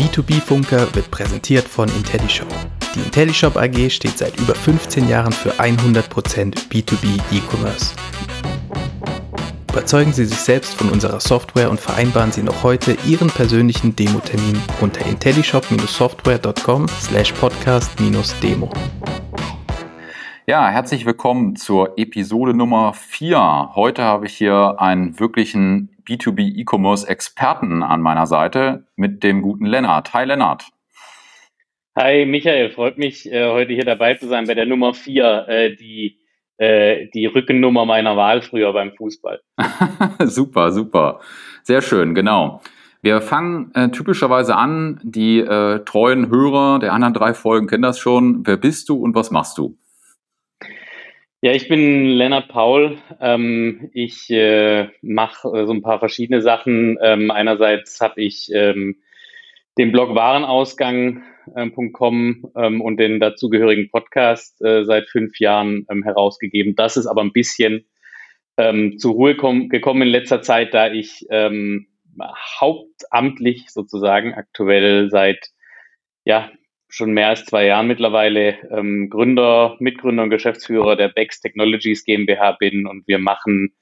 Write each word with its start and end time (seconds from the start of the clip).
Der 0.00 0.06
B2B-Funker 0.06 0.94
wird 0.94 1.10
präsentiert 1.10 1.68
von 1.68 1.86
IntelliShop. 1.90 2.48
Die 2.94 3.00
IntelliShop 3.00 3.58
AG 3.58 3.90
steht 3.90 4.16
seit 4.16 4.40
über 4.40 4.54
15 4.54 5.06
Jahren 5.10 5.30
für 5.30 5.52
100% 5.60 6.70
B2B 6.70 7.20
E-Commerce. 7.30 7.94
Überzeugen 9.70 10.14
Sie 10.14 10.24
sich 10.24 10.38
selbst 10.38 10.74
von 10.74 10.88
unserer 10.88 11.20
Software 11.20 11.70
und 11.70 11.78
vereinbaren 11.78 12.32
Sie 12.32 12.42
noch 12.42 12.62
heute 12.62 12.96
Ihren 13.06 13.28
persönlichen 13.28 13.94
Demo-Termin 13.94 14.58
unter 14.80 15.04
intellishop-software.com 15.04 16.88
slash 16.88 17.32
podcast-demo. 17.32 18.70
Ja, 20.46 20.70
herzlich 20.70 21.04
willkommen 21.04 21.56
zur 21.56 21.98
Episode 21.98 22.54
Nummer 22.54 22.94
4. 22.94 23.72
Heute 23.74 24.02
habe 24.02 24.24
ich 24.24 24.34
hier 24.34 24.76
einen 24.78 25.20
wirklichen 25.20 25.90
B2B 26.10 26.56
E-Commerce 26.56 27.06
Experten 27.06 27.84
an 27.84 28.00
meiner 28.02 28.26
Seite 28.26 28.86
mit 28.96 29.22
dem 29.22 29.42
guten 29.42 29.64
Lennart. 29.64 30.12
Hi 30.12 30.24
Lennart. 30.24 30.66
Hi 31.96 32.26
Michael, 32.26 32.70
freut 32.70 32.98
mich, 32.98 33.30
äh, 33.30 33.48
heute 33.48 33.72
hier 33.72 33.84
dabei 33.84 34.14
zu 34.14 34.26
sein 34.26 34.46
bei 34.48 34.54
der 34.54 34.66
Nummer 34.66 34.92
4, 34.92 35.46
äh, 35.48 35.76
die, 35.76 36.18
äh, 36.56 37.06
die 37.14 37.26
Rückennummer 37.26 37.84
meiner 37.86 38.16
Wahl 38.16 38.42
früher 38.42 38.72
beim 38.72 38.92
Fußball. 38.92 39.40
super, 40.24 40.72
super. 40.72 41.20
Sehr 41.62 41.80
schön, 41.80 42.14
genau. 42.14 42.60
Wir 43.02 43.20
fangen 43.20 43.70
äh, 43.74 43.90
typischerweise 43.90 44.56
an, 44.56 45.00
die 45.04 45.38
äh, 45.38 45.84
treuen 45.84 46.28
Hörer 46.28 46.80
der 46.80 46.92
anderen 46.92 47.14
drei 47.14 47.34
Folgen 47.34 47.68
kennen 47.68 47.82
das 47.82 47.98
schon. 48.00 48.46
Wer 48.46 48.56
bist 48.56 48.88
du 48.88 48.96
und 48.96 49.14
was 49.14 49.30
machst 49.30 49.58
du? 49.58 49.78
Ja, 51.42 51.52
ich 51.52 51.68
bin 51.68 52.04
Lennart 52.04 52.48
Paul. 52.48 52.98
Ähm, 53.18 53.88
ich 53.94 54.28
äh, 54.28 54.88
mache 55.00 55.48
äh, 55.48 55.66
so 55.66 55.72
ein 55.72 55.80
paar 55.80 55.98
verschiedene 55.98 56.42
Sachen. 56.42 56.98
Ähm, 57.00 57.30
einerseits 57.30 57.98
habe 58.02 58.20
ich 58.20 58.50
ähm, 58.52 59.00
den 59.78 59.90
Blog 59.90 60.14
Warenausgang.com 60.14 62.52
ähm, 62.54 62.82
und 62.82 62.98
den 62.98 63.20
dazugehörigen 63.20 63.88
Podcast 63.90 64.60
äh, 64.60 64.84
seit 64.84 65.08
fünf 65.08 65.40
Jahren 65.40 65.86
ähm, 65.88 66.02
herausgegeben. 66.02 66.76
Das 66.76 66.98
ist 66.98 67.06
aber 67.06 67.22
ein 67.22 67.32
bisschen 67.32 67.86
ähm, 68.58 68.98
zur 68.98 69.14
Ruhe 69.14 69.34
gekommen 69.34 70.02
in 70.02 70.08
letzter 70.08 70.42
Zeit, 70.42 70.74
da 70.74 70.92
ich 70.92 71.24
ähm, 71.30 71.86
hauptamtlich 72.60 73.70
sozusagen 73.70 74.34
aktuell 74.34 75.08
seit 75.08 75.48
ja, 76.26 76.50
schon 76.90 77.12
mehr 77.12 77.28
als 77.28 77.44
zwei 77.46 77.66
Jahren 77.66 77.86
mittlerweile 77.86 78.58
ähm, 78.70 79.08
Gründer, 79.08 79.76
Mitgründer 79.78 80.24
und 80.24 80.30
Geschäftsführer 80.30 80.96
der 80.96 81.08
Bex 81.08 81.40
Technologies 81.40 82.04
GmbH 82.04 82.52
bin 82.52 82.86
und 82.86 83.06
wir 83.06 83.18
machen 83.18 83.74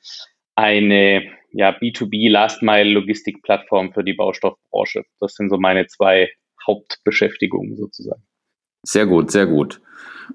eine 0.54 1.22
ja, 1.52 1.70
B2B 1.70 2.30
Last 2.30 2.62
Mile 2.62 2.90
Logistik 2.90 3.42
Plattform 3.42 3.92
für 3.92 4.04
die 4.04 4.12
Baustoffbranche. 4.12 5.04
Das 5.20 5.34
sind 5.34 5.48
so 5.48 5.58
meine 5.58 5.86
zwei 5.86 6.30
Hauptbeschäftigungen 6.66 7.76
sozusagen. 7.76 8.22
Sehr 8.82 9.06
gut, 9.06 9.30
sehr 9.30 9.46
gut. 9.46 9.80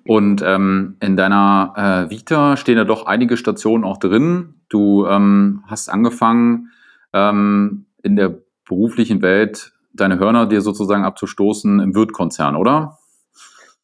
Und 0.05 0.41
ähm, 0.41 0.97
in 1.01 1.15
deiner 1.15 2.07
äh, 2.07 2.09
Vita 2.09 2.57
stehen 2.57 2.77
ja 2.77 2.83
doch 2.83 3.05
einige 3.05 3.37
Stationen 3.37 3.83
auch 3.83 3.97
drin. 3.97 4.61
Du 4.69 5.05
ähm, 5.05 5.63
hast 5.67 5.89
angefangen 5.89 6.71
ähm, 7.13 7.85
in 8.01 8.15
der 8.15 8.39
beruflichen 8.67 9.21
Welt 9.21 9.72
deine 9.93 10.19
Hörner 10.19 10.47
dir 10.47 10.61
sozusagen 10.61 11.05
abzustoßen 11.05 11.79
im 11.79 11.95
Wirt-Konzern, 11.95 12.55
oder? 12.55 12.97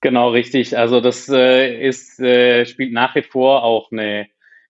Genau, 0.02 0.30
richtig. 0.30 0.78
Also 0.78 1.02
das 1.02 1.30
äh, 1.30 1.88
ist, 1.88 2.20
äh, 2.20 2.66
spielt 2.66 2.94
nach 2.94 3.16
wie 3.16 3.22
vor 3.22 3.64
auch 3.64 3.92
eine 3.92 4.28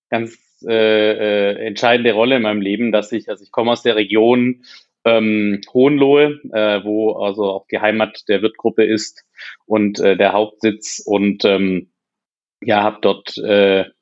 ganz 0.09 0.37
äh, 0.67 1.51
äh, 1.51 1.67
entscheidende 1.67 2.13
Rolle 2.13 2.37
in 2.37 2.41
meinem 2.41 2.61
Leben, 2.61 2.91
dass 2.91 3.11
ich, 3.11 3.29
also 3.29 3.43
ich 3.43 3.51
komme 3.51 3.71
aus 3.71 3.83
der 3.83 3.95
Region 3.95 4.63
ähm, 5.05 5.61
Hohenlohe, 5.71 6.39
äh, 6.51 6.83
wo 6.83 7.13
also 7.13 7.45
auch 7.45 7.67
die 7.67 7.79
Heimat 7.79 8.27
der 8.27 8.41
Wirtgruppe 8.41 8.83
ist 8.83 9.23
und 9.65 9.99
äh, 9.99 10.17
der 10.17 10.33
Hauptsitz 10.33 11.01
und 11.05 11.45
ähm, 11.45 11.91
ja, 12.61 12.83
habe 12.83 12.97
dort 13.01 13.35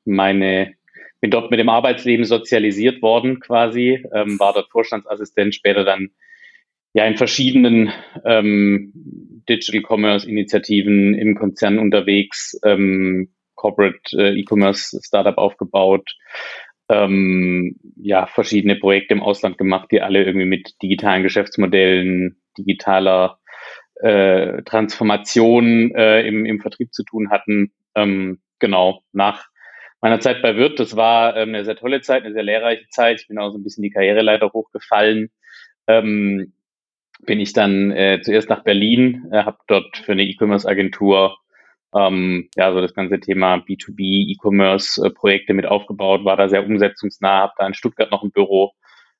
meine, 0.04 0.74
bin 1.20 1.30
dort 1.30 1.52
mit 1.52 1.60
dem 1.60 1.68
Arbeitsleben 1.68 2.24
sozialisiert 2.24 3.02
worden 3.02 3.38
quasi, 3.38 4.04
ähm, 4.12 4.40
war 4.40 4.52
dort 4.52 4.68
Vorstandsassistent, 4.70 5.54
später 5.54 5.84
dann 5.84 6.10
ja 6.92 7.04
in 7.04 7.16
verschiedenen 7.16 7.92
ähm, 8.24 8.92
Digital 9.48 9.82
Commerce 9.82 10.28
Initiativen 10.28 11.14
im 11.14 11.34
Konzern 11.34 11.78
unterwegs, 11.78 12.58
ähm, 12.64 13.30
Corporate 13.54 14.00
äh, 14.16 14.38
E-Commerce 14.38 15.00
Startup 15.02 15.36
aufgebaut, 15.36 16.16
ähm, 16.88 17.76
ja 17.96 18.26
verschiedene 18.26 18.76
Projekte 18.76 19.14
im 19.14 19.22
Ausland 19.22 19.58
gemacht, 19.58 19.88
die 19.90 20.00
alle 20.00 20.24
irgendwie 20.24 20.46
mit 20.46 20.80
digitalen 20.82 21.22
Geschäftsmodellen, 21.22 22.40
digitaler 22.56 23.38
äh, 23.96 24.62
Transformation 24.62 25.94
äh, 25.94 26.26
im, 26.26 26.46
im 26.46 26.60
Vertrieb 26.60 26.92
zu 26.92 27.04
tun 27.04 27.30
hatten. 27.30 27.72
Ähm, 27.94 28.40
genau 28.58 29.02
nach 29.12 29.48
meiner 30.00 30.20
Zeit 30.20 30.42
bei 30.42 30.56
Wirt, 30.56 30.78
das 30.78 30.96
war 30.96 31.36
ähm, 31.36 31.50
eine 31.50 31.64
sehr 31.64 31.76
tolle 31.76 32.00
Zeit, 32.00 32.24
eine 32.24 32.32
sehr 32.32 32.44
lehrreiche 32.44 32.86
Zeit. 32.90 33.20
Ich 33.20 33.28
bin 33.28 33.38
auch 33.38 33.50
so 33.50 33.58
ein 33.58 33.64
bisschen 33.64 33.82
die 33.82 33.90
Karriereleiter 33.90 34.52
hochgefallen. 34.52 35.30
Ähm, 35.88 36.52
bin 37.20 37.40
ich 37.40 37.52
dann 37.52 37.90
äh, 37.90 38.20
zuerst 38.22 38.48
nach 38.48 38.64
Berlin, 38.64 39.28
äh, 39.32 39.44
habe 39.44 39.58
dort 39.66 39.96
für 39.98 40.12
eine 40.12 40.24
E-Commerce-Agentur 40.24 41.36
ähm, 41.94 42.48
ja 42.56 42.72
so 42.72 42.80
das 42.80 42.94
ganze 42.94 43.20
Thema 43.20 43.56
B2B 43.56 44.32
E-Commerce-Projekte 44.32 45.54
mit 45.54 45.66
aufgebaut, 45.66 46.24
war 46.24 46.36
da 46.36 46.48
sehr 46.48 46.64
umsetzungsnah, 46.64 47.40
habe 47.40 47.52
da 47.58 47.66
in 47.66 47.74
Stuttgart 47.74 48.10
noch 48.10 48.22
ein 48.22 48.32
Büro 48.32 48.72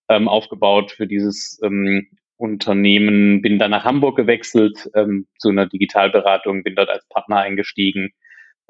ähm, 0.09 0.29
aufgebaut 0.29 0.93
für 0.93 1.07
dieses 1.07 1.61
ähm, 1.63 2.09
Unternehmen, 2.37 3.43
bin 3.43 3.59
dann 3.59 3.73
nach 3.73 3.85
Hamburg 3.85 4.17
gewechselt 4.17 4.89
ähm, 4.95 5.27
zu 5.39 5.49
einer 5.49 5.67
Digitalberatung, 5.67 6.63
bin 6.63 6.77
dort 6.77 6.89
als 6.89 7.07
Partner 7.09 7.39
eingestiegen 7.39 8.11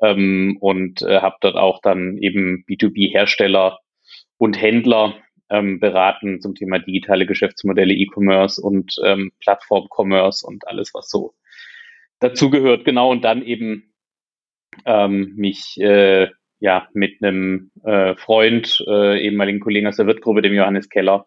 ähm, 0.01 0.57
und 0.61 1.03
äh, 1.03 1.21
habe 1.21 1.37
dort 1.41 1.57
auch 1.57 1.81
dann 1.83 2.17
eben 2.19 2.65
B2B-Hersteller 2.69 3.79
und 4.39 4.61
Händler 4.61 5.17
ähm, 5.51 5.81
beraten 5.81 6.41
zum 6.41 6.55
Thema 6.55 6.79
digitale 6.79 7.27
Geschäftsmodelle, 7.27 7.95
E-Commerce 7.95 8.61
und 8.61 8.97
ähm, 9.05 9.33
Plattform-Commerce 9.41 10.47
und 10.47 10.67
alles, 10.67 10.93
was 10.95 11.09
so 11.09 11.35
dazugehört. 12.21 12.85
Genau, 12.85 13.11
und 13.11 13.25
dann 13.25 13.43
eben 13.43 13.95
ähm, 14.85 15.35
mich 15.37 15.77
äh, 15.81 16.29
ja 16.61 16.89
mit 16.93 17.23
einem 17.23 17.71
äh, 17.85 18.15
Freund, 18.17 18.85
äh, 18.87 19.21
ehemaligen 19.21 19.61
Kollegen 19.61 19.87
aus 19.87 19.97
der 19.97 20.07
Wirtgruppe, 20.07 20.43
dem 20.43 20.55
Johannes 20.55 20.89
Keller, 20.89 21.27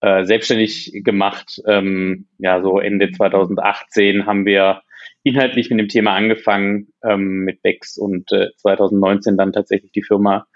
äh, 0.00 0.24
selbstständig 0.24 1.02
gemacht. 1.04 1.60
Ähm, 1.66 2.28
ja, 2.38 2.62
so 2.62 2.78
Ende 2.78 3.10
2018 3.10 4.26
haben 4.26 4.46
wir 4.46 4.82
inhaltlich 5.22 5.70
mit 5.70 5.80
dem 5.80 5.88
Thema 5.88 6.14
angefangen 6.14 6.88
ähm, 7.02 7.44
mit 7.44 7.62
Bex 7.62 7.96
und 7.96 8.30
äh, 8.32 8.48
2019 8.56 9.36
dann 9.36 9.52
tatsächlich 9.52 9.92
die 9.92 10.02
Firma 10.02 10.46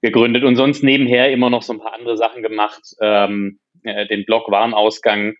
gegründet 0.00 0.44
und 0.44 0.56
sonst 0.56 0.82
nebenher 0.82 1.30
immer 1.30 1.50
noch 1.50 1.62
so 1.62 1.72
ein 1.72 1.80
paar 1.80 1.94
andere 1.94 2.16
Sachen 2.16 2.42
gemacht. 2.42 2.82
Ähm, 3.00 3.58
äh, 3.82 4.06
den 4.06 4.24
Blog 4.24 4.50
Warenausgang, 4.50 5.34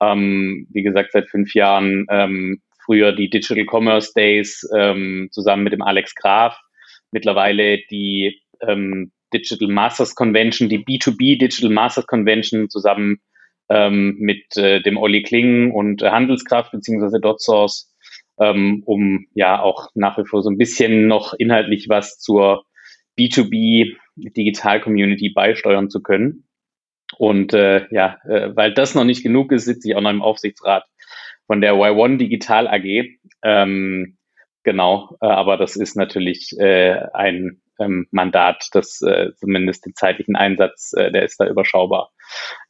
ähm, 0.00 0.66
wie 0.72 0.82
gesagt, 0.82 1.12
seit 1.12 1.28
fünf 1.28 1.54
Jahren. 1.54 2.06
Ähm, 2.10 2.62
früher 2.84 3.12
die 3.12 3.30
Digital 3.30 3.64
Commerce 3.64 4.12
Days 4.14 4.68
ähm, 4.76 5.28
zusammen 5.30 5.62
mit 5.62 5.72
dem 5.72 5.82
Alex 5.82 6.14
Graf. 6.14 6.58
Mittlerweile 7.12 7.78
die 7.90 8.40
ähm, 8.60 9.12
Digital 9.32 9.68
Masters 9.68 10.14
Convention, 10.14 10.68
die 10.68 10.84
B2B 10.84 11.38
Digital 11.38 11.70
Masters 11.70 12.06
Convention 12.06 12.68
zusammen 12.68 13.18
ähm, 13.68 14.16
mit 14.18 14.56
äh, 14.56 14.82
dem 14.82 14.96
Olli 14.96 15.22
Kling 15.22 15.70
und 15.70 16.02
äh, 16.02 16.10
Handelskraft 16.10 16.72
beziehungsweise 16.72 17.20
DotSource, 17.20 17.88
um 18.38 19.26
ja 19.34 19.60
auch 19.60 19.90
nach 19.94 20.18
wie 20.18 20.24
vor 20.24 20.42
so 20.42 20.50
ein 20.50 20.56
bisschen 20.56 21.06
noch 21.06 21.32
inhaltlich 21.34 21.88
was 21.88 22.18
zur 22.18 22.64
B2B 23.18 23.96
Digital 24.16 24.80
Community 24.80 25.30
beisteuern 25.30 25.90
zu 25.90 26.02
können. 26.02 26.44
Und 27.18 27.52
äh, 27.52 27.86
ja, 27.90 28.18
äh, 28.24 28.54
weil 28.56 28.72
das 28.72 28.94
noch 28.94 29.04
nicht 29.04 29.22
genug 29.22 29.52
ist, 29.52 29.64
sitze 29.64 29.88
ich 29.88 29.96
auch 29.96 30.00
noch 30.00 30.10
im 30.10 30.22
Aufsichtsrat 30.22 30.84
von 31.46 31.60
der 31.60 31.74
Y1 31.74 32.16
Digital 32.16 32.68
AG. 32.68 33.18
Ähm, 33.42 34.16
genau, 34.62 35.16
äh, 35.20 35.26
aber 35.26 35.56
das 35.56 35.76
ist 35.76 35.96
natürlich 35.96 36.52
äh, 36.58 36.98
ein 37.12 37.62
ähm, 37.78 38.06
Mandat, 38.10 38.68
das 38.72 39.02
äh, 39.02 39.32
zumindest 39.36 39.86
den 39.86 39.94
zeitlichen 39.94 40.36
Einsatz, 40.36 40.92
äh, 40.96 41.10
der 41.10 41.24
ist 41.24 41.38
da 41.38 41.46
überschaubar. 41.46 42.10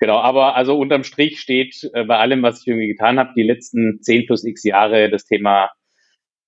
Genau, 0.00 0.18
aber 0.18 0.56
also 0.56 0.78
unterm 0.78 1.04
Strich 1.04 1.40
steht 1.40 1.88
äh, 1.92 2.04
bei 2.04 2.18
allem, 2.18 2.42
was 2.42 2.60
ich 2.60 2.66
irgendwie 2.66 2.88
getan 2.88 3.18
habe, 3.18 3.32
die 3.36 3.42
letzten 3.42 4.00
10 4.00 4.26
plus 4.26 4.44
x 4.44 4.64
Jahre 4.64 5.10
das 5.10 5.24
Thema 5.24 5.70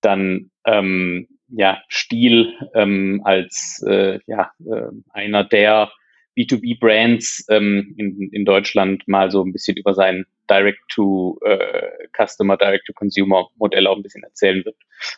dann 0.00 0.50
ähm, 0.66 1.28
ja, 1.48 1.82
Stil 1.88 2.54
ähm, 2.74 3.20
als 3.24 3.84
äh, 3.86 4.18
ja, 4.26 4.52
äh, 4.66 4.88
einer 5.12 5.44
der 5.44 5.92
B2B-Brands 6.36 7.46
ähm, 7.50 7.94
in, 7.98 8.30
in 8.32 8.44
Deutschland 8.44 9.06
mal 9.06 9.30
so 9.30 9.44
ein 9.44 9.52
bisschen 9.52 9.76
über 9.76 9.94
sein 9.94 10.24
Direct-to-Customer, 10.52 12.54
äh, 12.54 12.58
Direct-to-Consumer-Modell 12.58 13.86
auch 13.86 13.96
ein 13.96 14.02
bisschen 14.02 14.24
erzählen 14.24 14.64
wird. 14.64 14.76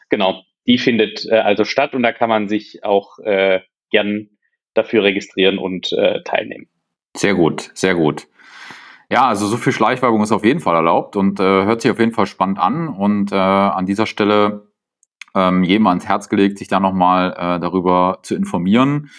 Genau, 0.09 0.43
die 0.67 0.79
findet 0.79 1.27
äh, 1.27 1.39
also 1.39 1.65
statt 1.65 1.95
und 1.95 2.03
da 2.03 2.13
kann 2.13 2.29
man 2.29 2.49
sich 2.49 2.85
auch 2.85 3.19
äh, 3.19 3.61
gern 3.91 4.29
dafür 4.75 5.05
registrieren 5.05 5.59
und 5.59 5.93
äh, 5.93 6.23
teilnehmen. 6.23 6.69
Sehr 7.17 7.35
gut, 7.35 7.71
sehr 7.75 7.95
gut. 7.95 8.27
Ja, 9.11 9.29
also 9.29 9.47
so 9.47 9.57
viel 9.57 9.73
Schleichwerbung 9.73 10.23
ist 10.23 10.33
auf 10.33 10.45
jeden 10.45 10.61
Fall 10.61 10.75
erlaubt 10.75 11.17
und 11.17 11.39
äh, 11.39 11.43
hört 11.43 11.83
sich 11.83 11.91
auf 11.91 11.99
jeden 11.99 12.13
Fall 12.13 12.27
spannend 12.27 12.59
an. 12.59 12.89
Und 12.89 13.33
äh, 13.33 13.37
an 13.37 13.87
dieser 13.87 14.07
Stelle 14.07 14.73
ähm, 15.35 15.63
jedem 15.63 15.87
ans 15.87 16.07
Herz 16.07 16.29
gelegt, 16.29 16.59
sich 16.59 16.69
da 16.69 16.81
nochmal 16.81 17.33
äh, 17.33 17.61
darüber 17.61 18.19
zu 18.23 18.35
informieren. 18.35 19.11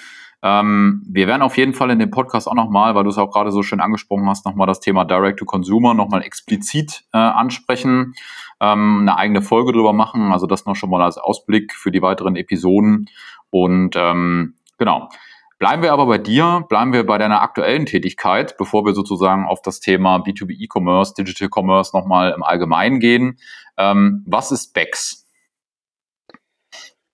Ähm, 0.45 1.01
wir 1.09 1.25
werden 1.25 1.42
auf 1.42 1.57
jeden 1.57 1.74
Fall 1.74 1.89
in 1.89 1.97
dem 1.97 2.12
Podcast 2.12 2.47
auch 2.47 2.53
nochmal, 2.53 2.94
weil 2.94 3.03
du 3.03 3.09
es 3.09 3.18
auch 3.18 3.31
gerade 3.31 3.50
so 3.50 3.63
schön 3.63 3.81
angesprochen 3.81 4.30
hast, 4.30 4.45
nochmal 4.45 4.68
das 4.68 4.80
Thema 4.80 5.03
Direct 5.03 5.39
to 5.39 5.45
Consumer 5.45 5.95
nochmal 5.95 6.21
explizit 6.21 7.03
äh, 7.13 7.18
ansprechen, 7.18 8.13
ähm, 8.62 9.00
eine 9.01 9.18
eigene 9.18 9.42
Folge 9.42 9.74
drüber 9.74 9.92
machen. 9.92 10.31
Also 10.31 10.45
das 10.45 10.68
noch 10.68 10.75
schon 10.75 10.92
mal 10.92 11.01
als 11.01 11.18
Ausblick 11.18 11.74
für 11.74 11.89
die 11.89 12.03
weiteren 12.03 12.36
Episoden. 12.36 13.09
Und 13.50 13.95
ähm, 13.95 14.53
genau. 14.77 15.09
Bleiben 15.57 15.81
wir 15.81 15.94
aber 15.94 16.06
bei 16.06 16.19
dir, 16.19 16.63
bleiben 16.69 16.94
wir 16.94 17.07
bei 17.07 17.18
deiner 17.18 17.41
aktuellen 17.41 17.88
Tätigkeit, 17.88 18.56
bevor 18.57 18.86
wir 18.86 18.94
sozusagen 18.94 19.48
auf 19.48 19.63
das 19.63 19.80
Thema 19.80 20.18
B2B 20.18 20.51
E-Commerce, 20.51 21.15
Digital 21.18 21.48
Commerce 21.50 21.98
nochmal 21.98 22.33
im 22.33 22.44
Allgemeinen 22.44 23.00
gehen. 23.00 23.39
Ähm, 23.77 24.24
was 24.27 24.51
ist 24.51 24.74
BEX? 24.74 25.25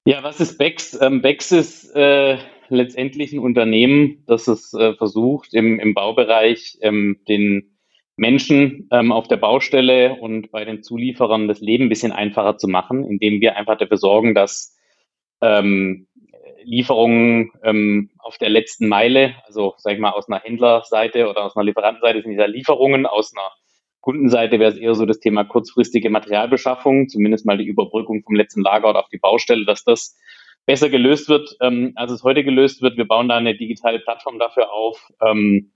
Ja, 0.05 0.23
was 0.23 0.41
ist 0.41 0.57
Bex? 0.57 0.99
Ähm, 0.99 1.21
Bex 1.21 1.51
ist 1.51 1.95
äh, 1.95 2.39
letztendlich 2.71 3.33
ein 3.33 3.39
Unternehmen, 3.39 4.23
das 4.27 4.47
es 4.47 4.73
äh, 4.73 4.93
versucht, 4.95 5.53
im, 5.53 5.79
im 5.79 5.93
Baubereich 5.93 6.77
ähm, 6.81 7.19
den 7.27 7.77
Menschen 8.15 8.87
ähm, 8.91 9.11
auf 9.11 9.27
der 9.27 9.37
Baustelle 9.37 10.15
und 10.19 10.51
bei 10.51 10.65
den 10.65 10.83
Zulieferern 10.83 11.47
das 11.47 11.61
Leben 11.61 11.85
ein 11.85 11.89
bisschen 11.89 12.11
einfacher 12.11 12.57
zu 12.57 12.67
machen, 12.67 13.05
indem 13.05 13.41
wir 13.41 13.55
einfach 13.57 13.77
dafür 13.77 13.97
sorgen, 13.97 14.35
dass 14.35 14.77
ähm, 15.41 16.07
Lieferungen 16.63 17.51
ähm, 17.63 18.11
auf 18.19 18.37
der 18.37 18.49
letzten 18.49 18.87
Meile, 18.87 19.35
also 19.45 19.73
sag 19.77 19.93
ich 19.93 19.99
mal 19.99 20.11
aus 20.11 20.29
einer 20.29 20.41
Händlerseite 20.41 21.29
oder 21.29 21.45
aus 21.45 21.55
einer 21.55 21.65
Lieferantenseite 21.65 22.21
sind 22.21 22.31
diese 22.31 22.45
Lieferungen 22.45 23.05
aus 23.05 23.33
einer 23.35 23.49
Kundenseite 24.01 24.59
wäre 24.59 24.71
es 24.71 24.77
eher 24.77 24.95
so 24.95 25.05
das 25.05 25.19
Thema 25.19 25.43
kurzfristige 25.43 26.09
Materialbeschaffung, 26.09 27.07
zumindest 27.07 27.45
mal 27.45 27.57
die 27.57 27.67
Überbrückung 27.67 28.23
vom 28.23 28.35
letzten 28.35 28.61
Lagerort 28.61 28.97
auf 28.97 29.09
die 29.09 29.19
Baustelle, 29.19 29.63
dass 29.65 29.83
das 29.83 30.17
besser 30.65 30.89
gelöst 30.89 31.29
wird, 31.29 31.55
ähm, 31.61 31.93
als 31.95 32.11
es 32.11 32.23
heute 32.23 32.43
gelöst 32.43 32.81
wird. 32.81 32.97
Wir 32.97 33.07
bauen 33.07 33.29
da 33.29 33.37
eine 33.37 33.55
digitale 33.55 33.99
Plattform 33.99 34.39
dafür 34.39 34.71
auf, 34.71 35.11
ähm, 35.25 35.71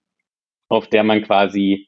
auf 0.70 0.88
der 0.88 1.04
man 1.04 1.24
quasi 1.24 1.88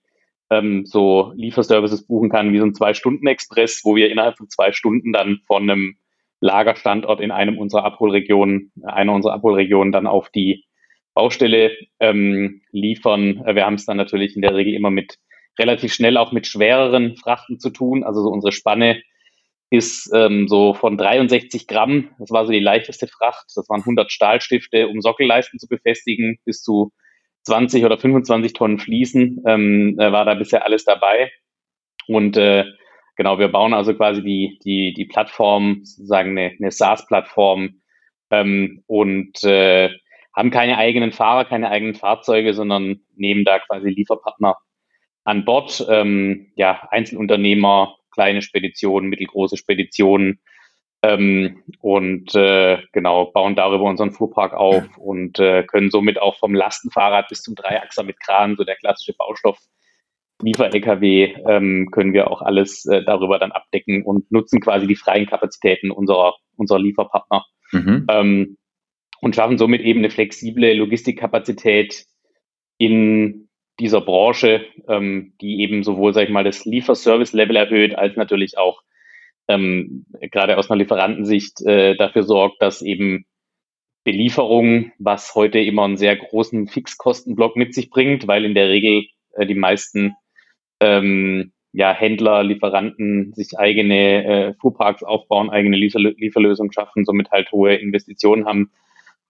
ähm, 0.49 0.85
so 0.85 1.31
Lieferservices 1.35 2.07
buchen 2.07 2.29
kann, 2.29 2.53
wie 2.53 2.59
so 2.59 2.65
ein 2.65 2.73
Zwei-Stunden-Express, 2.73 3.81
wo 3.83 3.95
wir 3.95 4.09
innerhalb 4.09 4.37
von 4.37 4.49
zwei 4.49 4.71
Stunden 4.71 5.13
dann 5.13 5.39
von 5.45 5.63
einem 5.63 5.97
Lagerstandort 6.39 7.19
in 7.19 7.31
einem 7.31 7.57
unserer 7.57 7.83
Abholregionen, 7.83 8.71
einer 8.83 9.13
unserer 9.13 9.33
Abholregionen 9.33 9.91
dann 9.91 10.07
auf 10.07 10.29
die 10.29 10.65
Baustelle 11.13 11.75
ähm, 11.99 12.61
liefern. 12.71 13.43
Wir 13.43 13.65
haben 13.65 13.73
es 13.73 13.85
dann 13.85 13.97
natürlich 13.97 14.35
in 14.35 14.43
der 14.43 14.53
Regel 14.53 14.75
immer 14.75 14.91
mit 14.91 15.17
relativ 15.57 15.93
schnell 15.93 16.15
auch 16.17 16.31
mit 16.31 16.45
schwereren 16.45 17.17
Frachten 17.17 17.59
zu 17.59 17.71
tun. 17.71 18.03
Also 18.03 18.21
so 18.21 18.29
unsere 18.29 18.51
Spanne 18.51 19.01
ist 19.69 20.09
ähm, 20.13 20.47
so 20.47 20.73
von 20.73 20.97
63 20.97 21.67
Gramm, 21.67 22.09
das 22.19 22.31
war 22.31 22.45
so 22.45 22.51
die 22.51 22.59
leichteste 22.59 23.07
Fracht, 23.07 23.45
das 23.55 23.67
waren 23.69 23.81
100 23.81 24.11
Stahlstifte, 24.11 24.87
um 24.87 25.01
Sockelleisten 25.01 25.59
zu 25.59 25.67
befestigen, 25.67 26.39
bis 26.45 26.61
zu 26.61 26.91
20 27.43 27.85
oder 27.85 27.97
25 27.97 28.53
Tonnen 28.53 28.79
Fliesen, 28.79 29.43
ähm, 29.45 29.97
äh, 29.99 30.11
war 30.11 30.25
da 30.25 30.35
bisher 30.35 30.65
alles 30.65 30.85
dabei. 30.85 31.31
Und 32.07 32.37
äh, 32.37 32.65
genau, 33.17 33.39
wir 33.39 33.49
bauen 33.49 33.73
also 33.73 33.93
quasi 33.93 34.23
die, 34.23 34.59
die, 34.63 34.93
die 34.95 35.05
Plattform, 35.05 35.81
sozusagen 35.83 36.37
eine, 36.37 36.55
eine 36.57 36.71
SaaS-Plattform 36.71 37.81
ähm, 38.31 38.83
und 38.87 39.43
äh, 39.43 39.89
haben 40.35 40.51
keine 40.51 40.77
eigenen 40.77 41.11
Fahrer, 41.11 41.45
keine 41.45 41.69
eigenen 41.69 41.95
Fahrzeuge, 41.95 42.53
sondern 42.53 43.01
nehmen 43.15 43.43
da 43.43 43.59
quasi 43.59 43.89
Lieferpartner 43.89 44.55
an 45.27 45.43
Bord. 45.43 45.85
Ähm, 45.89 46.47
ja, 46.55 46.87
Einzelunternehmer, 46.89 47.97
kleine 48.11 48.41
Speditionen, 48.41 49.09
mittelgroße 49.09 49.57
Speditionen 49.57 50.39
ähm, 51.03 51.63
und 51.81 52.33
äh, 52.33 52.81
genau 52.93 53.25
bauen 53.25 53.55
darüber 53.55 53.83
unseren 53.83 54.11
Fuhrpark 54.11 54.53
auf 54.53 54.97
und 54.97 55.37
äh, 55.37 55.63
können 55.63 55.91
somit 55.91 56.19
auch 56.19 56.37
vom 56.37 56.55
Lastenfahrrad 56.55 57.27
bis 57.27 57.41
zum 57.41 57.55
Dreiachser 57.55 58.03
mit 58.03 58.21
Kran, 58.21 58.55
so 58.55 58.63
der 58.63 58.77
klassische 58.77 59.13
Baustoff. 59.17 59.59
Liefer-LKW 60.41 61.35
ähm, 61.45 61.89
können 61.91 62.13
wir 62.13 62.31
auch 62.31 62.41
alles 62.41 62.85
äh, 62.85 63.03
darüber 63.03 63.37
dann 63.37 63.51
abdecken 63.51 64.03
und 64.03 64.31
nutzen 64.31 64.61
quasi 64.61 64.87
die 64.87 64.95
freien 64.95 65.25
Kapazitäten 65.25 65.91
unserer, 65.91 66.35
unserer 66.55 66.79
Lieferpartner 66.79 67.43
mhm. 67.73 68.05
ähm, 68.09 68.57
und 69.19 69.35
schaffen 69.35 69.57
somit 69.57 69.81
eben 69.81 69.99
eine 69.99 70.11
flexible 70.11 70.73
Logistikkapazität 70.73 72.05
in 72.77 73.46
dieser 73.79 74.01
Branche, 74.01 74.65
ähm, 74.87 75.33
die 75.41 75.61
eben 75.61 75.83
sowohl, 75.83 76.13
sag 76.13 76.23
ich 76.23 76.29
mal, 76.29 76.43
das 76.43 76.65
Lieferservice-Level 76.65 77.55
erhöht, 77.55 77.95
als 77.95 78.15
natürlich 78.15 78.57
auch 78.57 78.81
ähm, 79.47 80.05
gerade 80.31 80.57
aus 80.57 80.69
einer 80.69 80.79
Lieferantensicht 80.79 81.61
äh, 81.61 81.95
dafür 81.95 82.23
sorgt, 82.23 82.61
dass 82.61 82.81
eben 82.81 83.25
Belieferung, 84.03 84.91
was 84.99 85.35
heute 85.35 85.59
immer 85.59 85.83
einen 85.83 85.97
sehr 85.97 86.15
großen 86.15 86.67
Fixkostenblock 86.67 87.55
mit 87.55 87.73
sich 87.73 87.89
bringt, 87.89 88.27
weil 88.27 88.45
in 88.45 88.55
der 88.55 88.69
Regel 88.69 89.05
äh, 89.33 89.45
die 89.45 89.55
meisten 89.55 90.15
ähm, 90.79 91.51
ja, 91.73 91.93
Händler, 91.93 92.43
Lieferanten 92.43 93.33
sich 93.33 93.57
eigene 93.57 94.25
äh, 94.25 94.53
Fuhrparks 94.59 95.03
aufbauen, 95.03 95.49
eigene 95.49 95.77
Liefer 95.77 95.99
Lieferlösungen 95.99 96.71
schaffen, 96.71 97.05
somit 97.05 97.31
halt 97.31 97.51
hohe 97.51 97.75
Investitionen 97.75 98.45
haben, 98.45 98.71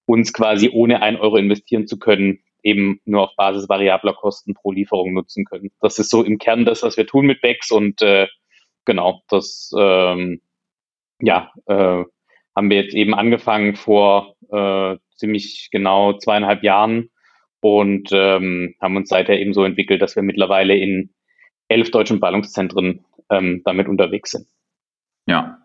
uns 0.06 0.32
quasi 0.32 0.70
ohne 0.72 1.02
ein 1.02 1.18
Euro 1.18 1.38
investieren 1.38 1.88
zu 1.88 2.00
können, 2.00 2.40
eben 2.68 3.00
nur 3.06 3.24
auf 3.24 3.36
Basis 3.36 3.70
variabler 3.70 4.14
Kosten 4.14 4.54
pro 4.54 4.72
Lieferung 4.72 5.14
nutzen 5.14 5.46
können. 5.46 5.72
Das 5.80 6.00
ist 6.00 6.10
so 6.10 6.24
im 6.24 6.38
Kern 6.38 6.66
das, 6.66 6.84
was 6.84 6.98
wir 6.98 7.08
tun 7.08 7.26
mit 7.26 7.42
Bex 7.42 7.72
und 7.72 8.02
äh, 8.02 8.28
genau, 8.86 9.22
das 9.30 9.72
ähm, 9.78 10.42
ja, 11.22 11.52
äh, 11.66 12.04
haben 12.56 12.70
wir 12.70 12.82
jetzt 12.82 12.94
eben 12.94 13.14
angefangen 13.14 13.76
vor 13.76 14.36
äh, 14.52 14.98
ziemlich 15.16 15.70
genau 15.72 16.14
zweieinhalb 16.14 16.64
Jahren 16.64 17.10
und 17.62 18.10
ähm, 18.12 18.76
haben 18.82 18.96
uns 18.96 19.10
seither 19.10 19.40
eben 19.40 19.54
so 19.54 19.64
entwickelt, 19.64 20.02
dass 20.02 20.16
wir 20.16 20.24
mittlerweile 20.24 20.76
in 20.76 21.14
elf 21.68 21.92
deutschen 21.92 22.20
Ballungszentren 22.20 23.06
ähm, 23.30 23.62
damit 23.66 23.88
unterwegs 23.88 24.32
sind. 24.32 24.48
Ja, 25.26 25.60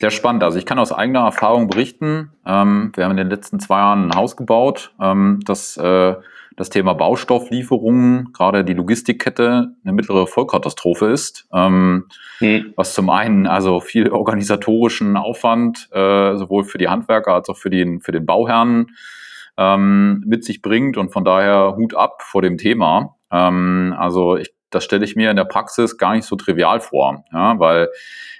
Sehr 0.00 0.10
spannend. 0.10 0.42
Also 0.42 0.58
ich 0.58 0.66
kann 0.66 0.78
aus 0.78 0.92
eigener 0.92 1.20
Erfahrung 1.20 1.68
berichten. 1.68 2.32
Ähm, 2.46 2.92
wir 2.94 3.04
haben 3.04 3.12
in 3.12 3.18
den 3.18 3.30
letzten 3.30 3.60
zwei 3.60 3.78
Jahren 3.78 4.10
ein 4.10 4.14
Haus 4.14 4.36
gebaut, 4.36 4.94
ähm, 5.00 5.40
das 5.44 5.76
äh, 5.76 6.14
das 6.60 6.68
Thema 6.68 6.92
Baustofflieferungen, 6.92 8.34
gerade 8.34 8.66
die 8.66 8.74
Logistikkette, 8.74 9.72
eine 9.82 9.92
mittlere 9.94 10.26
Vollkatastrophe 10.26 11.06
ist. 11.06 11.48
Ähm, 11.54 12.06
mhm. 12.40 12.74
Was 12.76 12.92
zum 12.92 13.08
einen 13.08 13.46
also 13.46 13.80
viel 13.80 14.10
organisatorischen 14.10 15.16
Aufwand 15.16 15.88
äh, 15.92 16.36
sowohl 16.36 16.64
für 16.64 16.76
die 16.76 16.88
Handwerker 16.88 17.32
als 17.32 17.48
auch 17.48 17.56
für 17.56 17.70
den, 17.70 18.00
für 18.02 18.12
den 18.12 18.26
Bauherrn 18.26 18.88
ähm, 19.56 20.22
mit 20.26 20.44
sich 20.44 20.60
bringt 20.60 20.98
und 20.98 21.12
von 21.12 21.24
daher 21.24 21.76
Hut 21.76 21.94
ab 21.94 22.20
vor 22.20 22.42
dem 22.42 22.58
Thema. 22.58 23.16
Ähm, 23.32 23.94
also 23.96 24.36
ich, 24.36 24.52
das 24.70 24.84
stelle 24.84 25.04
ich 25.04 25.16
mir 25.16 25.30
in 25.30 25.36
der 25.36 25.44
Praxis 25.44 25.98
gar 25.98 26.14
nicht 26.14 26.24
so 26.24 26.36
trivial 26.36 26.80
vor, 26.80 27.24
ja, 27.32 27.58
weil 27.58 27.88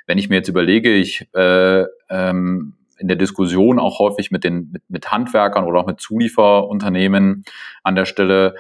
wenn 0.07 0.19
ich 0.19 0.29
mir 0.29 0.37
jetzt 0.37 0.49
überlege, 0.49 0.93
ich 0.95 1.29
äh, 1.35 1.85
ähm, 2.09 2.75
in 2.99 3.09
der 3.09 3.17
Diskussion 3.17 3.79
auch 3.79 3.99
häufig 3.99 4.31
mit 4.31 4.45
den 4.45 4.71
mit, 4.73 4.83
mit 4.89 5.11
Handwerkern 5.11 5.65
oder 5.65 5.81
auch 5.81 5.87
mit 5.87 6.01
Zulieferunternehmen 6.01 7.45
an 7.83 7.95
der 7.95 8.05
Stelle 8.05 8.55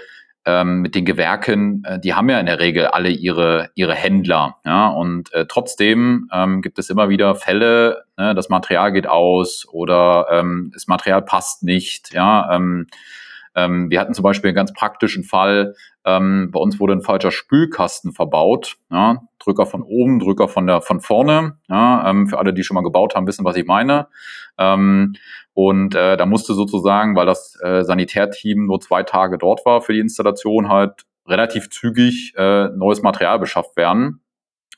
ähm, 0.46 0.80
mit 0.80 0.94
den 0.94 1.04
Gewerken, 1.04 1.84
äh, 1.84 2.00
die 2.00 2.14
haben 2.14 2.30
ja 2.30 2.40
in 2.40 2.46
der 2.46 2.60
Regel 2.60 2.86
alle 2.86 3.10
ihre 3.10 3.70
ihre 3.74 3.94
Händler, 3.94 4.56
ja 4.64 4.88
und 4.88 5.32
äh, 5.32 5.46
trotzdem 5.46 6.28
ähm, 6.32 6.62
gibt 6.62 6.78
es 6.78 6.90
immer 6.90 7.08
wieder 7.08 7.34
Fälle, 7.34 8.04
ne, 8.16 8.34
das 8.34 8.48
Material 8.48 8.92
geht 8.92 9.06
aus 9.06 9.66
oder 9.70 10.26
ähm, 10.30 10.70
das 10.72 10.86
Material 10.86 11.22
passt 11.22 11.62
nicht, 11.62 12.14
ja. 12.14 12.54
Ähm, 12.54 12.86
ähm, 13.54 13.90
wir 13.90 14.00
hatten 14.00 14.14
zum 14.14 14.22
Beispiel 14.22 14.48
einen 14.48 14.56
ganz 14.56 14.72
praktischen 14.72 15.24
Fall. 15.24 15.74
Ähm, 16.04 16.50
bei 16.52 16.60
uns 16.60 16.78
wurde 16.78 16.92
ein 16.92 17.02
falscher 17.02 17.30
Spülkasten 17.30 18.12
verbaut. 18.12 18.76
Ja, 18.90 19.22
Drücker 19.38 19.66
von 19.66 19.82
oben, 19.82 20.20
Drücker 20.20 20.48
von 20.48 20.66
der 20.66 20.80
von 20.80 21.00
vorne. 21.00 21.58
Ja, 21.68 22.08
ähm, 22.08 22.28
für 22.28 22.38
alle, 22.38 22.52
die 22.54 22.62
schon 22.62 22.76
mal 22.76 22.82
gebaut 22.82 23.14
haben, 23.14 23.26
wissen, 23.26 23.44
was 23.44 23.56
ich 23.56 23.66
meine. 23.66 24.08
Ähm, 24.58 25.14
und 25.54 25.94
äh, 25.94 26.16
da 26.16 26.26
musste 26.26 26.54
sozusagen, 26.54 27.16
weil 27.16 27.26
das 27.26 27.58
äh, 27.62 27.82
Sanitärteam 27.82 28.66
nur 28.66 28.80
zwei 28.80 29.02
Tage 29.02 29.36
dort 29.36 29.66
war 29.66 29.80
für 29.80 29.92
die 29.92 30.00
Installation, 30.00 30.68
halt 30.68 31.04
relativ 31.26 31.70
zügig 31.70 32.34
äh, 32.36 32.68
neues 32.68 33.02
Material 33.02 33.38
beschafft 33.38 33.76
werden. 33.76 34.20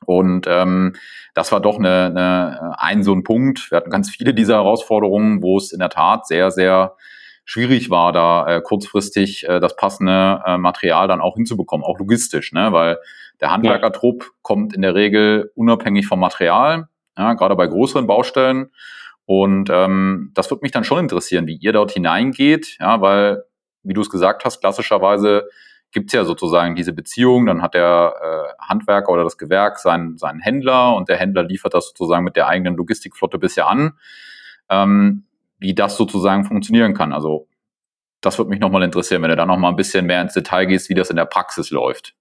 Und 0.04 0.46
ähm, 0.48 0.94
das 1.34 1.52
war 1.52 1.60
doch 1.60 1.78
eine, 1.78 2.06
eine, 2.06 2.74
ein 2.78 3.02
so 3.02 3.12
ein 3.14 3.22
Punkt. 3.22 3.70
Wir 3.70 3.76
hatten 3.76 3.90
ganz 3.90 4.10
viele 4.10 4.34
dieser 4.34 4.54
Herausforderungen, 4.54 5.42
wo 5.42 5.56
es 5.58 5.72
in 5.72 5.78
der 5.78 5.90
Tat 5.90 6.26
sehr, 6.26 6.50
sehr 6.50 6.96
schwierig 7.44 7.90
war, 7.90 8.12
da 8.12 8.46
äh, 8.46 8.60
kurzfristig 8.60 9.48
äh, 9.48 9.60
das 9.60 9.76
passende 9.76 10.42
äh, 10.46 10.58
Material 10.58 11.08
dann 11.08 11.20
auch 11.20 11.34
hinzubekommen, 11.36 11.84
auch 11.84 11.98
logistisch, 11.98 12.52
ne? 12.52 12.72
weil 12.72 12.98
der 13.40 13.50
Handwerkertrupp 13.50 14.22
ja. 14.22 14.30
kommt 14.42 14.74
in 14.74 14.82
der 14.82 14.94
Regel 14.94 15.50
unabhängig 15.54 16.06
vom 16.06 16.20
Material, 16.20 16.88
ja, 17.18 17.34
gerade 17.34 17.56
bei 17.56 17.66
größeren 17.66 18.06
Baustellen. 18.06 18.70
Und 19.24 19.70
ähm, 19.70 20.30
das 20.34 20.50
wird 20.50 20.62
mich 20.62 20.72
dann 20.72 20.84
schon 20.84 20.98
interessieren, 20.98 21.46
wie 21.46 21.56
ihr 21.56 21.72
dort 21.72 21.92
hineingeht, 21.92 22.76
ja, 22.80 23.00
weil, 23.00 23.44
wie 23.82 23.94
du 23.94 24.00
es 24.00 24.10
gesagt 24.10 24.44
hast, 24.44 24.60
klassischerweise 24.60 25.48
gibt's 25.92 26.12
ja 26.12 26.24
sozusagen 26.24 26.74
diese 26.74 26.92
Beziehung, 26.92 27.46
dann 27.46 27.62
hat 27.62 27.74
der 27.74 28.14
äh, 28.22 28.62
Handwerker 28.62 29.12
oder 29.12 29.24
das 29.24 29.36
Gewerk 29.36 29.78
seinen, 29.78 30.16
seinen 30.16 30.40
Händler 30.40 30.96
und 30.96 31.08
der 31.08 31.18
Händler 31.18 31.42
liefert 31.42 31.74
das 31.74 31.88
sozusagen 31.88 32.24
mit 32.24 32.34
der 32.34 32.48
eigenen 32.48 32.76
Logistikflotte 32.76 33.38
bisher 33.38 33.68
an. 33.68 33.92
Ähm, 34.70 35.24
wie 35.62 35.74
das 35.74 35.96
sozusagen 35.96 36.44
funktionieren 36.44 36.94
kann. 36.94 37.12
Also 37.12 37.48
das 38.20 38.38
würde 38.38 38.50
mich 38.50 38.60
nochmal 38.60 38.82
interessieren, 38.82 39.22
wenn 39.22 39.30
du 39.30 39.36
da 39.36 39.46
nochmal 39.46 39.72
ein 39.72 39.76
bisschen 39.76 40.06
mehr 40.06 40.20
ins 40.20 40.34
Detail 40.34 40.66
gehst, 40.66 40.88
wie 40.90 40.94
das 40.94 41.10
in 41.10 41.16
der 41.16 41.24
Praxis 41.24 41.70
läuft. 41.70 42.14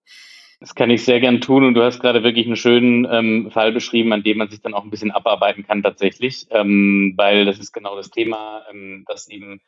Das 0.60 0.76
kann 0.76 0.92
ich 0.92 1.04
sehr 1.04 1.20
gern 1.20 1.42
tun 1.42 1.66
und 1.66 1.74
du 1.74 1.84
hast 1.84 2.00
gerade 2.00 2.24
wirklich 2.24 2.46
einen 2.46 2.56
schönen 2.56 3.08
ähm, 3.12 3.50
Fall 3.52 3.72
beschrieben, 3.72 4.14
an 4.14 4.24
dem 4.24 4.38
man 4.38 4.50
sich 4.50 4.62
dann 4.62 4.76
auch 4.76 4.84
ein 4.84 4.92
bisschen 4.92 5.12
abarbeiten 5.12 5.66
kann 5.66 5.82
tatsächlich, 5.82 6.46
ähm, 6.52 7.14
weil 7.18 7.46
das 7.46 7.58
ist 7.58 7.72
genau 7.72 7.96
das 7.96 8.12
Thema, 8.12 8.64
ähm, 8.72 9.04
dass 9.08 9.28
eben 9.28 9.60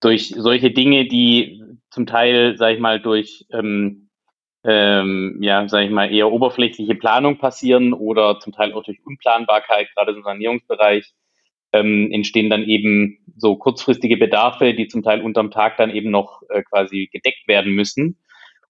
durch 0.00 0.34
solche 0.36 0.70
Dinge, 0.70 1.06
die 1.06 1.62
zum 1.90 2.04
Teil, 2.04 2.58
sage 2.58 2.74
ich 2.74 2.80
mal, 2.80 3.00
durch 3.00 3.46
ähm, 3.52 4.10
ähm, 4.64 5.38
ja, 5.40 5.68
sage 5.68 5.86
ich 5.86 5.90
mal, 5.90 6.12
eher 6.12 6.32
oberflächliche 6.32 6.94
Planung 6.94 7.38
passieren 7.38 7.92
oder 7.92 8.40
zum 8.40 8.52
Teil 8.52 8.72
auch 8.72 8.82
durch 8.82 9.04
Unplanbarkeit, 9.04 9.88
gerade 9.94 10.12
im 10.12 10.22
Sanierungsbereich, 10.22 11.12
ähm, 11.74 12.10
entstehen 12.12 12.48
dann 12.48 12.62
eben 12.62 13.18
so 13.36 13.56
kurzfristige 13.56 14.16
Bedarfe, 14.16 14.74
die 14.74 14.86
zum 14.86 15.02
Teil 15.02 15.20
unterm 15.20 15.50
Tag 15.50 15.76
dann 15.76 15.90
eben 15.90 16.10
noch 16.10 16.42
äh, 16.48 16.62
quasi 16.62 17.08
gedeckt 17.12 17.48
werden 17.48 17.72
müssen 17.72 18.16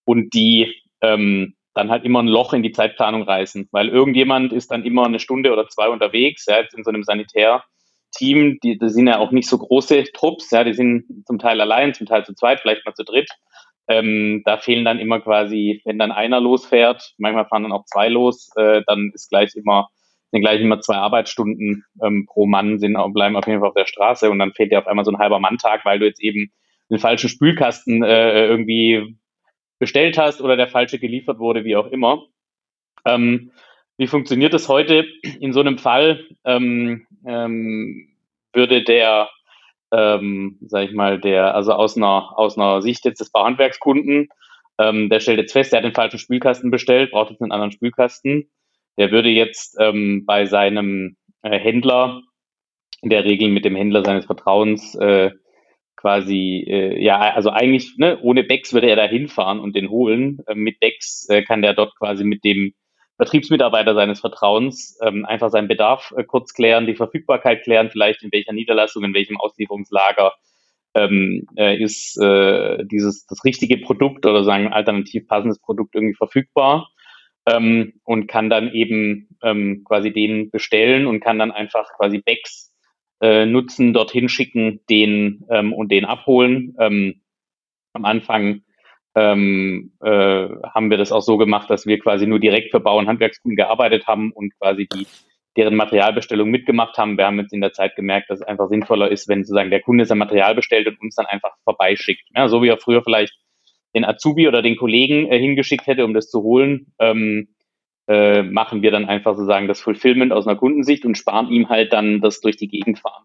und 0.04 0.32
die 0.32 0.74
ähm, 1.02 1.54
dann 1.74 1.90
halt 1.90 2.04
immer 2.04 2.22
ein 2.22 2.28
Loch 2.28 2.54
in 2.54 2.62
die 2.62 2.72
Zeitplanung 2.72 3.24
reißen, 3.24 3.68
weil 3.72 3.88
irgendjemand 3.88 4.54
ist 4.54 4.70
dann 4.70 4.84
immer 4.84 5.04
eine 5.04 5.20
Stunde 5.20 5.52
oder 5.52 5.68
zwei 5.68 5.88
unterwegs, 5.88 6.46
ja, 6.46 6.60
jetzt 6.60 6.74
in 6.74 6.82
so 6.82 6.90
einem 6.90 7.02
Sanitärteam, 7.02 8.58
die, 8.62 8.78
die 8.78 8.88
sind 8.88 9.06
ja 9.06 9.18
auch 9.18 9.32
nicht 9.32 9.48
so 9.48 9.58
große 9.58 10.04
Trupps, 10.14 10.50
ja, 10.50 10.64
die 10.64 10.72
sind 10.72 11.04
zum 11.26 11.38
Teil 11.38 11.60
allein, 11.60 11.92
zum 11.92 12.06
Teil 12.06 12.24
zu 12.24 12.34
zweit, 12.34 12.60
vielleicht 12.60 12.86
mal 12.86 12.94
zu 12.94 13.04
dritt. 13.04 13.28
Ähm, 13.86 14.40
da 14.46 14.56
fehlen 14.56 14.86
dann 14.86 14.98
immer 14.98 15.20
quasi, 15.20 15.82
wenn 15.84 15.98
dann 15.98 16.10
einer 16.10 16.40
losfährt, 16.40 17.12
manchmal 17.18 17.44
fahren 17.44 17.64
dann 17.64 17.72
auch 17.72 17.84
zwei 17.84 18.08
los, 18.08 18.48
äh, 18.56 18.80
dann 18.86 19.10
ist 19.12 19.28
gleich 19.28 19.54
immer 19.56 19.88
sind 20.34 20.40
gleich 20.40 20.60
immer 20.60 20.80
zwei 20.80 20.96
Arbeitsstunden 20.96 21.84
ähm, 22.02 22.26
pro 22.26 22.46
Mann, 22.46 22.80
sind, 22.80 22.98
bleiben 23.12 23.36
auf 23.36 23.46
jeden 23.46 23.60
Fall 23.60 23.68
auf 23.68 23.76
der 23.76 23.86
Straße 23.86 24.28
und 24.28 24.40
dann 24.40 24.52
fehlt 24.52 24.72
dir 24.72 24.80
auf 24.80 24.88
einmal 24.88 25.04
so 25.04 25.12
ein 25.12 25.18
halber 25.18 25.38
Manntag, 25.38 25.84
weil 25.84 26.00
du 26.00 26.06
jetzt 26.06 26.20
eben 26.20 26.50
den 26.90 26.98
falschen 26.98 27.28
Spülkasten 27.28 28.02
äh, 28.02 28.44
irgendwie 28.44 29.16
bestellt 29.78 30.18
hast 30.18 30.40
oder 30.40 30.56
der 30.56 30.66
falsche 30.66 30.98
geliefert 30.98 31.38
wurde, 31.38 31.62
wie 31.64 31.76
auch 31.76 31.86
immer. 31.86 32.24
Ähm, 33.06 33.52
wie 33.96 34.08
funktioniert 34.08 34.52
das 34.52 34.68
heute? 34.68 35.06
In 35.38 35.52
so 35.52 35.60
einem 35.60 35.78
Fall 35.78 36.24
ähm, 36.44 37.06
ähm, 37.24 38.08
würde 38.52 38.82
der, 38.82 39.30
ähm, 39.92 40.58
sag 40.66 40.88
ich 40.88 40.94
mal, 40.94 41.20
der, 41.20 41.54
also 41.54 41.74
aus 41.74 41.96
einer, 41.96 42.36
aus 42.36 42.58
einer 42.58 42.82
Sicht 42.82 43.04
jetzt 43.04 43.20
des 43.20 43.30
Bauhandwerkskunden, 43.30 44.30
ähm, 44.78 45.10
der 45.10 45.20
stellt 45.20 45.38
jetzt 45.38 45.52
fest, 45.52 45.72
er 45.72 45.76
hat 45.76 45.84
den 45.84 45.94
falschen 45.94 46.18
Spülkasten 46.18 46.72
bestellt, 46.72 47.12
braucht 47.12 47.30
jetzt 47.30 47.40
einen 47.40 47.52
anderen 47.52 47.70
Spülkasten 47.70 48.50
der 48.98 49.10
würde 49.10 49.28
jetzt 49.28 49.76
ähm, 49.80 50.24
bei 50.26 50.46
seinem 50.46 51.16
äh, 51.42 51.58
Händler, 51.58 52.22
in 53.02 53.10
der 53.10 53.24
Regel 53.24 53.48
mit 53.48 53.64
dem 53.64 53.76
Händler 53.76 54.04
seines 54.04 54.26
Vertrauens, 54.26 54.94
äh, 54.94 55.30
quasi, 55.96 56.64
äh, 56.68 57.02
ja, 57.02 57.18
also 57.18 57.50
eigentlich, 57.50 57.94
ne, 57.96 58.18
ohne 58.20 58.44
Becks 58.44 58.72
würde 58.72 58.88
er 58.88 58.96
da 58.96 59.06
hinfahren 59.06 59.60
und 59.60 59.74
den 59.74 59.88
holen. 59.90 60.38
Äh, 60.46 60.54
mit 60.54 60.80
Becks 60.80 61.26
äh, 61.28 61.42
kann 61.42 61.62
der 61.62 61.74
dort 61.74 61.96
quasi 61.96 62.24
mit 62.24 62.44
dem 62.44 62.74
Vertriebsmitarbeiter 63.16 63.94
seines 63.94 64.20
Vertrauens 64.20 64.98
ähm, 65.02 65.24
einfach 65.24 65.50
seinen 65.50 65.68
Bedarf 65.68 66.12
äh, 66.16 66.24
kurz 66.24 66.52
klären, 66.52 66.86
die 66.86 66.96
Verfügbarkeit 66.96 67.62
klären, 67.62 67.90
vielleicht 67.90 68.22
in 68.22 68.32
welcher 68.32 68.52
Niederlassung, 68.52 69.04
in 69.04 69.14
welchem 69.14 69.38
Auslieferungslager 69.38 70.32
ähm, 70.94 71.46
äh, 71.56 71.80
ist 71.82 72.20
äh, 72.20 72.84
dieses 72.84 73.26
das 73.26 73.44
richtige 73.44 73.78
Produkt 73.78 74.26
oder 74.26 74.44
sagen 74.44 74.72
alternativ 74.72 75.26
passendes 75.26 75.60
Produkt 75.60 75.94
irgendwie 75.94 76.16
verfügbar 76.16 76.90
ähm, 77.46 77.94
und 78.04 78.26
kann 78.26 78.50
dann 78.50 78.72
eben 78.72 79.36
ähm, 79.42 79.82
quasi 79.84 80.12
den 80.12 80.50
bestellen 80.50 81.06
und 81.06 81.20
kann 81.20 81.38
dann 81.38 81.52
einfach 81.52 81.92
quasi 81.96 82.18
Bags 82.18 82.74
äh, 83.20 83.46
nutzen, 83.46 83.92
dorthin 83.92 84.28
schicken, 84.28 84.80
den 84.88 85.44
ähm, 85.50 85.72
und 85.72 85.90
den 85.90 86.04
abholen. 86.04 86.74
Ähm, 86.78 87.22
am 87.92 88.04
Anfang 88.04 88.62
ähm, 89.14 89.92
äh, 90.02 90.48
haben 90.74 90.90
wir 90.90 90.96
das 90.96 91.12
auch 91.12 91.22
so 91.22 91.36
gemacht, 91.36 91.70
dass 91.70 91.86
wir 91.86 91.98
quasi 91.98 92.26
nur 92.26 92.40
direkt 92.40 92.70
für 92.70 92.80
Bau- 92.80 92.98
und 92.98 93.06
Handwerkskunden 93.06 93.56
gearbeitet 93.56 94.06
haben 94.06 94.32
und 94.32 94.52
quasi 94.58 94.88
die 94.92 95.06
deren 95.56 95.76
Materialbestellung 95.76 96.50
mitgemacht 96.50 96.98
haben. 96.98 97.16
Wir 97.16 97.26
haben 97.26 97.38
jetzt 97.38 97.52
in 97.52 97.60
der 97.60 97.72
Zeit 97.72 97.94
gemerkt, 97.94 98.28
dass 98.28 98.40
es 98.40 98.46
einfach 98.46 98.68
sinnvoller 98.68 99.10
ist, 99.12 99.28
wenn 99.28 99.44
sozusagen 99.44 99.70
der 99.70 99.82
Kunde 99.82 100.04
sein 100.04 100.18
Material 100.18 100.54
bestellt 100.54 100.88
und 100.88 101.00
uns 101.00 101.14
dann 101.14 101.26
einfach 101.26 101.54
vorbeischickt. 101.62 102.28
Ja, 102.34 102.48
so 102.48 102.60
wie 102.62 102.68
er 102.68 102.78
früher 102.78 103.02
vielleicht 103.04 103.34
den 103.94 104.04
Azubi 104.04 104.48
oder 104.48 104.62
den 104.62 104.76
Kollegen 104.76 105.30
äh, 105.30 105.38
hingeschickt 105.38 105.86
hätte, 105.86 106.04
um 106.04 106.14
das 106.14 106.30
zu 106.30 106.42
holen, 106.42 106.92
ähm, 106.98 107.48
äh, 108.06 108.42
machen 108.42 108.82
wir 108.82 108.90
dann 108.90 109.06
einfach 109.06 109.34
sozusagen 109.34 109.68
das 109.68 109.80
Fulfillment 109.80 110.32
aus 110.32 110.46
einer 110.46 110.56
Kundensicht 110.56 111.04
und 111.04 111.16
sparen 111.16 111.48
ihm 111.48 111.68
halt 111.68 111.92
dann 111.92 112.20
das 112.20 112.40
durch 112.40 112.56
die 112.56 112.68
Gegend 112.68 112.98
fahren. 112.98 113.24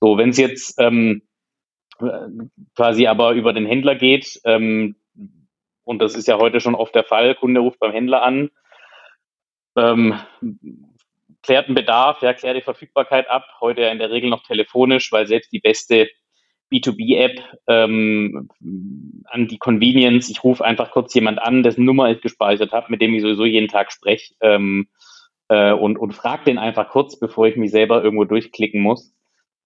So, 0.00 0.16
wenn 0.16 0.30
es 0.30 0.38
jetzt 0.38 0.80
ähm, 0.80 1.22
äh, 2.00 2.28
quasi 2.74 3.06
aber 3.06 3.32
über 3.32 3.52
den 3.52 3.66
Händler 3.66 3.96
geht, 3.96 4.40
ähm, 4.44 4.96
und 5.84 6.00
das 6.00 6.14
ist 6.14 6.28
ja 6.28 6.38
heute 6.38 6.60
schon 6.60 6.74
oft 6.74 6.94
der 6.94 7.04
Fall, 7.04 7.34
Kunde 7.34 7.60
ruft 7.60 7.78
beim 7.78 7.92
Händler 7.92 8.22
an, 8.22 8.50
ähm, 9.76 10.18
klärt 11.42 11.66
einen 11.66 11.74
Bedarf, 11.74 12.22
ja, 12.22 12.32
klärt 12.32 12.56
die 12.56 12.62
Verfügbarkeit 12.62 13.28
ab, 13.28 13.44
heute 13.60 13.82
ja 13.82 13.90
in 13.90 13.98
der 13.98 14.10
Regel 14.10 14.30
noch 14.30 14.42
telefonisch, 14.42 15.12
weil 15.12 15.26
selbst 15.26 15.52
die 15.52 15.60
beste 15.60 16.08
B2B-App 16.74 17.40
ähm, 17.68 18.48
an 19.26 19.46
die 19.48 19.58
Convenience. 19.58 20.28
Ich 20.30 20.42
rufe 20.42 20.64
einfach 20.64 20.90
kurz 20.90 21.14
jemand 21.14 21.40
an, 21.40 21.62
dessen 21.62 21.84
Nummer 21.84 22.10
ich 22.10 22.20
gespeichert 22.20 22.72
habe, 22.72 22.86
mit 22.90 23.00
dem 23.00 23.14
ich 23.14 23.22
sowieso 23.22 23.44
jeden 23.44 23.68
Tag 23.68 23.92
spreche 23.92 24.34
ähm, 24.40 24.88
äh, 25.48 25.72
und, 25.72 25.98
und 25.98 26.12
frage 26.12 26.44
den 26.46 26.58
einfach 26.58 26.88
kurz, 26.90 27.18
bevor 27.18 27.46
ich 27.46 27.56
mich 27.56 27.70
selber 27.70 28.02
irgendwo 28.02 28.24
durchklicken 28.24 28.80
muss. 28.80 29.14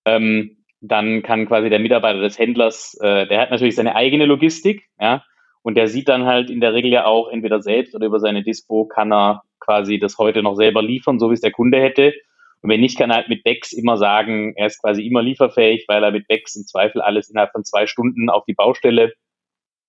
Ähm, 0.04 0.58
dann 0.80 1.22
kann 1.22 1.46
quasi 1.46 1.70
der 1.70 1.80
Mitarbeiter 1.80 2.20
des 2.20 2.38
Händlers, 2.38 2.96
äh, 3.00 3.26
der 3.26 3.40
hat 3.40 3.50
natürlich 3.50 3.74
seine 3.74 3.96
eigene 3.96 4.26
Logistik, 4.26 4.84
ja, 5.00 5.24
und 5.62 5.74
der 5.74 5.88
sieht 5.88 6.08
dann 6.08 6.24
halt 6.24 6.50
in 6.50 6.60
der 6.60 6.72
Regel 6.72 6.90
ja 6.90 7.04
auch 7.04 7.28
entweder 7.28 7.60
selbst 7.60 7.94
oder 7.94 8.06
über 8.06 8.20
seine 8.20 8.42
Dispo 8.42 8.86
kann 8.86 9.12
er 9.12 9.42
quasi 9.58 9.98
das 9.98 10.16
heute 10.18 10.42
noch 10.42 10.54
selber 10.54 10.82
liefern, 10.82 11.18
so 11.18 11.30
wie 11.30 11.34
es 11.34 11.40
der 11.40 11.50
Kunde 11.50 11.80
hätte. 11.80 12.14
Und 12.60 12.70
wenn 12.70 12.80
nicht, 12.80 12.98
kann 12.98 13.10
er 13.10 13.16
halt 13.16 13.28
mit 13.28 13.44
Bex 13.44 13.72
immer 13.72 13.96
sagen, 13.96 14.54
er 14.56 14.66
ist 14.66 14.80
quasi 14.80 15.06
immer 15.06 15.22
lieferfähig, 15.22 15.84
weil 15.88 16.02
er 16.02 16.10
mit 16.10 16.26
Bex 16.26 16.56
im 16.56 16.66
Zweifel 16.66 17.00
alles 17.00 17.30
innerhalb 17.30 17.52
von 17.52 17.64
zwei 17.64 17.86
Stunden 17.86 18.30
auf 18.30 18.44
die 18.46 18.54
Baustelle 18.54 19.12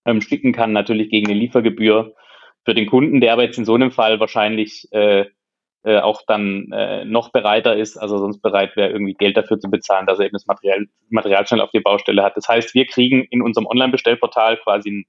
ähm, 0.06 0.22
schicken 0.22 0.54
kann, 0.54 0.72
natürlich 0.72 1.10
gegen 1.10 1.30
eine 1.30 1.40
Liefergebühr 1.40 2.14
für 2.66 2.74
den 2.74 2.86
Kunden, 2.86 3.22
der 3.22 3.34
aber 3.34 3.44
jetzt 3.44 3.58
in 3.58 3.66
so 3.66 3.74
einem 3.74 3.92
Fall 3.92 4.20
wahrscheinlich 4.20 4.88
äh, 4.92 5.26
äh, 5.84 6.00
auch 6.00 6.22
dann 6.28 6.72
äh, 6.72 7.06
noch 7.06 7.32
bereiter 7.32 7.76
ist, 7.76 7.98
also 7.98 8.18
sonst 8.18 8.42
bereit 8.42 8.76
wäre, 8.76 8.90
irgendwie 8.92 9.14
Geld 9.14 9.38
dafür 9.38 9.60
zu 9.60 9.70
bezahlen, 9.70 10.06
dass 10.06 10.20
er 10.20 10.26
eben 10.26 10.34
das 10.34 10.46
Material, 10.46 10.86
Material 11.10 11.48
schnell 11.48 11.62
auf 11.62 11.72
die 11.72 11.80
Baustelle 11.80 12.22
hat. 12.22 12.36
Das 12.36 12.48
heißt, 12.50 12.74
wir 12.76 12.86
kriegen 12.86 13.26
in 13.30 13.42
unserem 13.42 13.66
Online-Bestellportal 13.66 14.58
quasi 14.58 14.90
einen 14.90 15.06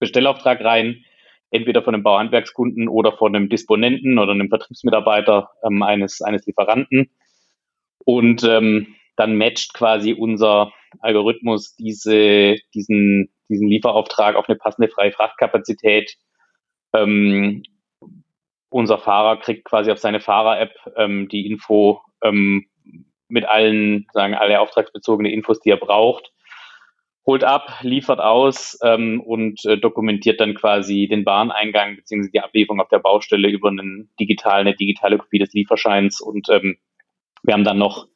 Bestellauftrag 0.00 0.64
rein, 0.64 1.04
entweder 1.52 1.82
von 1.82 1.94
einem 1.94 2.02
Bauhandwerkskunden 2.02 2.88
oder 2.88 3.12
von 3.12 3.34
einem 3.34 3.48
Disponenten 3.48 4.18
oder 4.18 4.32
einem 4.32 4.48
Vertriebsmitarbeiter 4.48 5.50
ähm, 5.64 5.82
eines, 5.82 6.22
eines 6.22 6.46
Lieferanten. 6.46 7.10
Und 8.04 8.42
ähm, 8.42 8.94
dann 9.16 9.36
matcht 9.36 9.74
quasi 9.74 10.12
unser 10.12 10.72
Algorithmus 11.00 11.76
diese, 11.76 12.56
diesen, 12.74 13.30
diesen 13.48 13.68
Lieferauftrag 13.68 14.34
auf 14.34 14.48
eine 14.48 14.58
passende 14.58 14.88
freie 14.88 15.12
Frachtkapazität 15.12 16.16
ähm, 16.94 17.62
unser 18.68 18.98
Fahrer 18.98 19.38
kriegt 19.38 19.64
quasi 19.64 19.90
auf 19.90 19.98
seine 19.98 20.20
Fahrer-App 20.20 20.74
ähm, 20.96 21.28
die 21.28 21.46
Info 21.46 22.00
ähm, 22.22 22.66
mit 23.28 23.44
allen, 23.44 24.06
sagen 24.12 24.34
alle 24.34 24.60
auftragsbezogene 24.60 25.32
Infos, 25.32 25.60
die 25.60 25.70
er 25.70 25.76
braucht, 25.76 26.32
holt 27.26 27.44
ab, 27.44 27.78
liefert 27.82 28.20
aus 28.20 28.78
ähm, 28.82 29.20
und 29.20 29.64
äh, 29.64 29.78
dokumentiert 29.78 30.40
dann 30.40 30.54
quasi 30.54 31.08
den 31.08 31.24
Wareneingang 31.24 31.96
bzw. 31.96 32.30
die 32.32 32.40
Ablieferung 32.40 32.80
auf 32.80 32.88
der 32.88 32.98
Baustelle 32.98 33.48
über 33.48 33.68
einen 33.68 34.10
digital, 34.18 34.60
eine 34.60 34.74
digitale 34.74 35.18
Kopie 35.18 35.38
des 35.38 35.52
Lieferscheins 35.52 36.20
und 36.20 36.48
ähm, 36.50 36.78
wir 37.44 37.54
haben 37.54 37.64
dann 37.64 37.78
noch 37.78 38.06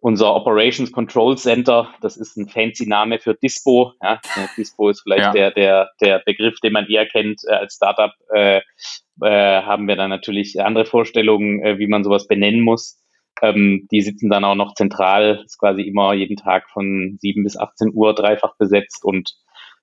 unser 0.00 0.34
Operations 0.34 0.92
Control 0.92 1.36
Center, 1.36 1.92
das 2.00 2.16
ist 2.16 2.36
ein 2.36 2.48
fancy 2.48 2.86
Name 2.86 3.18
für 3.18 3.34
Dispo. 3.34 3.92
Ja, 4.02 4.18
Dispo 4.56 4.88
ist 4.88 5.02
vielleicht 5.02 5.26
ja. 5.26 5.32
der, 5.32 5.50
der, 5.50 5.90
der 6.00 6.22
Begriff, 6.24 6.58
den 6.60 6.72
man 6.72 6.86
eher 6.86 7.06
kennt 7.06 7.42
äh, 7.46 7.52
als 7.52 7.74
Startup. 7.74 8.12
Äh, 8.32 8.62
äh, 9.22 9.62
haben 9.62 9.86
wir 9.86 9.96
dann 9.96 10.08
natürlich 10.08 10.58
andere 10.60 10.86
Vorstellungen, 10.86 11.62
äh, 11.62 11.78
wie 11.78 11.86
man 11.86 12.02
sowas 12.02 12.26
benennen 12.26 12.62
muss. 12.62 12.98
Ähm, 13.42 13.88
die 13.90 14.02
sitzen 14.02 14.28
dann 14.28 14.44
auch 14.44 14.54
noch 14.54 14.74
zentral, 14.74 15.42
ist 15.44 15.58
quasi 15.58 15.82
immer 15.82 16.12
jeden 16.14 16.36
Tag 16.36 16.68
von 16.70 17.16
7 17.20 17.42
bis 17.42 17.56
18 17.56 17.92
Uhr 17.94 18.14
dreifach 18.14 18.56
besetzt 18.58 19.04
und 19.04 19.34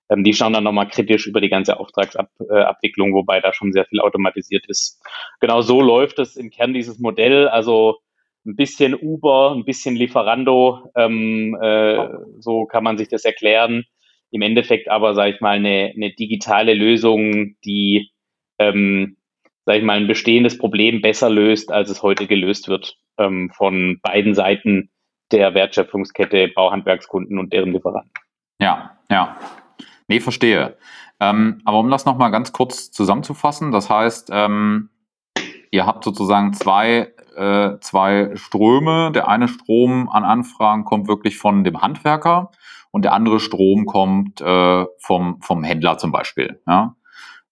ähm, 0.09 0.23
die 0.23 0.33
schauen 0.33 0.53
dann 0.53 0.63
nochmal 0.63 0.87
kritisch 0.87 1.27
über 1.27 1.41
die 1.41 1.49
ganze 1.49 1.79
Auftragsabwicklung, 1.79 3.13
wobei 3.13 3.39
da 3.39 3.53
schon 3.53 3.73
sehr 3.73 3.85
viel 3.85 3.99
automatisiert 3.99 4.65
ist. 4.67 5.01
Genau 5.39 5.61
so 5.61 5.81
läuft 5.81 6.19
es 6.19 6.35
im 6.35 6.49
Kern 6.49 6.73
dieses 6.73 6.99
Modell. 6.99 7.47
Also 7.47 7.97
ein 8.45 8.55
bisschen 8.55 8.95
Uber, 8.95 9.53
ein 9.55 9.65
bisschen 9.65 9.95
Lieferando, 9.95 10.89
ähm, 10.95 11.57
äh, 11.61 12.07
so 12.39 12.65
kann 12.65 12.83
man 12.83 12.97
sich 12.97 13.09
das 13.09 13.25
erklären. 13.25 13.83
Im 14.31 14.41
Endeffekt 14.41 14.89
aber, 14.89 15.13
sage 15.13 15.33
ich 15.35 15.41
mal, 15.41 15.55
eine, 15.57 15.91
eine 15.95 16.13
digitale 16.13 16.73
Lösung, 16.73 17.55
die, 17.65 18.11
ähm, 18.59 19.17
sage 19.65 19.79
ich 19.79 19.83
mal, 19.83 19.97
ein 19.97 20.07
bestehendes 20.07 20.57
Problem 20.57 21.01
besser 21.01 21.29
löst, 21.29 21.71
als 21.71 21.89
es 21.89 22.03
heute 22.03 22.27
gelöst 22.27 22.67
wird 22.67 22.97
ähm, 23.17 23.51
von 23.53 23.99
beiden 24.01 24.35
Seiten 24.35 24.89
der 25.31 25.53
Wertschöpfungskette, 25.53 26.49
Bauhandwerkskunden 26.49 27.37
und 27.39 27.51
deren 27.53 27.73
Lieferanten. 27.73 28.11
Ja, 28.59 28.97
ja. 29.09 29.37
Nee, 30.07 30.19
verstehe. 30.19 30.77
Ähm, 31.19 31.61
aber 31.65 31.79
um 31.79 31.89
das 31.89 32.05
nochmal 32.05 32.31
ganz 32.31 32.53
kurz 32.53 32.91
zusammenzufassen, 32.91 33.71
das 33.71 33.89
heißt, 33.89 34.29
ähm, 34.31 34.89
ihr 35.71 35.85
habt 35.85 36.03
sozusagen 36.03 36.53
zwei 36.53 37.11
äh, 37.37 37.79
zwei 37.79 38.31
Ströme. 38.35 39.11
Der 39.11 39.27
eine 39.27 39.47
Strom 39.47 40.09
an 40.09 40.23
Anfragen 40.23 40.83
kommt 40.83 41.07
wirklich 41.07 41.37
von 41.37 41.63
dem 41.63 41.81
Handwerker 41.81 42.51
und 42.91 43.05
der 43.05 43.13
andere 43.13 43.39
Strom 43.39 43.85
kommt 43.85 44.41
äh, 44.41 44.85
vom, 44.97 45.41
vom 45.41 45.63
Händler 45.63 45.97
zum 45.97 46.11
Beispiel. 46.11 46.61
Ja? 46.67 46.95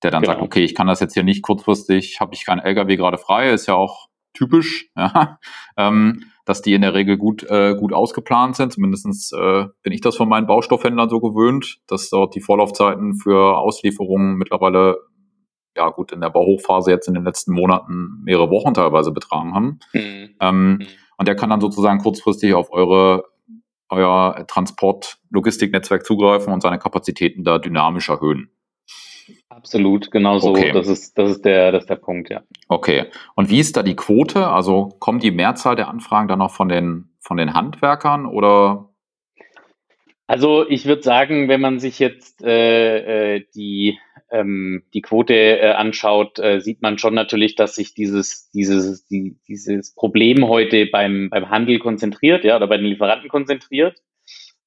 Der 0.03 0.11
dann 0.11 0.23
genau. 0.23 0.33
sagt, 0.33 0.43
okay, 0.43 0.63
ich 0.63 0.75
kann 0.75 0.87
das 0.87 0.99
jetzt 0.99 1.13
hier 1.13 1.23
nicht 1.23 1.43
kurzfristig, 1.43 2.19
habe 2.19 2.33
ich 2.33 2.45
keinen 2.45 2.59
LKW 2.59 2.95
gerade 2.95 3.17
frei, 3.17 3.51
ist 3.51 3.67
ja 3.67 3.75
auch 3.75 4.07
typisch, 4.35 4.89
ja? 4.95 5.39
ähm, 5.77 6.23
dass 6.45 6.61
die 6.61 6.73
in 6.73 6.81
der 6.81 6.93
Regel 6.93 7.17
gut, 7.17 7.43
äh, 7.49 7.75
gut 7.75 7.93
ausgeplant 7.93 8.55
sind. 8.55 8.73
Zumindest 8.73 9.33
äh, 9.33 9.65
bin 9.81 9.93
ich 9.93 10.01
das 10.01 10.15
von 10.15 10.29
meinen 10.29 10.45
Baustoffhändlern 10.45 11.09
so 11.09 11.19
gewöhnt, 11.19 11.79
dass 11.87 12.09
dort 12.09 12.35
die 12.35 12.41
Vorlaufzeiten 12.41 13.15
für 13.15 13.57
Auslieferungen 13.57 14.35
mittlerweile 14.35 14.97
ja 15.77 15.89
gut, 15.89 16.11
in 16.11 16.21
der 16.21 16.29
Bauhochphase 16.29 16.91
jetzt 16.91 17.07
in 17.07 17.15
den 17.15 17.25
letzten 17.25 17.53
Monaten 17.53 18.21
mehrere 18.23 18.49
Wochen 18.49 18.73
teilweise 18.73 19.11
betragen 19.11 19.53
haben. 19.53 19.79
Mhm. 19.93 20.35
Ähm, 20.39 20.71
mhm. 20.73 20.87
Und 21.17 21.27
der 21.27 21.35
kann 21.35 21.49
dann 21.49 21.59
sozusagen 21.59 21.99
kurzfristig 21.99 22.53
auf 22.53 22.71
eure 22.71 23.25
euer 23.89 24.45
Transport-Logistiknetzwerk 24.47 26.05
zugreifen 26.05 26.51
und 26.51 26.61
seine 26.61 26.79
Kapazitäten 26.79 27.43
da 27.43 27.59
dynamisch 27.59 28.09
erhöhen. 28.09 28.49
Absolut, 29.49 30.11
genau 30.11 30.39
so. 30.39 30.49
Okay. 30.49 30.71
Das, 30.71 30.87
ist, 30.87 31.17
das, 31.17 31.31
ist 31.31 31.45
der, 31.45 31.71
das 31.71 31.83
ist 31.83 31.89
der 31.89 31.95
Punkt, 31.95 32.29
ja. 32.29 32.43
Okay. 32.67 33.05
Und 33.35 33.49
wie 33.49 33.59
ist 33.59 33.77
da 33.77 33.83
die 33.83 33.95
Quote? 33.95 34.47
Also 34.47 34.89
kommt 34.99 35.23
die 35.23 35.31
Mehrzahl 35.31 35.75
der 35.75 35.87
Anfragen 35.87 36.27
dann 36.27 36.39
noch 36.39 36.51
von 36.51 36.69
den, 36.69 37.15
von 37.19 37.37
den 37.37 37.53
Handwerkern 37.53 38.25
oder? 38.25 38.89
Also 40.27 40.67
ich 40.67 40.85
würde 40.85 41.03
sagen, 41.03 41.49
wenn 41.49 41.61
man 41.61 41.79
sich 41.79 41.99
jetzt 41.99 42.43
äh, 42.43 43.35
äh 43.35 43.45
die 43.55 43.97
ähm, 44.31 44.83
die 44.93 45.01
Quote 45.01 45.33
äh, 45.33 45.71
anschaut, 45.71 46.39
äh, 46.39 46.59
sieht 46.59 46.81
man 46.81 46.97
schon 46.97 47.13
natürlich, 47.13 47.55
dass 47.55 47.75
sich 47.75 47.93
dieses, 47.93 48.49
dieses, 48.51 49.05
die, 49.05 49.37
dieses 49.47 49.93
Problem 49.93 50.47
heute 50.47 50.87
beim, 50.87 51.29
beim 51.29 51.49
Handel 51.49 51.79
konzentriert, 51.79 52.43
ja, 52.43 52.55
oder 52.55 52.67
bei 52.67 52.77
den 52.77 52.87
Lieferanten 52.87 53.29
konzentriert. 53.29 54.01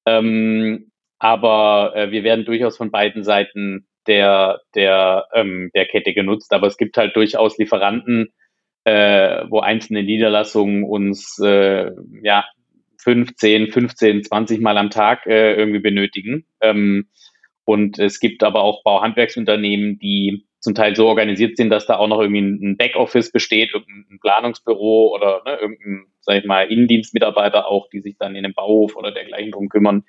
Ähm, 0.05 0.91
aber 1.19 1.93
äh, 1.95 2.11
wir 2.11 2.23
werden 2.23 2.45
durchaus 2.45 2.77
von 2.77 2.91
beiden 2.91 3.23
Seiten 3.23 3.88
der, 4.09 4.59
der, 4.75 5.27
ähm, 5.33 5.71
der 5.73 5.85
Kette 5.85 6.13
genutzt. 6.13 6.51
Aber 6.51 6.67
es 6.67 6.75
gibt 6.75 6.97
halt 6.97 7.15
durchaus 7.15 7.57
Lieferanten, 7.57 8.33
äh, 8.83 9.43
wo 9.49 9.59
einzelne 9.59 10.03
Niederlassungen 10.03 10.83
uns 10.83 11.39
äh, 11.39 11.91
ja 12.23 12.45
15, 12.97 13.71
15, 13.71 14.23
20 14.23 14.59
Mal 14.59 14.77
am 14.77 14.89
Tag 14.89 15.25
äh, 15.27 15.53
irgendwie 15.53 15.79
benötigen. 15.79 16.45
Ähm, 16.59 17.07
und 17.63 17.99
es 17.99 18.19
gibt 18.19 18.43
aber 18.43 18.63
auch 18.63 18.83
Bauhandwerksunternehmen, 18.83 19.99
die 19.99 20.45
zum 20.59 20.73
Teil 20.75 20.95
so 20.95 21.07
organisiert 21.07 21.55
sind, 21.55 21.69
dass 21.69 21.85
da 21.85 21.97
auch 21.97 22.07
noch 22.07 22.19
irgendwie 22.19 22.41
ein 22.41 22.77
Backoffice 22.77 23.31
besteht, 23.31 23.73
irgendein 23.73 24.19
Planungsbüro 24.19 25.13
oder 25.15 25.43
ne, 25.45 25.57
irgendein, 25.61 26.07
sag 26.19 26.39
ich 26.39 26.45
mal, 26.45 26.63
Innendienstmitarbeiter 26.63 27.67
auch, 27.67 27.87
die 27.89 28.01
sich 28.01 28.17
dann 28.17 28.35
in 28.35 28.43
einem 28.43 28.55
Bauhof 28.55 28.95
oder 28.95 29.11
dergleichen 29.11 29.51
drum 29.51 29.69
kümmern, 29.69 30.03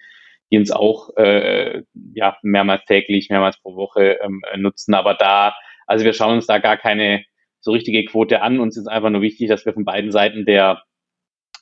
die 0.51 0.59
uns 0.59 0.71
auch 0.71 1.11
äh, 1.17 1.83
ja 2.15 2.37
mehrmals 2.43 2.85
täglich, 2.87 3.29
mehrmals 3.31 3.61
pro 3.61 3.77
Woche 3.77 4.19
ähm, 4.23 4.43
nutzen. 4.57 4.95
Aber 4.95 5.15
da, 5.15 5.55
also 5.87 6.05
wir 6.05 6.13
schauen 6.13 6.37
uns 6.37 6.47
da 6.47 6.59
gar 6.59 6.77
keine 6.77 7.25
so 7.61 7.73
richtige 7.73 8.05
Quote 8.05 8.43
an. 8.43 8.61
Uns 8.61 8.77
ist 8.77 8.87
einfach 8.87 9.11
nur 9.11 9.23
wichtig, 9.23 9.49
dass 9.49 9.65
wir 9.65 9.73
von 9.73 9.85
beiden 9.85 10.11
Seiten 10.11 10.45
der 10.45 10.83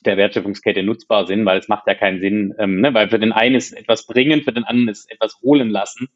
der 0.05 0.17
Wertschöpfungskette 0.17 0.83
nutzbar 0.83 1.27
sind, 1.27 1.45
weil 1.45 1.59
es 1.59 1.67
macht 1.67 1.87
ja 1.87 1.93
keinen 1.93 2.21
Sinn, 2.21 2.53
ähm, 2.57 2.81
ne? 2.81 2.93
weil 2.93 3.09
für 3.09 3.19
den 3.19 3.31
einen 3.31 3.55
ist 3.55 3.73
etwas 3.73 4.05
bringen, 4.05 4.43
für 4.43 4.53
den 4.53 4.63
anderen 4.63 4.87
ist 4.87 5.11
etwas 5.11 5.39
holen 5.41 5.69
lassen. 5.69 6.07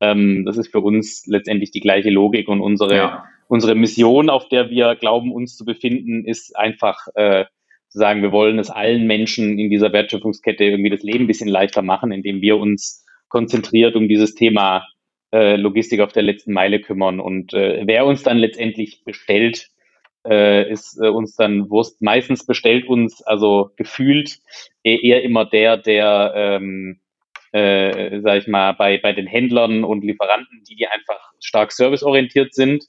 Ähm, 0.00 0.44
das 0.44 0.56
ist 0.56 0.70
für 0.70 0.80
uns 0.80 1.24
letztendlich 1.26 1.70
die 1.70 1.80
gleiche 1.80 2.10
Logik 2.10 2.48
und 2.48 2.60
unsere, 2.60 2.96
ja. 2.96 3.24
unsere 3.48 3.74
Mission, 3.74 4.28
auf 4.28 4.48
der 4.48 4.70
wir 4.70 4.94
glauben, 4.96 5.32
uns 5.32 5.56
zu 5.56 5.64
befinden, 5.64 6.26
ist 6.26 6.56
einfach 6.56 7.06
äh, 7.14 7.46
zu 7.94 8.00
sagen, 8.00 8.22
wir 8.22 8.32
wollen 8.32 8.58
es 8.58 8.70
allen 8.70 9.06
Menschen 9.06 9.56
in 9.56 9.70
dieser 9.70 9.92
Wertschöpfungskette 9.92 10.64
irgendwie 10.64 10.90
das 10.90 11.04
Leben 11.04 11.24
ein 11.24 11.28
bisschen 11.28 11.48
leichter 11.48 11.80
machen, 11.80 12.10
indem 12.10 12.40
wir 12.40 12.56
uns 12.56 13.06
konzentriert 13.28 13.94
um 13.94 14.08
dieses 14.08 14.34
Thema 14.34 14.84
äh, 15.32 15.54
Logistik 15.54 16.00
auf 16.00 16.12
der 16.12 16.24
letzten 16.24 16.52
Meile 16.52 16.80
kümmern. 16.80 17.20
Und 17.20 17.54
äh, 17.54 17.84
wer 17.86 18.04
uns 18.04 18.24
dann 18.24 18.38
letztendlich 18.38 19.04
bestellt, 19.04 19.68
äh, 20.28 20.68
ist 20.68 20.98
äh, 21.00 21.06
uns 21.06 21.36
dann 21.36 21.70
Wurst. 21.70 22.02
Meistens 22.02 22.44
bestellt 22.44 22.88
uns, 22.88 23.22
also 23.22 23.70
gefühlt, 23.76 24.40
e-, 24.82 25.00
eher 25.00 25.22
immer 25.22 25.44
der, 25.44 25.76
der, 25.76 26.32
ähm, 26.34 26.98
äh, 27.52 28.20
sag 28.22 28.38
ich 28.38 28.48
mal, 28.48 28.72
bei, 28.72 28.98
bei 28.98 29.12
den 29.12 29.28
Händlern 29.28 29.84
und 29.84 30.02
Lieferanten, 30.02 30.64
die, 30.68 30.74
die 30.74 30.88
einfach 30.88 31.30
stark 31.40 31.70
serviceorientiert 31.70 32.54
sind 32.54 32.86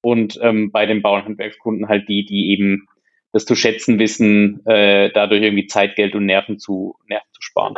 und 0.00 0.36
ähm, 0.42 0.72
bei 0.72 0.84
den 0.84 1.00
Bauernhandwerkskunden 1.00 1.88
halt 1.88 2.08
die, 2.08 2.24
die 2.24 2.50
eben 2.50 2.88
das 3.32 3.44
zu 3.44 3.54
schätzen 3.54 3.98
wissen, 3.98 4.64
äh, 4.66 5.10
dadurch 5.12 5.42
irgendwie 5.42 5.66
Zeit, 5.66 5.96
Geld 5.96 6.14
und 6.14 6.26
Nerven 6.26 6.58
zu, 6.58 6.96
Nerven 7.08 7.28
zu 7.32 7.42
sparen. 7.42 7.74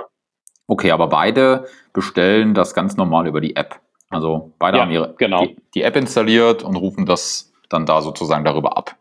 Okay, 0.66 0.92
aber 0.92 1.08
beide 1.08 1.66
bestellen 1.92 2.54
das 2.54 2.74
ganz 2.74 2.96
normal 2.96 3.26
über 3.26 3.40
die 3.40 3.56
App. 3.56 3.80
Also 4.08 4.52
beide 4.58 4.78
ja, 4.78 4.84
haben 4.84 4.92
ihre 4.92 5.14
genau. 5.18 5.46
die, 5.46 5.56
die 5.74 5.82
App 5.82 5.96
installiert 5.96 6.62
und 6.62 6.76
rufen 6.76 7.06
das 7.06 7.52
dann 7.68 7.86
da 7.86 8.02
sozusagen 8.02 8.44
darüber 8.44 8.76
ab. 8.76 8.96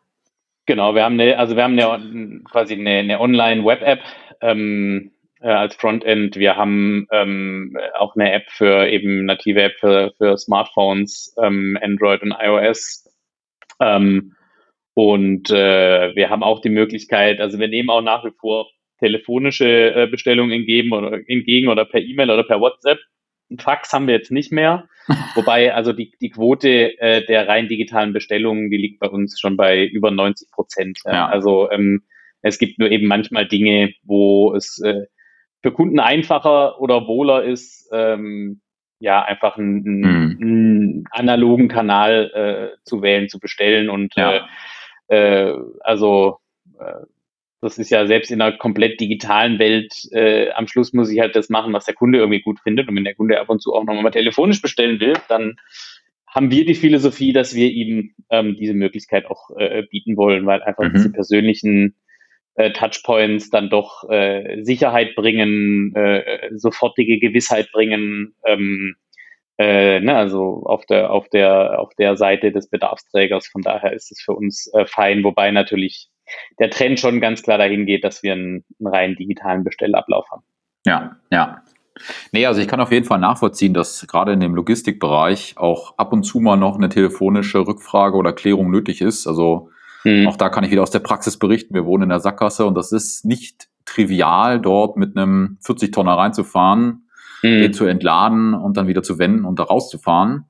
Genau, 0.66 0.94
wir 0.94 1.04
haben 1.04 1.20
eine, 1.20 1.38
also 1.38 1.56
wir 1.56 1.64
haben 1.64 1.80
eine, 1.80 2.42
quasi 2.44 2.76
eine, 2.76 3.00
eine 3.00 3.20
Online-Web-App 3.20 4.02
ähm, 4.42 5.12
äh, 5.42 5.48
als 5.50 5.76
Frontend. 5.76 6.36
Wir 6.36 6.56
haben 6.56 7.08
ähm, 7.12 7.78
auch 7.98 8.16
eine 8.16 8.32
App 8.32 8.50
für 8.50 8.88
eben 8.88 9.26
native 9.26 9.62
App 9.64 9.74
für, 9.80 10.12
für 10.18 10.38
Smartphones, 10.38 11.36
ähm, 11.42 11.78
Android 11.82 12.22
und 12.22 12.36
iOS. 12.40 13.10
Ähm, 13.80 14.36
Und 15.00 15.50
äh, 15.50 16.14
wir 16.14 16.30
haben 16.30 16.44
auch 16.44 16.60
die 16.60 16.70
Möglichkeit, 16.70 17.40
also 17.40 17.58
wir 17.58 17.70
nehmen 17.70 17.90
auch 17.90 18.02
nach 18.02 18.26
wie 18.26 18.34
vor 18.38 18.68
telefonische 19.00 19.96
äh, 19.96 20.08
Bestellungen 20.08 20.52
entgegen 20.52 20.92
oder, 20.92 21.14
entgegen 21.26 21.70
oder 21.70 21.86
per 21.86 22.02
E-Mail 22.02 22.30
oder 22.30 22.44
per 22.44 22.60
WhatsApp. 22.60 23.00
Fax 23.60 23.94
haben 23.94 24.08
wir 24.08 24.16
jetzt 24.16 24.30
nicht 24.30 24.52
mehr. 24.52 24.90
Wobei 25.36 25.74
also 25.74 25.94
die, 25.94 26.12
die 26.20 26.32
Quote 26.32 27.00
äh, 27.00 27.26
der 27.26 27.48
rein 27.48 27.70
digitalen 27.70 28.12
Bestellungen, 28.12 28.70
die 28.70 28.76
liegt 28.76 29.00
bei 29.00 29.08
uns 29.08 29.40
schon 29.40 29.56
bei 29.56 29.86
über 29.86 30.12
90 30.12 30.52
Prozent. 30.52 31.00
Ja. 31.06 31.30
Also 31.30 31.72
ähm, 31.72 32.02
es 32.42 32.60
gibt 32.60 32.78
nur 32.78 32.92
eben 32.92 33.08
manchmal 33.08 33.48
Dinge, 33.48 33.94
wo 34.04 34.54
es 34.54 34.82
äh, 34.84 35.06
für 35.62 35.72
Kunden 35.72 36.02
einfacher 36.02 36.82
oder 36.82 37.08
wohler 37.08 37.46
ist, 37.46 37.90
ähm, 37.94 38.60
ja, 39.00 39.24
einfach 39.24 39.58
einen, 39.58 39.86
einen, 39.86 40.04
mhm. 40.04 40.38
einen 40.42 41.04
analogen 41.12 41.70
Kanal 41.70 42.74
äh, 42.76 42.84
zu 42.84 43.02
wählen, 43.02 43.30
zu 43.30 43.40
bestellen 43.40 43.90
und 43.90 44.14
ja. 44.18 44.36
äh, 44.36 44.42
äh, 45.10 45.54
also 45.82 46.38
äh, 46.80 47.06
das 47.62 47.78
ist 47.78 47.90
ja 47.90 48.08
selbst 48.08 48.32
in 48.32 48.42
einer 48.42 48.58
komplett 48.58 49.02
digitalen 49.02 49.60
Welt, 49.60 49.94
äh, 50.12 50.50
am 50.52 50.68
Schluss 50.68 50.94
muss 50.94 51.12
ich 51.12 51.20
halt 51.20 51.36
das 51.36 51.50
machen, 51.50 51.74
was 51.74 51.86
der 51.86 51.94
Kunde 51.94 52.20
irgendwie 52.20 52.42
gut 52.42 52.60
findet. 52.62 52.88
Und 52.88 52.96
wenn 52.96 53.04
der 53.04 53.16
Kunde 53.16 53.40
ab 53.40 53.50
und 53.50 53.62
zu 53.62 53.74
auch 53.74 53.84
nochmal 53.84 54.12
telefonisch 54.12 54.62
bestellen 54.62 55.00
will, 55.00 55.14
dann 55.28 55.58
haben 56.28 56.52
wir 56.52 56.66
die 56.66 56.76
Philosophie, 56.76 57.34
dass 57.34 57.56
wir 57.56 57.70
ihm 57.70 58.14
ähm, 58.30 58.56
diese 58.56 58.74
Möglichkeit 58.74 59.26
auch 59.26 59.50
äh, 59.58 59.84
bieten 59.90 60.16
wollen, 60.16 60.46
weil 60.46 60.62
einfach 60.62 60.86
mhm. 60.86 60.94
diese 60.94 61.12
persönlichen 61.12 61.96
äh, 62.56 62.72
Touchpoints 62.72 63.50
dann 63.50 63.70
doch 63.70 64.08
äh, 64.10 64.64
Sicherheit 64.64 65.16
bringen, 65.16 65.94
äh, 65.96 66.50
sofortige 66.56 67.20
Gewissheit 67.20 67.72
bringen, 67.72 68.36
ähm, 68.46 68.96
äh, 69.60 70.00
ne, 70.00 70.16
also 70.16 70.64
auf 70.64 70.86
der, 70.86 71.12
auf 71.12 71.28
der, 71.28 71.80
auf 71.80 71.94
der 71.96 72.16
Seite 72.16 72.54
des 72.54 72.70
Bedarfsträgers. 72.70 73.48
Von 73.48 73.62
daher 73.62 73.92
ist 73.92 74.10
es 74.10 74.22
für 74.22 74.34
uns 74.34 74.72
äh, 74.74 74.86
fein, 74.86 75.24
wobei 75.24 75.52
natürlich 75.52 76.10
der 76.60 76.70
Trend 76.70 77.00
schon 77.00 77.20
ganz 77.20 77.44
klar 77.44 77.58
dahin 77.58 77.86
geht, 77.86 78.06
dass 78.06 78.24
wir 78.24 78.34
einen, 78.34 78.64
einen 78.80 78.88
rein 78.88 79.16
digitalen 79.16 79.66
Bestellablauf 79.66 80.26
haben. 80.32 80.44
Ja, 80.86 81.18
ja. 81.30 81.62
Nee, 82.32 82.46
also 82.46 82.62
ich 82.62 82.70
kann 82.70 82.80
auf 82.80 82.94
jeden 82.94 83.06
Fall 83.06 83.20
nachvollziehen, 83.20 83.74
dass 83.74 84.08
gerade 84.08 84.32
in 84.32 84.40
dem 84.40 84.56
Logistikbereich 84.56 85.56
auch 85.58 85.98
ab 85.98 86.14
und 86.14 86.24
zu 86.24 86.40
mal 86.40 86.56
noch 86.56 86.78
eine 86.78 86.88
telefonische 86.88 87.60
Rückfrage 87.60 88.16
oder 88.16 88.32
Klärung 88.32 88.72
nötig 88.72 89.02
ist. 89.02 89.28
Also 89.28 89.72
mhm. 90.06 90.26
auch 90.30 90.38
da 90.38 90.48
kann 90.48 90.64
ich 90.64 90.72
wieder 90.72 90.84
aus 90.84 90.92
der 90.92 91.00
Praxis 91.00 91.38
berichten. 91.38 91.74
Wir 91.74 91.86
wohnen 91.86 92.04
in 92.04 92.10
der 92.10 92.22
Sackgasse 92.22 92.66
und 92.66 92.76
das 92.76 92.94
ist 92.94 93.26
nicht 93.26 93.68
trivial, 93.84 94.62
dort 94.62 94.96
mit 94.96 95.18
einem 95.18 95.58
40-Tonner 95.66 96.14
reinzufahren, 96.14 97.09
mhm. 97.44 97.62
den 97.62 97.74
zu 97.74 97.86
entladen 97.86 98.54
und 98.54 98.78
dann 98.78 98.88
wieder 98.88 99.04
zu 99.04 99.20
wenden 99.20 99.46
und 99.46 99.60
da 99.60 99.64
rauszufahren. 99.64 100.46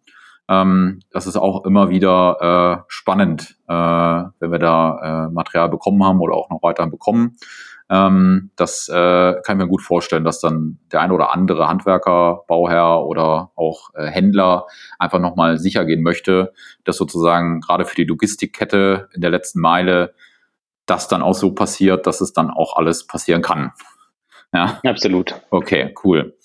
Ähm, 0.49 1.01
das 1.11 1.27
ist 1.27 1.37
auch 1.37 1.65
immer 1.65 1.89
wieder 1.89 2.81
äh, 2.81 2.83
spannend, 2.87 3.55
äh, 3.67 3.73
wenn 3.73 4.51
wir 4.51 4.59
da 4.59 5.27
äh, 5.27 5.31
Material 5.31 5.69
bekommen 5.69 6.03
haben 6.03 6.19
oder 6.19 6.33
auch 6.33 6.49
noch 6.49 6.63
weiterhin 6.63 6.91
bekommen. 6.91 7.37
Ähm, 7.91 8.51
das 8.55 8.87
äh, 8.87 8.93
kann 9.43 9.57
ich 9.57 9.63
mir 9.63 9.67
gut 9.67 9.81
vorstellen, 9.81 10.23
dass 10.23 10.39
dann 10.39 10.79
der 10.91 11.01
ein 11.01 11.11
oder 11.11 11.33
andere 11.33 11.67
Handwerker, 11.67 12.43
Bauherr 12.47 13.05
oder 13.05 13.51
auch 13.55 13.89
äh, 13.95 14.05
Händler 14.05 14.67
einfach 14.99 15.19
nochmal 15.19 15.57
sicher 15.57 15.85
gehen 15.85 16.03
möchte, 16.03 16.53
dass 16.83 16.97
sozusagen 16.97 17.61
gerade 17.61 17.85
für 17.85 17.95
die 17.95 18.03
Logistikkette 18.03 19.09
in 19.13 19.21
der 19.21 19.31
letzten 19.31 19.59
Meile 19.59 20.13
das 20.85 21.07
dann 21.07 21.21
auch 21.21 21.33
so 21.33 21.53
passiert, 21.53 22.07
dass 22.07 22.21
es 22.21 22.33
dann 22.33 22.49
auch 22.49 22.75
alles 22.75 23.05
passieren 23.05 23.41
kann. 23.41 23.71
Ja, 24.53 24.79
absolut. 24.83 25.39
Okay, 25.51 25.93
cool. 26.03 26.35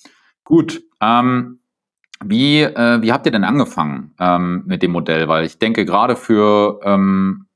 Gut. 0.45 0.83
Ähm, 1.01 1.59
wie, 2.23 2.61
äh, 2.61 3.03
wie 3.03 3.13
habt 3.13 3.27
ihr 3.27 3.33
denn 3.33 3.45
angefangen 3.45 4.15
ähm, 4.19 4.63
mit 4.67 4.83
dem 4.83 4.93
Modell? 4.93 5.29
Weil 5.29 5.45
ich 5.45 5.59
denke, 5.59 5.85
gerade 5.85 6.17
für 6.17 6.81
ähm, 6.85 7.47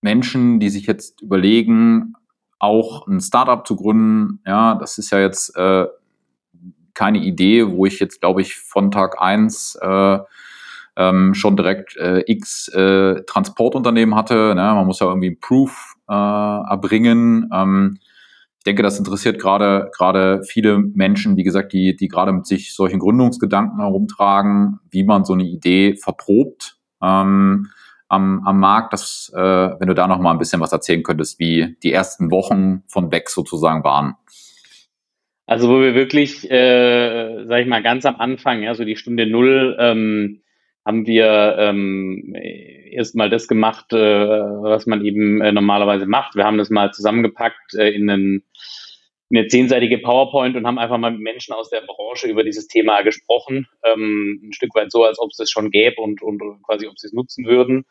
Menschen, 0.00 0.60
die 0.60 0.68
sich 0.68 0.86
jetzt 0.86 1.20
überlegen, 1.22 2.14
auch 2.58 3.06
ein 3.06 3.20
Startup 3.20 3.66
zu 3.66 3.76
gründen, 3.76 4.40
ja, 4.46 4.74
das 4.76 4.98
ist 4.98 5.10
ja 5.10 5.18
jetzt 5.18 5.56
äh, 5.56 5.86
keine 6.94 7.18
Idee, 7.18 7.68
wo 7.68 7.84
ich 7.84 7.98
jetzt, 8.00 8.20
glaube 8.20 8.40
ich, 8.40 8.56
von 8.56 8.90
Tag 8.90 9.20
eins 9.20 9.78
äh, 9.82 10.18
ähm, 10.96 11.34
schon 11.34 11.56
direkt 11.56 11.96
äh, 11.96 12.22
x 12.26 12.68
äh, 12.68 13.22
Transportunternehmen 13.24 14.14
hatte. 14.14 14.54
Ne? 14.54 14.62
Man 14.62 14.86
muss 14.86 15.00
ja 15.00 15.06
irgendwie 15.06 15.34
Proof 15.34 15.94
äh, 16.08 16.12
erbringen. 16.14 17.50
Ähm, 17.52 17.98
denke, 18.66 18.82
das 18.82 18.98
interessiert 18.98 19.38
gerade 19.38 19.90
gerade 19.96 20.42
viele 20.42 20.78
Menschen, 20.78 21.36
wie 21.36 21.44
gesagt, 21.44 21.72
die 21.72 21.96
die 21.96 22.08
gerade 22.08 22.32
mit 22.32 22.46
sich 22.46 22.74
solchen 22.74 22.98
Gründungsgedanken 22.98 23.80
herumtragen, 23.80 24.80
wie 24.90 25.04
man 25.04 25.24
so 25.24 25.32
eine 25.32 25.44
Idee 25.44 25.96
verprobt 25.96 26.76
ähm, 27.02 27.68
am, 28.08 28.42
am 28.44 28.60
Markt. 28.60 28.92
Das, 28.92 29.32
äh, 29.34 29.40
wenn 29.40 29.88
du 29.88 29.94
da 29.94 30.06
noch 30.06 30.18
mal 30.18 30.32
ein 30.32 30.38
bisschen 30.38 30.60
was 30.60 30.72
erzählen 30.72 31.02
könntest, 31.02 31.38
wie 31.38 31.76
die 31.82 31.92
ersten 31.92 32.30
Wochen 32.30 32.82
von 32.88 33.08
Beck 33.08 33.30
sozusagen 33.30 33.84
waren. 33.84 34.14
Also 35.46 35.68
wo 35.68 35.80
wir 35.80 35.94
wirklich, 35.94 36.50
äh, 36.50 37.44
sage 37.44 37.62
ich 37.62 37.68
mal, 37.68 37.82
ganz 37.82 38.04
am 38.04 38.16
Anfang, 38.16 38.62
ja, 38.62 38.74
so 38.74 38.84
die 38.84 38.96
Stunde 38.96 39.30
null, 39.30 39.76
ähm, 39.78 40.42
haben 40.86 41.04
wir 41.06 41.56
ähm, 41.58 42.32
erstmal 42.90 43.28
das 43.28 43.48
gemacht, 43.48 43.92
äh, 43.92 43.96
was 43.96 44.86
man 44.86 45.04
eben 45.04 45.40
äh, 45.40 45.50
normalerweise 45.50 46.06
macht. 46.06 46.36
Wir 46.36 46.44
haben 46.44 46.58
das 46.58 46.70
mal 46.70 46.92
zusammengepackt 46.92 47.74
äh, 47.74 47.90
in 47.90 48.08
einen 48.08 48.44
eine 49.28 49.48
zehnseitige 49.48 49.98
PowerPoint 49.98 50.56
und 50.56 50.68
haben 50.68 50.78
einfach 50.78 50.98
mal 50.98 51.10
mit 51.10 51.20
Menschen 51.20 51.52
aus 51.52 51.68
der 51.68 51.80
Branche 51.80 52.28
über 52.28 52.44
dieses 52.44 52.68
Thema 52.68 53.02
gesprochen. 53.02 53.66
Ähm, 53.84 54.40
ein 54.44 54.52
Stück 54.52 54.72
weit 54.76 54.92
so, 54.92 55.02
als 55.02 55.18
ob 55.18 55.30
es 55.30 55.36
das 55.36 55.50
schon 55.50 55.72
gäbe 55.72 56.00
und, 56.00 56.22
und 56.22 56.40
quasi, 56.64 56.86
ob 56.86 56.96
sie 56.96 57.08
es 57.08 57.12
nutzen 57.12 57.44
würden. 57.44 57.86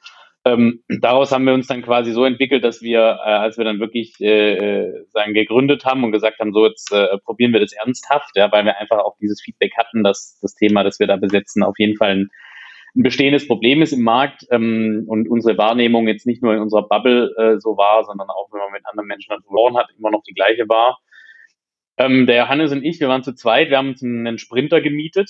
Ähm, 0.46 0.84
daraus 0.88 1.34
haben 1.34 1.46
wir 1.46 1.54
uns 1.54 1.68
dann 1.68 1.82
quasi 1.82 2.14
so 2.14 2.24
entwickelt, 2.24 2.64
dass 2.64 2.82
wir, 2.82 3.00
äh, 3.00 3.30
als 3.30 3.58
wir 3.58 3.66
dann 3.66 3.80
wirklich 3.80 4.14
äh, 4.22 4.54
äh 4.54 5.06
sagen, 5.10 5.34
gegründet 5.34 5.84
haben 5.84 6.04
und 6.06 6.12
gesagt 6.12 6.40
haben, 6.40 6.54
so 6.54 6.68
jetzt 6.68 6.94
äh, 6.94 7.18
probieren 7.26 7.52
wir 7.52 7.60
das 7.60 7.74
ernsthaft, 7.74 8.30
ja, 8.36 8.50
weil 8.52 8.64
wir 8.64 8.78
einfach 8.78 9.00
auch 9.00 9.18
dieses 9.20 9.42
Feedback 9.42 9.74
hatten, 9.76 10.04
dass 10.04 10.40
das 10.42 10.54
Thema, 10.54 10.84
das 10.84 11.00
wir 11.00 11.08
da 11.08 11.18
besetzen, 11.18 11.64
auf 11.64 11.78
jeden 11.80 11.98
Fall 11.98 12.12
ein, 12.12 12.30
ein 12.96 13.04
bestehendes 13.04 13.48
Problem 13.48 13.82
ist 13.82 13.92
im 13.92 14.04
Markt 14.04 14.46
ähm, 14.52 15.04
und 15.08 15.30
unsere 15.30 15.58
Wahrnehmung 15.58 16.08
jetzt 16.08 16.26
nicht 16.26 16.42
nur 16.42 16.54
in 16.54 16.62
unserer 16.62 16.88
Bubble 16.88 17.34
äh, 17.38 17.60
so 17.60 17.78
war, 17.78 18.06
sondern 18.06 18.30
auch, 18.30 18.48
wenn 18.52 18.60
man 18.60 18.72
mit 18.72 18.86
anderen 18.86 19.08
Menschen 19.08 19.36
verloren 19.44 19.78
hat, 19.78 19.90
immer 19.98 20.12
noch 20.12 20.24
die 20.24 20.34
gleiche 20.34 20.68
war. 20.70 21.00
Ähm, 21.98 22.26
der 22.26 22.38
Johannes 22.38 22.72
und 22.72 22.84
ich, 22.84 23.00
wir 23.00 23.10
waren 23.10 23.24
zu 23.24 23.36
zweit, 23.36 23.70
wir 23.70 23.78
haben 23.78 23.90
uns 23.90 24.04
einen 24.04 24.38
Sprinter 24.38 24.82
gemietet 24.82 25.30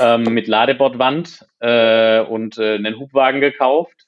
ähm, 0.00 0.22
mit 0.22 0.46
Ladebordwand 0.46 1.44
äh, 1.60 2.20
und 2.20 2.58
äh, 2.58 2.74
einen 2.74 2.98
Hubwagen 2.98 3.40
gekauft, 3.40 4.06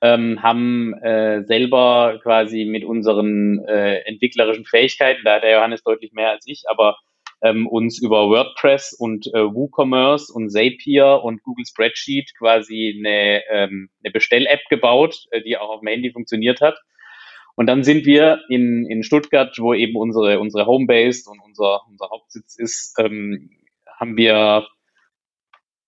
ähm, 0.00 0.42
haben 0.42 0.94
äh, 1.02 1.44
selber 1.44 2.20
quasi 2.22 2.64
mit 2.64 2.84
unseren 2.84 3.64
äh, 3.66 3.98
entwicklerischen 4.06 4.64
Fähigkeiten, 4.64 5.22
da 5.24 5.36
hat 5.36 5.42
der 5.42 5.54
Johannes 5.54 5.82
deutlich 5.82 6.12
mehr 6.12 6.30
als 6.30 6.44
ich, 6.46 6.64
aber 6.68 6.98
ähm, 7.44 7.66
uns 7.66 8.00
über 8.00 8.28
WordPress 8.28 8.94
und 8.94 9.26
äh, 9.28 9.44
WooCommerce 9.44 10.32
und 10.32 10.50
Zapier 10.50 11.20
und 11.22 11.42
Google 11.42 11.66
Spreadsheet 11.66 12.32
quasi 12.36 12.94
eine, 12.98 13.42
ähm, 13.50 13.90
eine 14.02 14.10
Bestell-App 14.10 14.62
gebaut, 14.70 15.26
äh, 15.30 15.42
die 15.42 15.58
auch 15.58 15.68
auf 15.68 15.80
dem 15.80 15.88
Handy 15.88 16.10
funktioniert 16.10 16.62
hat. 16.62 16.78
Und 17.54 17.66
dann 17.66 17.84
sind 17.84 18.06
wir 18.06 18.40
in, 18.48 18.86
in 18.86 19.02
Stuttgart, 19.02 19.56
wo 19.58 19.74
eben 19.74 19.94
unsere, 19.94 20.40
unsere 20.40 20.66
Homebase 20.66 21.30
und 21.30 21.38
unser, 21.40 21.82
unser 21.86 22.08
Hauptsitz 22.10 22.56
ist, 22.56 22.98
ähm, 22.98 23.50
haben 23.86 24.16
wir 24.16 24.66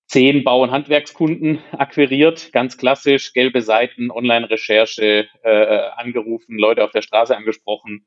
zehn 0.07 0.45
Bau- 0.45 0.62
und 0.62 0.71
Handwerkskunden 0.71 1.59
akquiriert, 1.73 2.53
ganz 2.53 2.77
klassisch, 2.77 3.33
gelbe 3.33 3.62
Seiten, 3.62 4.11
Online-Recherche, 4.11 5.27
äh, 5.42 5.79
angerufen, 5.97 6.59
Leute 6.59 6.85
auf 6.85 6.92
der 6.92 7.03
Straße 7.03 7.37
angesprochen 7.37 8.07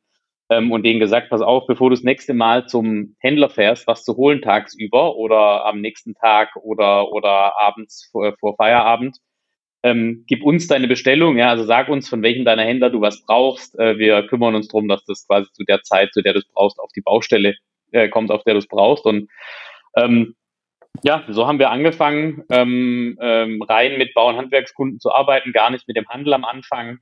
ähm, 0.50 0.72
und 0.72 0.84
denen 0.84 1.00
gesagt, 1.00 1.30
pass 1.30 1.42
auf, 1.42 1.68
bevor 1.68 1.90
du 1.90 1.96
das 1.96 2.04
nächste 2.04 2.34
Mal 2.34 2.68
zum 2.68 3.16
Händler 3.20 3.50
fährst, 3.50 3.88
was 3.88 4.04
zu 4.04 4.16
holen 4.18 4.42
tagsüber 4.42 5.16
oder 5.16 5.66
am 5.66 5.82
nächsten 5.82 6.16
Tag 6.16 6.56
oder, 6.56 7.12
oder 7.12 7.60
abends 7.60 8.10
vor, 8.12 8.36
vor 8.40 8.56
Feierabend, 8.56 9.18
ähm, 9.84 10.26
gib 10.28 10.44
uns 10.44 10.68
deine 10.68 10.88
Bestellung, 10.88 11.38
ja, 11.38 11.50
also 11.50 11.64
sag 11.64 11.88
uns, 11.88 12.10
von 12.10 12.22
welchem 12.22 12.44
deiner 12.44 12.64
Händler 12.64 12.90
du 12.90 13.00
was 13.00 13.24
brauchst. 13.26 13.80
Äh, 13.80 13.98
wir 13.98 14.28
kümmern 14.28 14.56
uns 14.56 14.68
darum, 14.68 14.88
dass 14.90 15.06
das 15.06 15.26
quasi 15.26 15.50
zu 15.54 15.64
der 15.64 15.84
Zeit, 15.84 16.14
zu 16.14 16.22
der 16.22 16.34
du 16.34 16.40
es 16.40 16.48
brauchst, 16.52 16.80
auf 16.80 16.92
die 16.96 17.02
Baustelle 17.02 17.56
äh, 17.92 18.10
kommt, 18.10 18.32
auf 18.32 18.44
der 18.44 18.56
du 18.56 18.60
es 18.60 18.68
brauchst. 18.68 19.06
Und 19.06 19.30
ähm, 19.96 20.36
ja, 21.04 21.24
so 21.30 21.48
haben 21.48 21.60
wir 21.60 21.72
angefangen, 21.72 22.44
ähm, 22.50 23.18
ähm, 23.22 23.62
rein 23.62 23.98
mit 23.98 24.14
Bau- 24.14 24.30
und 24.30 24.38
Handwerkskunden 24.38 25.00
zu 25.00 25.14
arbeiten, 25.14 25.54
gar 25.54 25.70
nicht 25.70 25.88
mit 25.88 25.96
dem 25.96 26.10
Handel 26.10 26.34
am 26.34 26.44
Anfang, 26.44 27.00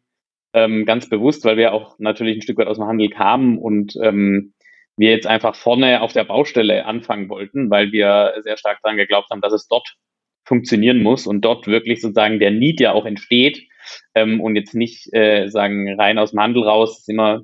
ähm, 0.54 0.86
ganz 0.86 1.10
bewusst, 1.10 1.46
weil 1.46 1.58
wir 1.58 1.74
auch 1.74 1.96
natürlich 2.00 2.38
ein 2.38 2.42
Stück 2.42 2.58
weit 2.58 2.68
aus 2.68 2.78
dem 2.78 2.88
Handel 2.88 3.10
kamen 3.10 3.58
und 3.58 3.96
ähm, 4.02 4.54
wir 4.98 5.12
jetzt 5.12 5.28
einfach 5.28 5.56
vorne 5.56 6.02
auf 6.02 6.14
der 6.14 6.24
Baustelle 6.24 6.86
anfangen 6.86 7.30
wollten, 7.30 7.70
weil 7.70 7.92
wir 7.92 8.34
sehr 8.42 8.58
stark 8.58 8.80
daran 8.82 8.98
geglaubt 8.98 9.30
haben, 9.30 9.42
dass 9.42 9.54
es 9.54 9.68
dort 9.68 9.96
funktionieren 10.44 11.04
muss 11.04 11.28
und 11.28 11.42
dort 11.42 11.68
wirklich 11.68 12.02
sozusagen 12.02 12.40
der 12.40 12.52
Need 12.52 12.80
ja 12.80 12.94
auch 12.94 13.06
entsteht 13.06 13.68
ähm, 14.16 14.42
und 14.42 14.56
jetzt 14.56 14.74
nicht 14.74 15.14
äh, 15.14 15.50
sagen 15.50 16.00
rein 16.00 16.18
aus 16.18 16.32
dem 16.32 16.40
Handel 16.40 16.64
raus, 16.64 17.00
ist 17.00 17.10
immer 17.10 17.42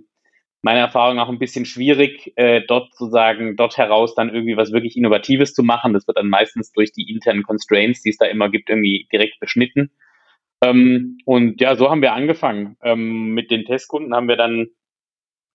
meiner 0.63 0.80
Erfahrung 0.80 1.20
auch 1.20 1.30
ein 1.30 1.39
bisschen 1.39 1.66
schwierig, 1.66 2.32
äh, 2.38 2.62
dort 2.66 2.96
sozusagen, 2.96 3.58
dort 3.58 3.78
heraus 3.78 4.16
dann 4.16 4.34
irgendwie 4.34 4.56
was 4.56 4.72
wirklich 4.72 4.96
Innovatives 4.96 5.54
zu 5.54 5.62
machen. 5.62 5.94
Das 5.94 6.08
wird 6.08 6.18
dann 6.18 6.30
meistens 6.30 6.72
durch 6.72 6.94
die 6.94 7.12
internen 7.12 7.44
Constraints, 7.44 8.02
die 8.02 8.10
es 8.10 8.18
da 8.18 8.26
immer 8.26 8.50
gibt, 8.50 8.70
irgendwie 8.70 9.08
direkt 9.12 9.39
beschnitten. 9.42 9.92
Ähm, 10.63 11.17
und 11.26 11.60
ja, 11.60 11.76
so 11.76 11.89
haben 11.89 12.02
wir 12.02 12.13
angefangen. 12.13 12.78
Ähm, 12.82 13.34
mit 13.34 13.52
den 13.52 13.65
Testkunden 13.65 14.15
haben 14.15 14.30
wir 14.30 14.38
dann 14.38 14.67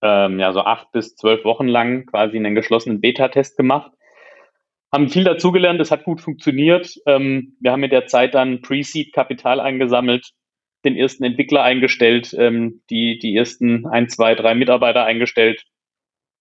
ähm, 0.03 0.38
ja 0.38 0.53
so 0.53 0.61
acht 0.61 0.92
bis 0.92 1.16
zwölf 1.16 1.44
Wochen 1.44 1.66
lang 1.66 2.07
quasi 2.07 2.37
einen 2.37 2.55
geschlossenen 2.55 3.01
Beta-Test 3.01 3.57
gemacht. 3.57 3.92
Haben 4.92 5.09
viel 5.09 5.25
dazugelernt, 5.25 5.81
es 5.81 5.90
hat 5.90 6.05
gut 6.05 6.21
funktioniert. 6.21 6.94
Ähm, 7.07 7.57
wir 7.61 7.73
haben 7.73 7.83
in 7.83 7.90
der 7.90 8.07
Zeit 8.07 8.35
dann 8.35 8.61
Pre-Seed-Kapital 8.61 9.61
eingesammelt, 9.61 10.31
den 10.85 10.94
ersten 10.94 11.25
Entwickler 11.25 11.62
eingestellt, 11.62 12.35
ähm, 12.38 12.83
die, 12.90 13.18
die 13.18 13.35
ersten 13.35 13.87
ein, 13.87 14.09
zwei, 14.09 14.35
drei 14.35 14.55
Mitarbeiter 14.55 15.05
eingestellt 15.05 15.64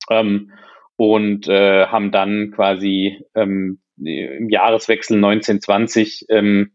ähm, 0.09 0.51
und 0.97 1.47
äh, 1.47 1.87
haben 1.87 2.11
dann 2.11 2.51
quasi 2.51 3.21
im 3.33 3.79
Jahreswechsel 4.49 5.17
1920 5.17 6.25
ähm, 6.29 6.73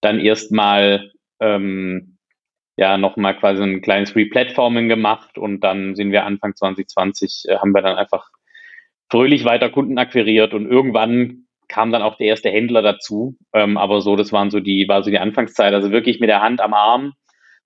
dann 0.00 0.20
erstmal 0.20 1.12
ähm, 1.40 2.18
ja 2.76 2.96
nochmal 2.96 3.36
quasi 3.36 3.62
ein 3.62 3.82
kleines 3.82 4.14
Replatforming 4.14 4.88
gemacht 4.88 5.36
und 5.38 5.60
dann 5.60 5.96
sind 5.96 6.12
wir 6.12 6.24
Anfang 6.24 6.54
2020, 6.54 7.44
äh, 7.48 7.56
haben 7.56 7.74
wir 7.74 7.82
dann 7.82 7.96
einfach 7.96 8.30
fröhlich 9.10 9.44
weiter 9.44 9.70
Kunden 9.70 9.98
akquiriert 9.98 10.54
und 10.54 10.70
irgendwann 10.70 11.48
kam 11.68 11.92
dann 11.92 12.02
auch 12.02 12.16
der 12.16 12.28
erste 12.28 12.50
Händler 12.50 12.82
dazu. 12.82 13.36
Ähm, 13.52 13.76
aber 13.76 14.00
so, 14.00 14.16
das 14.16 14.32
waren 14.32 14.50
so 14.50 14.60
die, 14.60 14.86
war 14.88 15.02
so 15.02 15.10
die 15.10 15.18
Anfangszeit. 15.18 15.74
Also 15.74 15.90
wirklich 15.90 16.18
mit 16.18 16.30
der 16.30 16.42
Hand 16.42 16.60
am 16.60 16.74
Arm, 16.74 17.12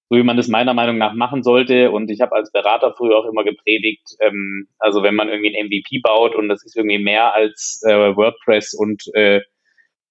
so 0.08 0.16
wie 0.16 0.24
man 0.24 0.36
das 0.36 0.48
meiner 0.48 0.74
Meinung 0.74 0.98
nach 0.98 1.14
machen 1.14 1.42
sollte. 1.42 1.90
Und 1.90 2.10
ich 2.10 2.20
habe 2.20 2.34
als 2.34 2.50
Berater 2.50 2.94
früher 2.96 3.16
auch 3.16 3.26
immer 3.26 3.44
gepredigt, 3.44 4.16
ähm, 4.20 4.68
also 4.78 5.02
wenn 5.02 5.14
man 5.14 5.28
irgendwie 5.28 5.56
ein 5.56 5.66
MVP 5.66 6.00
baut 6.02 6.34
und 6.34 6.48
das 6.48 6.64
ist 6.64 6.76
irgendwie 6.76 6.98
mehr 6.98 7.34
als 7.34 7.82
äh, 7.86 8.16
WordPress 8.16 8.74
und 8.74 9.04
äh, 9.14 9.40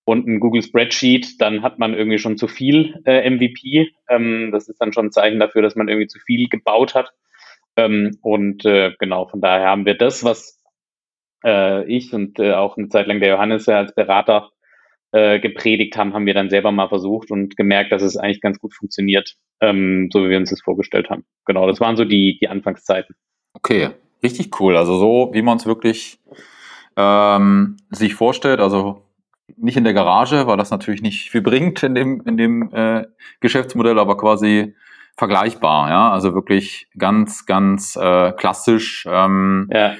und 0.06 0.28
ein 0.28 0.40
Google 0.40 0.64
Spreadsheet, 0.64 1.40
dann 1.40 1.62
hat 1.62 1.80
man 1.80 1.94
irgendwie 1.94 2.18
schon 2.18 2.38
zu 2.38 2.48
viel 2.48 3.02
äh, 3.06 3.30
MVP. 3.30 3.92
Ähm, 4.10 4.50
das 4.52 4.68
ist 4.68 4.80
dann 4.80 4.94
schon 4.94 5.08
ein 5.08 5.12
Zeichen 5.12 5.40
dafür, 5.40 5.62
dass 5.62 5.76
man 5.76 5.88
irgendwie 5.88 6.08
zu 6.08 6.20
viel 6.20 6.50
gebaut 6.50 6.96
hat. 6.96 7.14
Ähm, 7.78 8.18
und 8.22 8.66
äh, 8.66 8.94
genau, 9.00 9.28
von 9.28 9.42
daher 9.42 9.68
haben 9.68 9.86
wir 9.86 9.96
das, 9.96 10.24
was 10.24 10.62
äh, 11.46 11.86
ich 11.86 12.14
und 12.14 12.40
äh, 12.40 12.54
auch 12.54 12.78
eine 12.78 12.90
Zeit 12.90 13.08
lang 13.08 13.20
der 13.20 13.30
Johannes 13.30 13.66
ja 13.66 13.78
als 13.78 13.94
Berater 13.94 14.52
äh, 15.12 15.40
gepredigt 15.40 15.98
haben, 15.98 16.14
haben 16.14 16.26
wir 16.26 16.34
dann 16.34 16.50
selber 16.50 16.72
mal 16.72 16.88
versucht 16.88 17.32
und 17.32 17.58
gemerkt, 17.58 17.92
dass 17.92 18.02
es 18.02 18.18
eigentlich 18.18 18.42
ganz 18.42 18.60
gut 18.60 18.74
funktioniert, 18.74 19.36
ähm, 19.60 20.10
so 20.12 20.24
wie 20.24 20.30
wir 20.30 20.38
uns 20.38 20.50
das 20.50 20.62
vorgestellt 20.62 21.10
haben. 21.10 21.26
Genau, 21.46 21.68
das 21.68 21.80
waren 21.80 21.98
so 21.98 22.06
die, 22.06 22.38
die 22.40 22.48
Anfangszeiten. 22.48 23.16
Okay, 23.54 23.90
richtig 24.24 24.60
cool. 24.60 24.78
Also 24.78 24.98
so, 24.98 25.30
wie 25.34 25.42
man 25.42 25.58
es 25.58 25.66
wirklich 25.66 26.20
ähm, 26.96 27.78
sich 27.90 28.16
vorstellt. 28.16 28.60
Also 28.60 29.04
nicht 29.58 29.78
in 29.78 29.84
der 29.84 29.94
Garage, 29.94 30.48
weil 30.48 30.58
das 30.58 30.72
natürlich 30.72 31.02
nicht 31.02 31.32
viel 31.32 31.42
bringt 31.42 31.84
in 31.84 31.96
dem, 31.96 32.22
in 32.26 32.38
dem 32.38 32.74
äh, 32.74 33.06
Geschäftsmodell, 33.40 34.00
aber 34.00 34.18
quasi 34.18 34.76
vergleichbar, 35.18 35.90
ja. 35.90 36.12
Also 36.12 36.34
wirklich 36.34 36.88
ganz, 36.98 37.46
ganz 37.46 37.96
äh, 37.96 38.32
klassisch. 38.32 39.06
Ähm, 39.10 39.70
ja. 39.72 39.94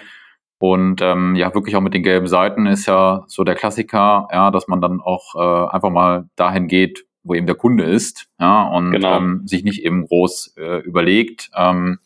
Und 0.58 1.02
ähm, 1.02 1.36
ja, 1.36 1.54
wirklich 1.56 1.76
auch 1.76 1.82
mit 1.82 1.94
den 1.94 2.04
gelben 2.04 2.28
Seiten 2.28 2.68
ist 2.68 2.86
ja 2.86 3.24
so 3.28 3.44
der 3.44 3.56
Klassiker, 3.56 4.28
ja, 4.32 4.52
dass 4.52 4.68
man 4.68 4.80
dann 4.80 5.02
auch 5.02 5.34
äh, 5.36 5.74
einfach 5.74 5.90
mal 5.90 6.30
dahin 6.36 6.68
geht, 6.68 7.06
wo 7.24 7.34
eben 7.34 7.48
der 7.48 7.56
Kunde 7.56 7.84
ist, 7.84 8.28
ja, 8.40 8.64
und 8.64 8.92
genau. 8.92 9.18
ähm, 9.18 9.42
sich 9.48 9.64
nicht 9.64 9.84
eben 9.84 10.06
groß 10.06 10.56
äh, 10.58 10.80
überlegt, 10.82 11.50
ähm, 11.56 12.00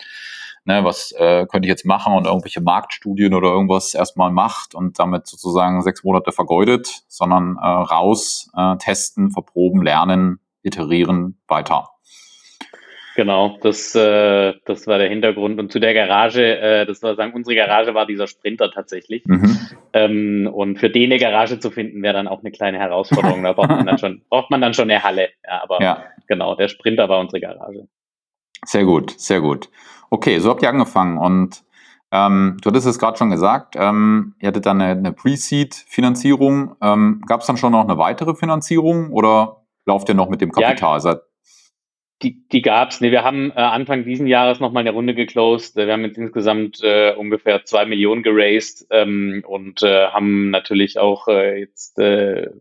ne, 0.65 0.83
was 0.83 1.11
äh, 1.13 1.45
könnte 1.45 1.67
ich 1.67 1.69
jetzt 1.69 1.85
machen 1.85 2.13
und 2.13 2.25
irgendwelche 2.25 2.61
Marktstudien 2.61 3.33
oder 3.33 3.49
irgendwas 3.49 3.93
erstmal 3.93 4.31
macht 4.31 4.75
und 4.75 4.99
damit 4.99 5.27
sozusagen 5.27 5.81
sechs 5.81 6.03
Monate 6.03 6.31
vergeudet, 6.31 7.03
sondern 7.07 7.57
äh, 7.57 7.65
raus, 7.65 8.51
äh, 8.57 8.75
testen, 8.77 9.31
verproben, 9.31 9.83
lernen, 9.83 10.39
iterieren, 10.63 11.39
weiter. 11.47 11.89
Genau, 13.15 13.57
das, 13.61 13.95
äh, 13.95 14.53
das 14.65 14.87
war 14.87 14.97
der 14.97 15.07
Hintergrund. 15.07 15.57
Und 15.57 15.71
zu 15.71 15.79
der 15.79 15.93
Garage, 15.93 16.59
äh, 16.59 16.85
das 16.85 17.01
war 17.01 17.15
sagen, 17.15 17.33
unsere 17.33 17.55
Garage 17.55 17.93
war 17.93 18.05
dieser 18.05 18.27
Sprinter 18.27 18.71
tatsächlich. 18.71 19.25
Mhm. 19.25 19.57
Ähm, 19.93 20.49
und 20.53 20.79
für 20.79 20.89
den 20.89 21.11
eine 21.11 21.19
Garage 21.19 21.59
zu 21.59 21.71
finden, 21.71 22.03
wäre 22.03 22.13
dann 22.13 22.27
auch 22.27 22.41
eine 22.41 22.51
kleine 22.51 22.77
Herausforderung. 22.77 23.41
Da 23.41 23.53
braucht 23.53 23.69
man 23.69 23.85
dann 23.85 23.97
schon, 23.97 24.21
braucht 24.29 24.51
man 24.51 24.59
dann 24.59 24.73
schon 24.73 24.91
eine 24.91 25.01
Halle. 25.01 25.29
Ja, 25.45 25.63
aber 25.63 25.81
ja. 25.81 26.03
genau, 26.27 26.55
der 26.55 26.67
Sprinter 26.67 27.07
war 27.07 27.21
unsere 27.21 27.39
Garage. 27.39 27.87
Sehr 28.65 28.83
gut, 28.83 29.11
sehr 29.17 29.39
gut. 29.39 29.69
Okay, 30.15 30.39
so 30.39 30.49
habt 30.49 30.61
ihr 30.61 30.69
angefangen 30.69 31.17
und 31.17 31.65
ähm, 32.09 32.55
du 32.61 32.69
hattest 32.69 32.87
es 32.87 32.99
gerade 32.99 33.17
schon 33.17 33.31
gesagt, 33.31 33.75
ähm, 33.77 34.33
ihr 34.39 34.47
hattet 34.47 34.65
dann 34.65 34.79
eine, 34.79 34.97
eine 34.97 35.11
Pre-Seed-Finanzierung. 35.11 36.77
Ähm, 36.81 37.21
Gab 37.27 37.41
es 37.41 37.47
dann 37.47 37.57
schon 37.57 37.73
noch 37.73 37.83
eine 37.83 37.97
weitere 37.97 38.33
Finanzierung 38.33 39.11
oder 39.11 39.65
lauft 39.85 40.07
ihr 40.07 40.15
noch 40.15 40.29
mit 40.29 40.39
dem 40.39 40.53
Kapital? 40.53 41.01
Ja, 41.03 41.19
die, 42.23 42.47
die 42.47 42.61
gab 42.61 42.91
es. 42.91 43.01
Nee, 43.01 43.11
wir 43.11 43.25
haben 43.25 43.51
äh, 43.51 43.55
Anfang 43.55 44.05
diesen 44.05 44.25
Jahres 44.25 44.61
nochmal 44.61 44.83
eine 44.83 44.91
Runde 44.91 45.15
geclosed. 45.15 45.75
Wir 45.75 45.91
haben 45.91 46.05
jetzt 46.05 46.17
insgesamt 46.17 46.81
äh, 46.81 47.13
ungefähr 47.13 47.65
zwei 47.65 47.85
Millionen 47.85 48.23
geraced 48.23 48.87
ähm, 48.91 49.43
und 49.45 49.83
äh, 49.83 50.07
haben 50.07 50.49
natürlich 50.49 50.97
auch 50.97 51.27
äh, 51.27 51.59
jetzt 51.59 51.99
äh, 51.99 52.51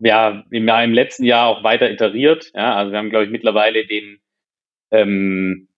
ja, 0.00 0.42
im, 0.50 0.68
im 0.68 0.92
letzten 0.92 1.22
Jahr 1.22 1.46
auch 1.46 1.62
weiter 1.62 1.88
iteriert. 1.88 2.50
Ja, 2.52 2.74
also 2.74 2.90
wir 2.90 2.98
haben, 2.98 3.10
glaube 3.10 3.26
ich, 3.26 3.30
mittlerweile 3.30 3.86
den 3.86 4.18
ähm, 4.90 5.68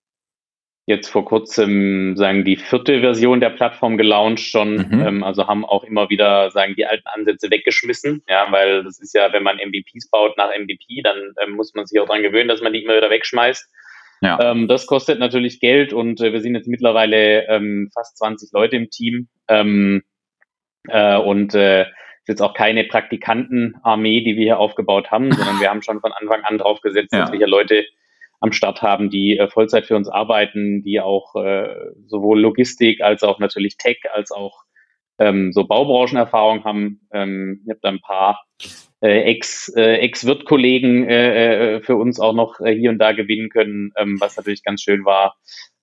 jetzt 0.88 1.10
vor 1.10 1.26
kurzem 1.26 2.16
sagen 2.16 2.46
die 2.46 2.56
vierte 2.56 3.00
Version 3.00 3.40
der 3.40 3.50
Plattform 3.50 3.98
gelauncht 3.98 4.40
schon, 4.40 4.76
mhm. 4.76 5.06
ähm, 5.06 5.22
also 5.22 5.46
haben 5.46 5.66
auch 5.66 5.84
immer 5.84 6.08
wieder 6.08 6.50
sagen 6.50 6.74
die 6.76 6.86
alten 6.86 7.06
Ansätze 7.08 7.50
weggeschmissen, 7.50 8.22
ja, 8.26 8.46
weil 8.50 8.84
das 8.84 8.98
ist 8.98 9.14
ja, 9.14 9.30
wenn 9.34 9.42
man 9.42 9.58
MVPs 9.58 10.08
baut 10.08 10.38
nach 10.38 10.48
MVP, 10.48 11.02
dann 11.04 11.34
ähm, 11.44 11.52
muss 11.52 11.74
man 11.74 11.86
sich 11.86 12.00
auch 12.00 12.06
daran 12.06 12.22
gewöhnen, 12.22 12.48
dass 12.48 12.62
man 12.62 12.72
die 12.72 12.82
immer 12.82 12.96
wieder 12.96 13.10
wegschmeißt. 13.10 13.70
Ja. 14.22 14.38
Ähm, 14.40 14.66
das 14.66 14.86
kostet 14.86 15.18
natürlich 15.18 15.60
Geld 15.60 15.92
und 15.92 16.22
äh, 16.22 16.32
wir 16.32 16.40
sind 16.40 16.54
jetzt 16.54 16.68
mittlerweile 16.68 17.46
ähm, 17.48 17.90
fast 17.92 18.16
20 18.16 18.50
Leute 18.52 18.76
im 18.76 18.88
Team 18.88 19.28
ähm, 19.48 20.02
äh, 20.88 21.18
und 21.18 21.54
äh, 21.54 21.82
ist 21.82 22.28
jetzt 22.28 22.40
auch 22.40 22.54
keine 22.54 22.84
Praktikantenarmee, 22.84 24.22
die 24.22 24.36
wir 24.36 24.44
hier 24.44 24.58
aufgebaut 24.58 25.10
haben, 25.10 25.32
sondern 25.32 25.60
wir 25.60 25.68
haben 25.68 25.82
schon 25.82 26.00
von 26.00 26.12
Anfang 26.12 26.44
an 26.44 26.56
drauf 26.56 26.80
gesetzt, 26.80 27.12
ja. 27.12 27.20
dass 27.20 27.30
wir 27.30 27.38
hier 27.38 27.46
Leute 27.46 27.84
am 28.40 28.52
Start 28.52 28.82
haben, 28.82 29.10
die 29.10 29.38
äh, 29.38 29.48
Vollzeit 29.48 29.86
für 29.86 29.96
uns 29.96 30.08
arbeiten, 30.08 30.82
die 30.82 31.00
auch 31.00 31.34
äh, 31.34 31.74
sowohl 32.06 32.40
Logistik 32.40 33.00
als 33.00 33.22
auch 33.22 33.38
natürlich 33.38 33.76
Tech 33.76 33.98
als 34.12 34.30
auch 34.30 34.64
ähm, 35.18 35.52
so 35.52 35.66
Baubranchenerfahrung 35.66 36.64
haben. 36.64 37.00
Ähm, 37.12 37.62
ich 37.64 37.70
habe 37.70 37.80
da 37.82 37.88
ein 37.88 38.00
paar 38.00 38.44
äh, 39.02 39.32
äh, 39.32 39.94
Ex-Wirt-Kollegen 40.00 41.08
äh, 41.08 41.76
äh, 41.76 41.80
für 41.80 41.96
uns 41.96 42.20
auch 42.20 42.34
noch 42.34 42.60
äh, 42.60 42.74
hier 42.74 42.90
und 42.90 42.98
da 42.98 43.12
gewinnen 43.12 43.48
können, 43.48 43.92
ähm, 43.96 44.20
was 44.20 44.36
natürlich 44.36 44.62
ganz 44.62 44.82
schön 44.82 45.04
war. 45.04 45.36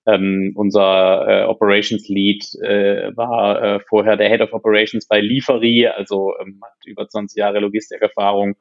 Ähm, 0.06 0.52
unser 0.54 1.26
äh, 1.26 1.44
Operations 1.46 2.08
Lead 2.08 2.44
äh, 2.62 3.16
war 3.16 3.62
äh, 3.62 3.80
vorher 3.80 4.16
der 4.16 4.28
Head 4.28 4.40
of 4.40 4.52
Operations 4.52 5.08
bei 5.08 5.20
Lieferie, 5.20 5.88
also 5.88 6.34
ähm, 6.40 6.60
hat 6.62 6.86
über 6.86 7.08
20 7.08 7.38
Jahre 7.38 7.58
Logistikerfahrung 7.58 8.54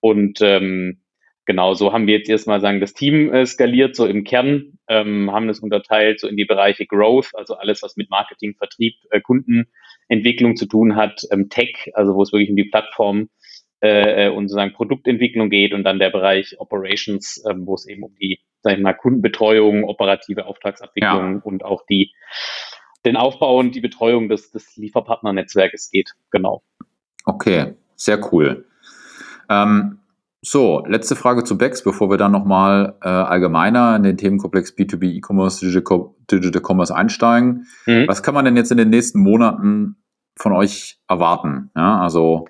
und 0.00 0.40
ähm, 0.40 1.00
genau, 1.44 1.74
so 1.74 1.92
haben 1.92 2.06
wir 2.06 2.18
jetzt 2.18 2.28
erstmal 2.28 2.60
sagen, 2.60 2.80
das 2.80 2.94
Team 2.94 3.32
äh, 3.32 3.46
skaliert 3.46 3.96
so 3.96 4.06
im 4.06 4.24
Kern, 4.24 4.78
ähm, 4.88 5.30
haben 5.32 5.48
es 5.48 5.60
unterteilt 5.60 6.20
so 6.20 6.28
in 6.28 6.36
die 6.36 6.44
Bereiche 6.44 6.86
Growth, 6.86 7.30
also 7.34 7.54
alles, 7.54 7.82
was 7.82 7.96
mit 7.96 8.10
Marketing, 8.10 8.54
Vertrieb, 8.54 8.94
äh, 9.10 9.20
Kundenentwicklung 9.20 10.56
zu 10.56 10.66
tun 10.66 10.96
hat, 10.96 11.22
ähm, 11.30 11.48
Tech, 11.48 11.90
also 11.94 12.14
wo 12.14 12.22
es 12.22 12.32
wirklich 12.32 12.50
um 12.50 12.56
die 12.56 12.64
Plattform 12.64 13.28
äh, 13.82 14.26
äh 14.26 14.28
und 14.28 14.48
sozusagen 14.48 14.72
Produktentwicklung 14.72 15.50
geht 15.50 15.72
und 15.72 15.84
dann 15.84 15.98
der 15.98 16.10
Bereich 16.10 16.58
Operations, 16.58 17.44
äh, 17.44 17.54
wo 17.56 17.74
es 17.74 17.86
eben 17.86 18.02
um 18.02 18.14
die, 18.20 18.40
sag 18.62 18.76
ich 18.76 18.82
mal, 18.82 18.94
Kundenbetreuung, 18.94 19.84
operative 19.84 20.46
Auftragsabwicklung 20.46 21.34
ja. 21.34 21.40
und 21.42 21.64
auch 21.64 21.84
die 21.88 22.12
den 23.04 23.16
Aufbau 23.16 23.58
und 23.58 23.74
die 23.74 23.80
Betreuung 23.80 24.28
des, 24.28 24.50
des 24.50 24.76
Lieferpartnernetzwerkes 24.76 25.90
geht. 25.90 26.14
Genau. 26.30 26.62
Okay, 27.26 27.74
sehr 27.96 28.32
cool. 28.32 28.66
Ähm, 29.50 30.00
so, 30.46 30.84
letzte 30.86 31.16
Frage 31.16 31.42
zu 31.42 31.56
Bex, 31.56 31.82
bevor 31.82 32.10
wir 32.10 32.18
dann 32.18 32.32
nochmal 32.32 32.98
äh, 33.02 33.08
allgemeiner 33.08 33.96
in 33.96 34.02
den 34.02 34.18
Themenkomplex 34.18 34.76
B2B 34.76 35.04
E-Commerce, 35.14 35.64
Digital, 35.64 36.62
Commerce 36.62 36.94
einsteigen. 36.94 37.66
Mhm. 37.86 38.06
Was 38.08 38.22
kann 38.22 38.34
man 38.34 38.44
denn 38.44 38.56
jetzt 38.56 38.70
in 38.70 38.76
den 38.76 38.90
nächsten 38.90 39.20
Monaten 39.20 39.96
von 40.36 40.52
euch 40.52 41.00
erwarten? 41.08 41.70
Ja, 41.74 41.98
also 41.98 42.44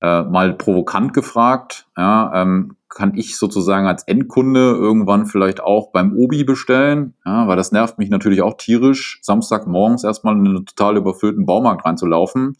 äh, 0.00 0.22
mal 0.22 0.54
provokant 0.54 1.12
gefragt, 1.12 1.86
ja, 1.96 2.32
ähm, 2.40 2.76
kann 2.88 3.14
ich 3.14 3.36
sozusagen 3.36 3.86
als 3.86 4.04
Endkunde 4.04 4.70
irgendwann 4.70 5.26
vielleicht 5.26 5.60
auch 5.60 5.92
beim 5.92 6.16
Obi 6.16 6.44
bestellen? 6.44 7.12
Ja, 7.26 7.46
weil 7.46 7.56
das 7.56 7.70
nervt 7.70 7.98
mich 7.98 8.08
natürlich 8.08 8.40
auch 8.40 8.56
tierisch, 8.56 9.18
Samstagmorgens 9.20 10.04
erstmal 10.04 10.34
in 10.34 10.46
einen 10.46 10.64
total 10.64 10.96
überfüllten 10.96 11.44
Baumarkt 11.44 11.84
reinzulaufen, 11.84 12.56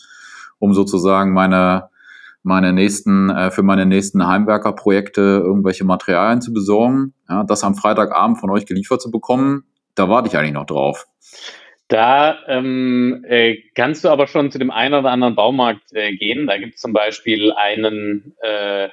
um 0.58 0.74
sozusagen 0.74 1.32
meine 1.32 1.88
meine 2.46 2.72
nächsten, 2.72 3.28
äh, 3.28 3.50
für 3.50 3.64
meine 3.64 3.86
nächsten 3.86 4.24
Heimwerkerprojekte 4.26 5.20
irgendwelche 5.20 5.84
Materialien 5.84 6.40
zu 6.40 6.52
besorgen. 6.52 7.12
Ja, 7.28 7.42
das 7.42 7.64
am 7.64 7.74
Freitagabend 7.74 8.38
von 8.38 8.50
euch 8.50 8.66
geliefert 8.66 9.02
zu 9.02 9.10
bekommen, 9.10 9.64
da 9.96 10.08
warte 10.08 10.28
ich 10.28 10.38
eigentlich 10.38 10.52
noch 10.52 10.64
drauf. 10.64 11.06
Da 11.88 12.38
ähm, 12.46 13.24
äh, 13.26 13.56
kannst 13.74 14.04
du 14.04 14.10
aber 14.10 14.28
schon 14.28 14.52
zu 14.52 14.58
dem 14.58 14.70
einen 14.70 14.94
oder 14.94 15.10
anderen 15.10 15.34
Baumarkt 15.34 15.92
äh, 15.92 16.14
gehen. 16.14 16.46
Da 16.46 16.56
gibt 16.58 16.76
es 16.76 16.80
zum 16.80 16.92
Beispiel 16.92 17.52
einen, 17.52 18.36
äh, 18.40 18.90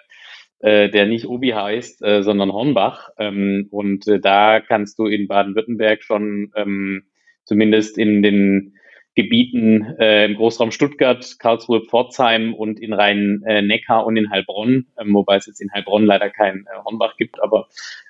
äh, 0.59 0.89
der 0.89 1.05
nicht 1.05 1.27
Obi 1.27 1.51
heißt, 1.51 2.03
äh, 2.03 2.23
sondern 2.23 2.51
Hornbach. 2.51 3.09
Ähm, 3.19 3.67
und 3.69 4.07
äh, 4.07 4.19
da 4.19 4.61
kannst 4.61 4.97
du 4.97 5.05
in 5.05 5.27
Baden-Württemberg 5.27 6.01
schon 6.01 6.51
ähm, 6.55 7.03
zumindest 7.45 7.99
in 7.99 8.23
den 8.23 8.73
Gebieten 9.15 9.95
äh, 9.99 10.25
im 10.25 10.35
Großraum 10.35 10.71
Stuttgart, 10.71 11.37
Karlsruhe, 11.39 11.81
Pforzheim 11.81 12.53
und 12.53 12.79
in 12.79 12.93
Rhein-Neckar 12.93 14.05
und 14.05 14.17
in 14.17 14.31
Heilbronn, 14.31 14.87
ähm, 14.99 15.13
wobei 15.13 15.35
es 15.35 15.45
jetzt 15.45 15.61
in 15.61 15.71
Heilbronn 15.71 16.05
leider 16.05 16.29
kein 16.29 16.65
äh, 16.65 16.83
Hornbach 16.83 17.15
gibt, 17.17 17.41
aber 17.41 17.67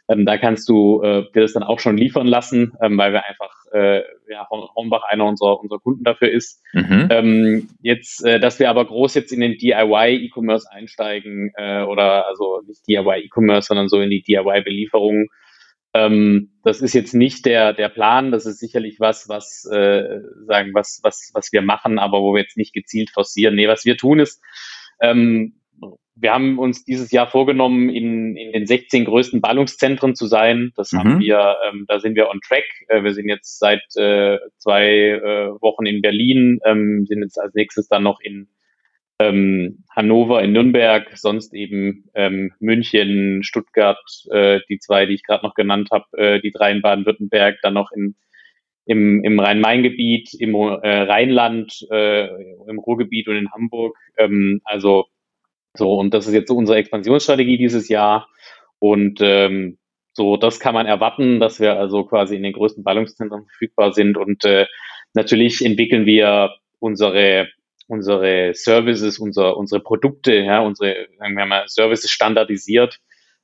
ähm, 0.08 0.26
da 0.26 0.38
kannst 0.38 0.68
du 0.70 1.02
äh, 1.02 1.24
dir 1.34 1.42
das 1.42 1.54
dann 1.54 1.64
auch 1.64 1.80
schon 1.80 1.98
liefern 1.98 2.28
lassen, 2.28 2.74
ähm, 2.82 2.98
weil 2.98 3.14
wir 3.14 3.26
einfach, 3.26 3.54
äh, 3.74 4.02
ja, 4.30 4.48
Hornbach 4.50 5.04
einer 5.04 5.26
unserer, 5.26 5.60
unserer 5.60 5.80
Kunden 5.80 6.04
dafür 6.04 6.30
ist. 6.30 6.62
Mhm. 6.74 7.08
Ähm, 7.10 7.70
jetzt, 7.82 8.26
äh, 8.26 8.40
dass 8.40 8.60
wir 8.60 8.70
aber 8.70 8.86
groß 8.86 9.14
jetzt 9.16 9.32
in 9.32 9.42
den 9.42 9.58
DIY-E-Commerce 9.58 10.70
einsteigen 10.72 11.52
äh, 11.56 11.84
oder 11.84 12.28
also 12.28 12.62
nicht 12.68 12.88
DIY-E-Commerce, 12.88 13.68
sondern 13.68 13.88
so 13.90 14.00
in 14.00 14.10
die 14.10 14.24
DIY-Belieferung, 14.24 15.28
ähm, 15.94 16.52
das 16.64 16.82
ist 16.82 16.94
jetzt 16.94 17.14
nicht 17.14 17.46
der, 17.46 17.74
der 17.74 17.90
Plan, 17.90 18.32
das 18.32 18.46
ist 18.46 18.60
sicherlich 18.60 19.00
was, 19.00 19.30
was 19.30 19.66
äh, 19.72 20.22
sagen, 20.48 20.74
was, 20.74 21.00
was, 21.04 21.32
was 21.34 21.52
wir 21.52 21.62
machen, 21.62 22.00
aber 22.00 22.22
wo 22.22 22.34
wir 22.34 22.42
jetzt 22.42 22.58
nicht 22.58 22.74
gezielt 22.74 23.12
forcieren. 23.12 23.56
Nee, 23.56 23.68
was 23.68 23.86
wir 23.86 23.98
tun 23.98 24.20
ist, 24.20 24.42
ähm, 25.02 25.56
wir 26.16 26.32
haben 26.32 26.60
uns 26.60 26.86
dieses 26.86 27.12
Jahr 27.12 27.28
vorgenommen, 27.28 27.90
in, 27.90 28.38
in 28.38 28.52
den 28.52 28.68
16 28.68 29.06
größten 29.06 29.42
Ballungszentren 29.42 30.16
zu 30.16 30.28
sein. 30.28 30.72
Das 30.76 30.92
mhm. 30.92 30.98
haben 30.98 31.20
wir, 31.20 31.58
ähm, 31.68 31.86
da 31.88 32.00
sind 32.00 32.16
wir 32.16 32.30
on 32.30 32.40
track. 32.42 32.66
Äh, 32.88 33.04
wir 33.04 33.14
sind 33.14 33.28
jetzt 33.28 33.60
seit 33.60 33.82
äh, 33.96 34.38
zwei 34.58 34.88
äh, 34.88 35.50
Wochen 35.62 35.86
in 35.86 36.02
Berlin, 36.02 36.60
ähm, 36.66 37.06
sind 37.08 37.22
jetzt 37.22 37.40
als 37.40 37.54
nächstes 37.56 37.88
dann 37.88 38.04
noch 38.04 38.20
in 38.20 38.48
ähm, 39.20 39.84
Hannover, 39.96 40.42
in 40.42 40.54
Nürnberg, 40.54 41.16
sonst 41.16 41.54
eben 41.54 42.06
ähm, 42.16 42.52
München, 42.60 43.44
Stuttgart, 43.44 44.02
äh, 44.32 44.60
die 44.70 44.80
zwei, 44.80 45.06
die 45.06 45.14
ich 45.14 45.24
gerade 45.24 45.46
noch 45.46 45.54
genannt 45.54 45.90
habe, 45.92 46.06
äh, 46.18 46.42
die 46.42 46.52
drei 46.52 46.72
in 46.72 46.82
Baden-Württemberg, 46.82 47.58
dann 47.62 47.76
noch 47.76 47.92
in, 47.92 48.16
im, 48.86 49.24
im 49.24 49.40
Rhein-Main-Gebiet, 49.40 50.34
im 50.34 50.56
äh, 50.56 51.02
Rheinland, 51.02 51.86
äh, 51.92 52.28
im 52.68 52.80
Ruhrgebiet 52.80 53.28
und 53.28 53.36
in 53.36 53.52
Hamburg. 53.52 53.96
Ähm, 54.18 54.62
also 54.64 55.06
so, 55.76 55.94
und 55.96 56.14
das 56.14 56.28
ist 56.28 56.34
jetzt 56.34 56.50
so 56.50 56.56
unsere 56.56 56.78
Expansionsstrategie 56.78 57.58
dieses 57.58 57.90
Jahr. 57.90 58.28
Und 58.80 59.20
ähm, 59.22 59.78
so, 60.14 60.38
das 60.38 60.60
kann 60.60 60.76
man 60.76 60.86
erwarten, 60.86 61.40
dass 61.40 61.60
wir 61.60 61.78
also 61.78 62.04
quasi 62.04 62.36
in 62.36 62.44
den 62.44 62.54
größten 62.54 62.84
Ballungszentren 62.84 63.46
verfügbar 63.46 63.94
sind. 63.94 64.18
Und 64.18 64.46
äh, 64.46 64.68
natürlich 65.14 65.66
entwickeln 65.66 66.06
wir 66.06 66.52
unsere 66.80 67.50
unsere 67.88 68.54
Services, 68.54 69.20
unser, 69.20 69.58
unsere 69.58 69.82
Produkte, 69.82 70.34
ja, 70.36 70.62
unsere, 70.62 71.08
sagen 71.18 71.38
wir 71.38 71.46
mal, 71.46 71.68
Services 71.68 72.12
standardisiert. 72.12 73.00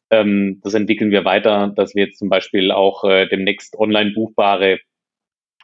Ähm, 0.10 0.60
das 0.63 0.73
entwickeln 0.73 1.12
wir 1.12 1.25
weiter, 1.25 1.71
dass 1.75 1.95
wir 1.95 2.06
jetzt 2.06 2.19
zum 2.19 2.30
Beispiel 2.30 2.71
auch 2.71 3.04
äh, 3.04 3.28
demnächst 3.28 3.78
online 3.78 4.12
buchbare 4.12 4.80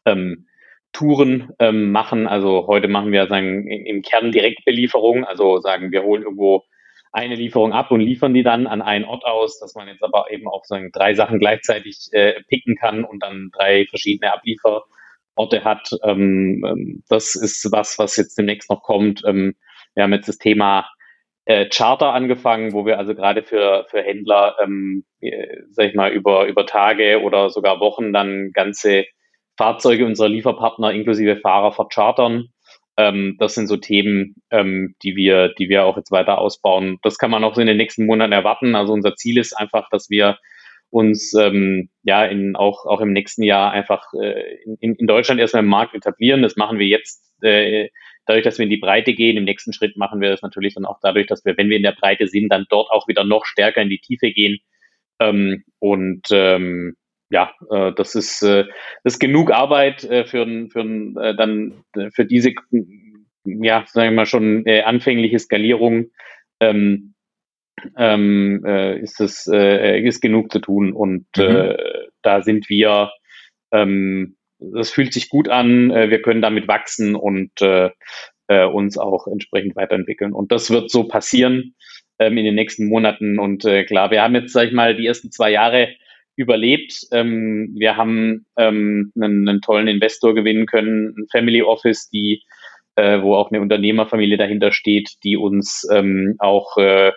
ähm, 0.05 0.47
Touren 0.91 1.51
ähm, 1.59 1.91
machen. 1.91 2.27
Also 2.27 2.67
heute 2.67 2.87
machen 2.87 3.11
wir 3.11 3.27
sagen 3.27 3.67
im, 3.67 4.01
Kern 4.01 4.31
Direktbelieferung, 4.31 5.25
also 5.25 5.59
sagen 5.59 5.91
wir 5.91 6.03
holen 6.03 6.23
irgendwo 6.23 6.63
eine 7.11 7.35
Lieferung 7.35 7.73
ab 7.73 7.91
und 7.91 8.01
liefern 8.01 8.33
die 8.33 8.43
dann 8.43 8.67
an 8.67 8.81
einen 8.81 9.05
Ort 9.05 9.25
aus, 9.25 9.59
dass 9.59 9.75
man 9.75 9.87
jetzt 9.87 10.03
aber 10.03 10.31
eben 10.31 10.47
auch 10.47 10.65
sagen 10.65 10.91
drei 10.93 11.13
Sachen 11.13 11.39
gleichzeitig 11.39 12.09
äh, 12.11 12.41
picken 12.47 12.75
kann 12.75 13.03
und 13.03 13.23
dann 13.23 13.49
drei 13.53 13.85
verschiedene 13.89 14.33
Abliefer 14.33 14.83
Orte 15.35 15.63
hat. 15.63 15.89
Ähm, 16.03 16.63
ähm, 16.67 17.03
das 17.09 17.35
ist 17.35 17.71
was, 17.71 17.99
was 17.99 18.15
jetzt 18.17 18.37
demnächst 18.37 18.69
noch 18.69 18.81
kommt. 18.81 19.23
Ähm, 19.25 19.55
wir 19.93 20.03
haben 20.03 20.13
jetzt 20.13 20.27
das 20.27 20.37
Thema 20.37 20.87
äh, 21.45 21.67
Charter 21.69 22.13
angefangen, 22.13 22.73
wo 22.73 22.85
wir 22.85 22.97
also 22.97 23.13
gerade 23.13 23.43
für, 23.43 23.85
für 23.89 24.01
Händler, 24.01 24.55
ähm, 24.61 25.05
äh, 25.21 25.57
sag 25.69 25.87
ich 25.89 25.95
mal, 25.95 26.11
über, 26.11 26.45
über 26.47 26.65
Tage 26.65 27.21
oder 27.21 27.49
sogar 27.49 27.79
Wochen 27.79 28.13
dann 28.13 28.51
ganze 28.51 29.05
Fahrzeuge 29.57 30.05
unserer 30.05 30.29
Lieferpartner 30.29 30.91
inklusive 30.91 31.37
Fahrer 31.37 31.71
verchartern. 31.71 32.49
Ähm, 32.97 33.35
das 33.39 33.53
sind 33.53 33.67
so 33.67 33.77
Themen, 33.77 34.35
ähm, 34.51 34.95
die 35.03 35.15
wir, 35.15 35.49
die 35.49 35.69
wir 35.69 35.85
auch 35.85 35.97
jetzt 35.97 36.11
weiter 36.11 36.39
ausbauen. 36.39 36.97
Das 37.03 37.17
kann 37.17 37.31
man 37.31 37.43
auch 37.43 37.55
so 37.55 37.61
in 37.61 37.67
den 37.67 37.77
nächsten 37.77 38.05
Monaten 38.05 38.31
erwarten. 38.31 38.75
Also 38.75 38.93
unser 38.93 39.15
Ziel 39.15 39.37
ist 39.37 39.53
einfach, 39.53 39.89
dass 39.91 40.09
wir 40.09 40.37
uns 40.89 41.33
ähm, 41.33 41.89
ja 42.03 42.25
in, 42.25 42.55
auch, 42.55 42.85
auch 42.85 43.01
im 43.01 43.11
nächsten 43.11 43.43
Jahr 43.43 43.71
einfach 43.71 44.13
äh, 44.13 44.63
in, 44.79 44.95
in 44.95 45.07
Deutschland 45.07 45.41
erstmal 45.41 45.63
im 45.63 45.69
Markt 45.69 45.93
etablieren. 45.93 46.41
Das 46.41 46.55
machen 46.55 46.79
wir 46.79 46.87
jetzt 46.87 47.33
äh, 47.41 47.89
dadurch, 48.25 48.43
dass 48.43 48.57
wir 48.57 48.63
in 48.63 48.69
die 48.69 48.77
Breite 48.77 49.13
gehen. 49.13 49.37
Im 49.37 49.43
nächsten 49.43 49.73
Schritt 49.73 49.97
machen 49.97 50.21
wir 50.21 50.29
das 50.29 50.41
natürlich 50.41 50.75
dann 50.75 50.85
auch 50.85 50.99
dadurch, 51.01 51.27
dass 51.27 51.43
wir, 51.45 51.57
wenn 51.57 51.69
wir 51.69 51.77
in 51.77 51.83
der 51.83 51.95
Breite 51.99 52.27
sind, 52.27 52.49
dann 52.49 52.65
dort 52.69 52.89
auch 52.91 53.07
wieder 53.07 53.23
noch 53.23 53.45
stärker 53.45 53.81
in 53.81 53.89
die 53.89 53.99
Tiefe 53.99 54.31
gehen. 54.31 54.59
Ähm, 55.19 55.63
und 55.79 56.27
ähm, 56.31 56.95
ja, 57.29 57.53
äh, 57.71 57.91
das 57.93 58.15
ist 58.15 58.43
äh, 58.43 58.65
das 59.03 59.15
ist 59.15 59.19
genug 59.19 59.51
Arbeit 59.51 60.03
äh, 60.03 60.25
für, 60.25 60.45
für 60.71 60.81
äh, 60.81 61.35
dann 61.35 61.83
äh, 61.95 62.09
für 62.11 62.25
diese 62.25 62.53
ja 63.45 63.85
sagen 63.87 64.11
wir 64.11 64.15
mal 64.15 64.25
schon 64.25 64.65
äh, 64.65 64.81
anfängliche 64.81 65.39
Skalierung. 65.39 66.11
Ähm, 66.59 67.14
ähm, 67.97 68.63
äh, 68.65 68.99
ist 68.99 69.19
es 69.21 69.47
äh, 69.51 69.99
ist 69.99 70.21
genug 70.21 70.51
zu 70.51 70.59
tun 70.59 70.93
und 70.93 71.25
mhm. 71.37 71.43
äh, 71.43 71.77
da 72.21 72.41
sind 72.41 72.69
wir 72.69 73.11
ähm, 73.71 74.37
das 74.59 74.89
fühlt 74.89 75.13
sich 75.13 75.29
gut 75.29 75.49
an, 75.49 75.91
äh, 75.91 76.09
wir 76.09 76.21
können 76.21 76.41
damit 76.41 76.67
wachsen 76.67 77.15
und 77.15 77.61
äh, 77.61 77.89
äh, 78.47 78.65
uns 78.65 78.97
auch 78.97 79.27
entsprechend 79.27 79.75
weiterentwickeln. 79.75 80.33
Und 80.33 80.51
das 80.51 80.71
wird 80.71 80.89
so 80.89 81.07
passieren 81.07 81.75
ähm, 82.19 82.37
in 82.37 82.45
den 82.45 82.55
nächsten 82.55 82.87
Monaten. 82.87 83.39
Und 83.39 83.63
klar, 83.87 84.11
wir 84.11 84.21
haben 84.21 84.35
jetzt, 84.35 84.53
sag 84.53 84.67
ich 84.67 84.73
mal, 84.73 84.95
die 84.95 85.05
ersten 85.05 85.31
zwei 85.31 85.51
Jahre 85.51 85.89
überlebt. 86.35 87.07
Ähm, 87.11 87.73
wir 87.77 87.97
haben 87.97 88.45
ähm, 88.57 89.11
einen, 89.15 89.47
einen 89.47 89.61
tollen 89.61 89.87
Investor 89.87 90.35
gewinnen 90.35 90.65
können, 90.65 91.15
ein 91.17 91.27
Family 91.31 91.61
Office, 91.61 92.09
die, 92.09 92.43
äh, 92.95 93.21
wo 93.21 93.35
auch 93.35 93.51
eine 93.51 93.61
Unternehmerfamilie 93.61 94.37
dahinter 94.37 94.71
steht, 94.71 95.15
die 95.23 95.37
uns 95.37 95.87
ähm, 95.91 96.35
auch 96.39 96.77
äh, 96.77 97.13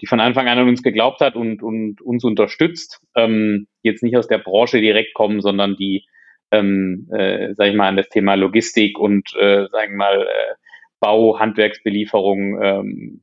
die 0.00 0.06
von 0.06 0.20
Anfang 0.20 0.48
an 0.48 0.58
an 0.58 0.68
uns 0.68 0.82
geglaubt 0.82 1.20
hat 1.20 1.36
und, 1.36 1.62
und 1.62 2.00
uns 2.00 2.24
unterstützt. 2.24 3.00
Ähm, 3.14 3.66
jetzt 3.82 4.02
nicht 4.02 4.16
aus 4.16 4.28
der 4.28 4.38
Branche 4.38 4.80
direkt 4.80 5.14
kommen, 5.14 5.40
sondern 5.40 5.76
die, 5.76 6.06
ähm, 6.50 7.08
äh, 7.12 7.54
sag 7.54 7.68
ich 7.68 7.76
mal, 7.76 7.88
an 7.88 7.96
das 7.96 8.08
Thema 8.08 8.34
Logistik 8.34 8.98
und, 8.98 9.34
äh, 9.38 9.66
sagen 9.68 9.92
wir 9.92 9.98
mal, 9.98 10.22
äh, 10.22 10.54
Bau, 11.00 11.38
Handwerksbelieferung, 11.38 12.62
ähm, 12.62 13.20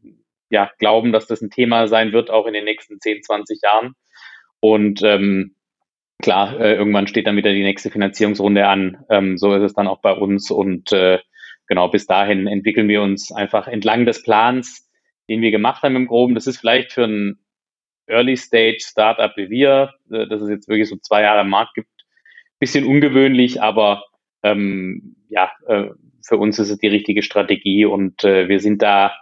ja, 0.50 0.72
glauben, 0.80 1.12
dass 1.12 1.28
das 1.28 1.42
ein 1.42 1.50
Thema 1.50 1.88
sein 1.88 2.12
wird, 2.12 2.30
auch 2.32 2.48
in 2.48 2.54
den 2.54 2.66
nächsten 2.66 3.00
10, 3.00 3.24
20 3.24 3.60
Jahren. 3.62 3.94
Und 4.60 5.02
ähm, 5.04 5.56
klar, 6.22 6.60
äh, 6.60 6.76
irgendwann 6.76 7.08
steht 7.08 7.28
dann 7.28 7.36
wieder 7.36 7.54
die 7.54 7.63
nächste 7.63 7.92
Finanzierungsrunde 7.92 8.68
an. 8.68 9.06
Ähm, 9.10 9.38
so 9.38 9.54
ist 9.54 9.63
es 9.63 9.74
dann 9.74 9.88
auch 9.88 10.02
bei 10.02 10.13
uns. 10.13 10.50
Und 10.50 10.92
äh, 10.92 11.20
genau 11.68 11.90
bis 11.90 12.08
dahin 12.08 12.48
entwickeln 12.48 12.88
wir 12.88 13.02
uns 13.02 13.32
einfach 13.32 13.68
entlang 13.68 14.06
des 14.06 14.24
Plans, 14.24 14.87
den 15.30 15.42
wir 15.42 15.52
gemacht 15.52 15.84
haben 15.84 15.96
im 15.96 16.08
Groben. 16.08 16.36
Das 16.36 16.48
ist 16.48 16.58
vielleicht 16.58 16.94
für 16.94 17.06
ein 17.06 17.40
Early-Stage-Startup 18.08 19.36
wie 19.36 19.50
wir, 19.50 19.94
äh, 20.12 20.28
dass 20.28 20.42
es 20.42 20.50
jetzt 20.50 20.68
wirklich 20.68 20.90
so 20.90 20.98
zwei 20.98 21.24
Jahre 21.24 21.42
im 21.42 21.50
Markt 21.50 21.76
gibt, 21.76 21.90
bisschen 22.60 22.86
ungewöhnlich, 22.86 23.62
aber 23.62 24.04
ähm, 24.44 25.16
ja, 25.30 25.52
äh, 25.68 25.90
für 26.26 26.38
uns 26.38 26.60
ist 26.60 26.70
es 26.70 26.78
die 26.78 26.88
richtige 26.88 27.24
Strategie 27.24 27.86
und 27.86 28.23
äh, 28.23 28.48
wir 28.48 28.60
sind 28.60 28.82
da 28.82 29.13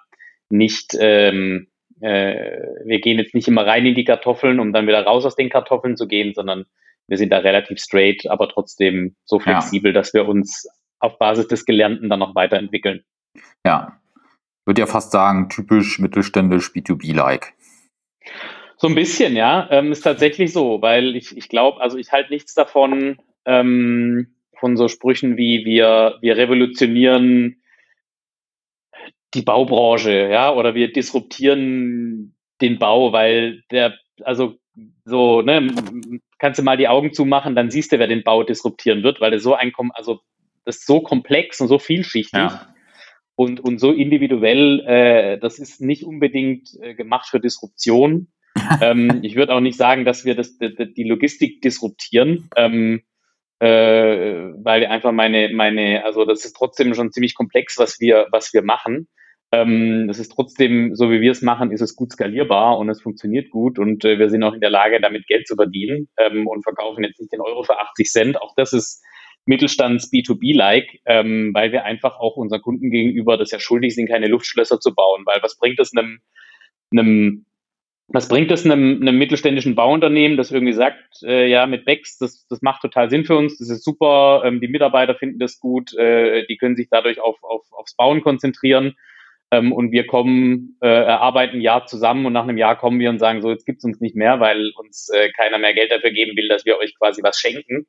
nicht, 0.50 0.96
ähm, 1.00 1.68
äh, 2.02 2.60
wir 2.86 3.00
gehen 3.00 3.20
jetzt 3.20 3.36
nicht 3.36 3.48
immer 3.48 3.66
rein 3.66 3.86
in 3.86 3.96
die 3.96 4.06
Kartoffeln, 4.06 4.60
um 4.60 4.74
dann 4.74 4.88
wieder 4.88 5.04
raus 5.04 5.26
aus 5.26 5.36
den 5.36 5.50
Kartoffeln 5.50 5.98
zu 5.98 6.08
gehen, 6.08 6.34
sondern 6.34 6.66
wir 7.08 7.18
sind 7.18 7.32
da 7.32 7.40
relativ 7.40 7.80
straight, 7.80 8.28
aber 8.30 8.50
trotzdem 8.50 9.16
so 9.26 9.40
flexibel, 9.40 9.92
ja. 9.92 9.94
dass 9.94 10.14
wir 10.14 10.28
uns 10.28 10.68
auf 11.00 11.20
Basis 11.20 11.48
des 11.48 11.66
Gelernten 11.66 12.10
dann 12.10 12.20
noch 12.20 12.36
weiterentwickeln. 12.36 13.04
Ja, 13.66 14.00
würde 14.66 14.82
ja 14.82 14.88
fast 14.88 15.12
sagen, 15.12 15.50
typisch 15.50 16.00
mittelständisch 16.00 16.72
B2B-like. 16.72 17.54
So 18.78 18.88
ein 18.88 18.96
bisschen, 18.96 19.36
ja. 19.36 19.68
Ähm, 19.72 19.92
ist 19.92 20.02
tatsächlich 20.02 20.52
so, 20.52 20.82
weil 20.82 21.16
ich, 21.16 21.38
ich 21.38 21.50
glaube, 21.50 21.82
also 21.82 21.98
ich 21.98 22.12
halte 22.12 22.34
nichts 22.34 22.54
davon, 22.54 23.18
ähm, 23.46 24.36
von 24.60 24.76
so 24.78 24.88
Sprüchen 24.88 25.38
wie 25.38 25.66
wir, 25.66 26.18
wir 26.22 26.38
revolutionieren 26.38 27.62
die 29.34 29.42
Baubranche, 29.42 30.30
ja, 30.30 30.54
oder 30.54 30.76
wir 30.76 30.92
disruptieren 30.92 32.36
den 32.62 32.80
Bau, 32.80 33.12
weil 33.12 33.64
der, 33.70 33.96
also 34.24 34.56
so, 35.04 35.42
ne, 35.42 35.74
kannst 36.40 36.60
du 36.60 36.64
mal 36.64 36.78
die 36.78 36.88
Augen 36.88 37.14
zumachen, 37.14 37.54
dann 37.56 37.70
siehst 37.70 37.92
du, 37.92 38.00
wer 38.00 38.08
den 38.08 38.24
Bau 38.24 38.44
disruptieren 38.44 39.04
wird, 39.04 39.20
weil 39.20 39.32
der 39.32 39.40
so 39.40 39.54
ein, 39.54 39.74
also 39.94 40.22
das 40.64 40.78
ist 40.78 40.88
so 40.88 41.02
komplex 41.02 41.62
und 41.62 41.68
so 41.68 41.78
vielschichtig. 41.78 42.40
Ja 42.40 42.75
und, 43.36 43.60
und 43.60 43.80
so 43.80 43.92
individuell, 43.92 44.80
äh, 44.86 45.38
das 45.38 45.60
ist 45.60 45.82
nicht 45.82 46.04
unbedingt 46.04 46.70
äh, 46.82 46.96
gemacht 46.96 47.28
für 47.30 47.40
Disruption. 47.40 48.28
ähm, 48.82 49.20
ich 49.24 49.36
würde 49.36 49.54
auch 49.54 49.60
nicht 49.60 49.78
sagen, 49.78 50.06
dass 50.06 50.26
wir 50.26 50.36
das, 50.36 50.58
die, 50.58 50.94
die 50.94 51.04
Logistik 51.04 51.62
disruptieren, 51.62 52.50
ähm, 52.56 53.02
äh, 53.60 53.68
weil 53.68 54.86
einfach 54.86 55.12
meine, 55.12 55.50
meine, 55.54 56.06
also 56.06 56.26
das 56.26 56.46
ist 56.46 56.54
trotzdem 56.54 56.94
schon 56.94 57.12
ziemlich 57.12 57.36
komplex, 57.36 57.78
was 57.78 58.00
wir, 58.00 58.28
was 58.32 58.54
wir 58.54 58.62
machen. 58.62 59.08
Ähm, 59.52 60.08
das 60.08 60.20
ist 60.20 60.32
trotzdem, 60.32 60.96
so 60.96 61.12
wie 61.12 61.22
wir 61.22 61.32
es 61.32 61.42
machen, 61.42 61.72
ist 61.72 61.82
es 61.82 61.96
gut 61.96 62.14
skalierbar 62.14 62.78
und 62.78 62.90
es 62.90 63.02
funktioniert 63.02 63.50
gut 63.52 63.78
und 63.78 64.04
äh, 64.04 64.18
wir 64.18 64.30
sind 64.30 64.44
auch 64.44 64.54
in 64.54 64.62
der 64.62 64.70
Lage, 64.70 65.00
damit 65.02 65.28
Geld 65.28 65.48
zu 65.48 65.56
verdienen 65.56 66.08
ähm, 66.18 66.48
und 66.48 66.64
verkaufen 66.64 67.04
jetzt 67.04 67.20
nicht 67.20 67.32
den 67.32 67.42
Euro 67.42 67.64
für 67.64 67.80
80 67.80 68.10
Cent. 68.10 68.42
Auch 68.42 68.54
das 68.56 68.74
ist 68.74 69.04
Mittelstands 69.46 70.12
B2B-like, 70.12 71.02
ähm, 71.06 71.52
weil 71.54 71.72
wir 71.72 71.86
einfach 71.86 72.18
auch 72.20 72.36
unseren 72.36 72.62
Kunden 72.62 72.90
gegenüber 72.90 73.38
das 73.38 73.52
ja 73.52 73.60
schuldig 73.60 73.96
sind, 73.96 74.10
keine 74.10 74.28
Luftschlösser 74.28 74.80
zu 74.80 74.94
bauen. 74.94 75.24
Weil 75.26 75.42
was 75.42 75.58
bringt 75.58 75.80
es 75.80 75.92
einem, 75.96 76.20
einem 76.92 77.46
was 78.08 78.28
bringt 78.28 78.52
es 78.52 78.66
einem, 78.66 79.02
einem 79.02 79.18
mittelständischen 79.18 79.76
Bauunternehmen, 79.76 80.38
das 80.38 80.52
irgendwie 80.52 80.74
sagt, 80.74 81.24
äh, 81.24 81.48
ja, 81.48 81.66
mit 81.66 81.86
Bex, 81.86 82.18
das, 82.18 82.46
das 82.48 82.62
macht 82.62 82.82
total 82.82 83.10
Sinn 83.10 83.26
für 83.26 83.36
uns, 83.36 83.58
das 83.58 83.70
ist 83.70 83.84
super, 83.84 84.44
ähm, 84.46 84.62
die 84.62 84.68
Mitarbeiter 84.68 85.16
finden 85.16 85.40
das 85.40 85.60
gut, 85.60 85.96
äh, 85.96 86.46
die 86.46 86.58
können 86.58 86.76
sich 86.76 86.88
dadurch 86.90 87.20
auf, 87.20 87.44
auf, 87.44 87.64
aufs 87.72 87.96
Bauen 87.96 88.22
konzentrieren 88.22 88.96
ähm, 89.52 89.72
und 89.72 89.92
wir 89.92 90.06
kommen, 90.06 90.78
äh, 90.82 90.88
arbeiten 90.88 91.58
ein 91.58 91.62
Jahr 91.62 91.88
zusammen 91.88 92.26
und 92.28 92.34
nach 92.34 92.44
einem 92.44 92.58
Jahr 92.58 92.78
kommen 92.78 93.00
wir 93.00 93.10
und 93.10 93.20
sagen, 93.20 93.42
so, 93.42 93.50
jetzt 93.50 93.66
gibt's 93.66 93.84
uns 93.84 94.00
nicht 94.00 94.16
mehr, 94.16 94.40
weil 94.40 94.72
uns 94.78 95.10
äh, 95.10 95.32
keiner 95.32 95.58
mehr 95.58 95.74
Geld 95.74 95.92
dafür 95.92 96.12
geben 96.12 96.38
will, 96.38 96.48
dass 96.48 96.66
wir 96.66 96.78
euch 96.78 96.96
quasi 96.98 97.24
was 97.24 97.40
schenken. 97.40 97.88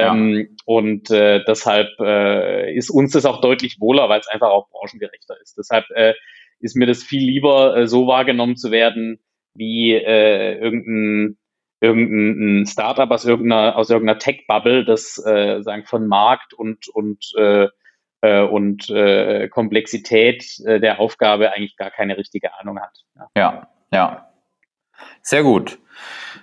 Ja. 0.00 0.14
Ähm, 0.14 0.56
und 0.64 1.10
äh, 1.10 1.42
deshalb 1.46 1.88
äh, 2.00 2.74
ist 2.74 2.90
uns 2.90 3.12
das 3.12 3.24
auch 3.24 3.40
deutlich 3.40 3.78
wohler, 3.80 4.08
weil 4.08 4.20
es 4.20 4.28
einfach 4.28 4.50
auch 4.50 4.68
branchengerechter 4.70 5.40
ist. 5.40 5.56
Deshalb 5.58 5.84
äh, 5.90 6.14
ist 6.60 6.76
mir 6.76 6.86
das 6.86 7.02
viel 7.02 7.24
lieber, 7.24 7.76
äh, 7.76 7.86
so 7.86 8.06
wahrgenommen 8.06 8.56
zu 8.56 8.70
werden, 8.70 9.20
wie 9.54 9.92
äh, 9.92 10.58
irgendein, 10.58 11.38
irgendein 11.80 12.66
Startup 12.66 13.10
aus 13.10 13.24
irgendeiner, 13.24 13.76
aus 13.76 13.90
irgendeiner 13.90 14.18
Tech-Bubble, 14.18 14.84
das 14.84 15.22
äh, 15.24 15.62
sagen 15.62 15.84
von 15.86 16.06
Markt 16.06 16.54
und, 16.54 16.88
und, 16.88 17.24
äh, 17.36 17.68
äh, 18.20 18.42
und 18.42 18.90
äh, 18.90 19.48
Komplexität 19.48 20.44
äh, 20.64 20.78
der 20.80 21.00
Aufgabe 21.00 21.52
eigentlich 21.52 21.76
gar 21.76 21.90
keine 21.90 22.16
richtige 22.16 22.54
Ahnung 22.58 22.80
hat. 22.80 22.96
Ja, 23.16 23.28
ja. 23.36 23.68
ja. 23.92 24.29
Sehr 25.22 25.42
gut. 25.42 25.78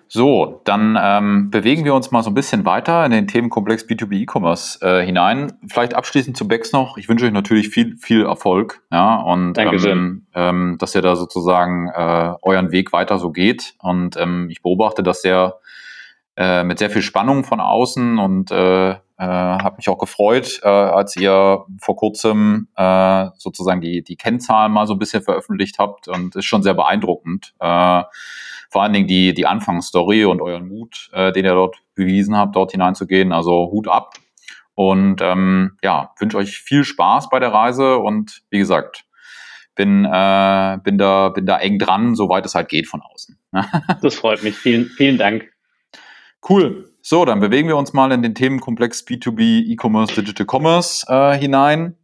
So, 0.09 0.61
dann 0.63 0.97
ähm, 1.01 1.51
bewegen 1.51 1.83
wir 1.83 1.93
uns 1.93 2.11
mal 2.11 2.23
so 2.23 2.29
ein 2.29 2.33
bisschen 2.33 2.63
weiter 2.65 3.05
in 3.05 3.11
den 3.11 3.27
Themenkomplex 3.27 3.83
B2B 3.83 4.21
E-Commerce 4.21 4.79
äh, 4.81 5.05
hinein. 5.05 5.53
Vielleicht 5.67 5.95
abschließend 5.95 6.37
zu 6.37 6.47
Bex 6.47 6.71
noch. 6.71 6.97
Ich 6.97 7.09
wünsche 7.09 7.25
euch 7.25 7.33
natürlich 7.33 7.69
viel, 7.69 7.97
viel 7.97 8.25
Erfolg. 8.25 8.81
Ja, 8.89 9.15
und 9.15 9.57
ähm, 9.57 10.25
ähm, 10.33 10.77
dass 10.79 10.95
ihr 10.95 11.01
da 11.01 11.17
sozusagen 11.17 11.89
äh, 11.89 12.33
euren 12.41 12.71
Weg 12.71 12.93
weiter 12.93 13.19
so 13.19 13.31
geht. 13.31 13.73
Und 13.79 14.15
ähm, 14.15 14.47
ich 14.49 14.61
beobachte 14.61 15.03
das 15.03 15.21
sehr 15.21 15.59
äh, 16.37 16.63
mit 16.63 16.79
sehr 16.79 16.89
viel 16.89 17.01
Spannung 17.01 17.43
von 17.43 17.59
außen 17.59 18.17
und 18.19 18.51
äh, 18.51 18.95
äh, 19.17 19.25
habe 19.25 19.77
mich 19.77 19.89
auch 19.89 19.97
gefreut, 19.97 20.59
äh, 20.63 20.67
als 20.67 21.15
ihr 21.15 21.65
vor 21.79 21.95
kurzem 21.95 22.67
äh, 22.75 23.27
sozusagen 23.37 23.81
die, 23.81 24.03
die 24.03 24.15
Kennzahlen 24.15 24.71
mal 24.71 24.85
so 24.85 24.93
ein 24.93 24.99
bisschen 24.99 25.23
veröffentlicht 25.23 25.79
habt 25.79 26.07
und 26.07 26.35
ist 26.35 26.45
schon 26.45 26.63
sehr 26.63 26.75
beeindruckend. 26.75 27.53
Äh, 27.59 28.03
vor 28.69 28.83
allen 28.83 28.93
Dingen 28.93 29.07
die, 29.07 29.33
die 29.33 29.47
Anfangsstory 29.47 30.25
und 30.25 30.41
euren 30.41 30.67
Mut, 30.67 31.09
äh, 31.13 31.31
den 31.31 31.45
ihr 31.45 31.53
dort 31.53 31.77
bewiesen 31.95 32.35
habt, 32.35 32.55
dort 32.55 32.71
hineinzugehen. 32.71 33.31
Also 33.31 33.69
Hut 33.71 33.87
ab. 33.87 34.13
Und 34.75 35.21
ähm, 35.21 35.77
ja, 35.81 36.11
wünsche 36.19 36.37
euch 36.37 36.59
viel 36.59 36.83
Spaß 36.83 37.29
bei 37.29 37.39
der 37.39 37.51
Reise 37.51 37.97
und 37.97 38.43
wie 38.51 38.59
gesagt, 38.59 39.05
bin, 39.73 40.05
äh, 40.05 40.77
bin, 40.83 40.99
da, 40.99 41.29
bin 41.29 41.47
da 41.47 41.57
eng 41.57 41.79
dran, 41.79 42.13
soweit 42.13 42.45
es 42.45 42.53
halt 42.53 42.69
geht 42.69 42.87
von 42.87 43.01
außen. 43.01 43.39
das 44.01 44.15
freut 44.15 44.43
mich. 44.43 44.55
Vielen, 44.55 44.85
vielen 44.85 45.17
Dank. 45.17 45.49
Cool. 46.47 46.86
So, 47.09 47.23
dann 47.23 47.39
bewegen 47.39 47.69
wir 47.69 47.77
uns 47.77 47.93
mal 47.93 48.11
in 48.11 48.21
den 48.21 48.35
Themenkomplex 48.35 49.05
B2B 49.07 49.63
E-Commerce, 49.71 50.13
Digital 50.13 50.45
Commerce 50.45 51.05
äh, 51.07 51.37
hinein. 51.37 51.95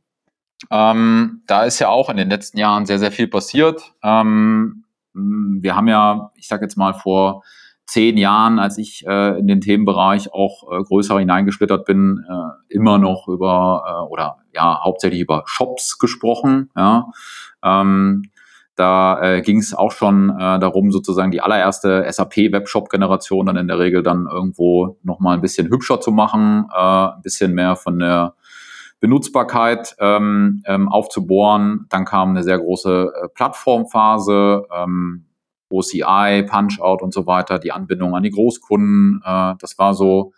Ähm, 0.72 1.42
da 1.46 1.66
ist 1.66 1.80
ja 1.80 1.90
auch 1.90 2.10
in 2.10 2.16
den 2.16 2.30
letzten 2.30 2.58
Jahren 2.58 2.86
sehr, 2.86 3.00
sehr 3.00 3.12
viel 3.12 3.28
passiert. 3.28 3.94
Ähm, 4.02 4.86
hm, 5.14 5.58
wir 5.60 5.76
haben 5.76 5.90
ja, 5.90 6.32
ich 6.36 6.48
sage 6.48 6.64
jetzt 6.64 6.78
mal 6.78 6.94
vor 6.94 7.44
zehn 7.86 8.16
Jahren, 8.16 8.60
als 8.60 8.78
ich 8.78 9.06
äh, 9.06 9.38
in 9.38 9.48
den 9.48 9.60
Themenbereich 9.60 10.32
auch 10.32 10.72
äh, 10.72 10.82
größer 10.82 11.20
hineingeschlittert 11.20 11.84
bin, 11.84 12.24
äh, 12.26 12.74
immer 12.74 12.98
noch 12.98 13.28
über 13.28 13.84
äh, 13.86 14.10
oder 14.10 14.38
ja 14.54 14.86
hauptsächlich 14.86 15.20
über 15.20 15.44
Shops 15.48 16.00
gesprochen. 16.00 16.70
Ja. 16.78 17.12
Ähm, 17.62 18.32
da 18.76 19.22
äh, 19.22 19.42
ging 19.42 19.60
es 19.60 19.74
auch 19.74 19.92
schon 19.92 20.30
äh, 20.32 20.60
darum, 20.60 20.92
sozusagen 20.92 21.32
die 21.32 21.42
allererste 21.42 22.06
SAP-Webshop-Generation 22.10 23.46
dann 23.46 23.58
in 23.58 23.68
der 23.68 23.80
Regel 23.80 24.02
dann 24.02 24.28
irgendwo 24.32 24.98
nochmal 25.04 25.36
ein 25.36 25.42
bisschen 25.42 25.70
hübscher 25.70 26.02
zu 26.02 26.12
machen, 26.12 26.68
äh, 26.74 26.78
ein 26.78 27.22
bisschen 27.22 27.54
mehr 27.54 27.76
von 27.76 28.00
der 28.00 28.34
Benutzbarkeit 29.00 29.96
ähm, 30.00 30.64
ähm, 30.66 30.90
aufzubohren. 30.90 31.86
Dann 31.90 32.06
kam 32.06 32.30
eine 32.30 32.42
sehr 32.42 32.58
große 32.58 33.12
äh, 33.14 33.28
Plattformphase, 33.30 34.66
ähm, 34.74 35.26
OCI, 35.70 36.44
Punch-Out 36.50 37.02
und 37.02 37.14
so 37.14 37.28
weiter, 37.28 37.60
die 37.60 37.72
Anbindung 37.72 38.16
an 38.16 38.24
die 38.24 38.32
Großkunden. 38.32 39.22
Äh, 39.24 39.56
das 39.60 39.78
war 39.78 39.94
so 39.94 40.32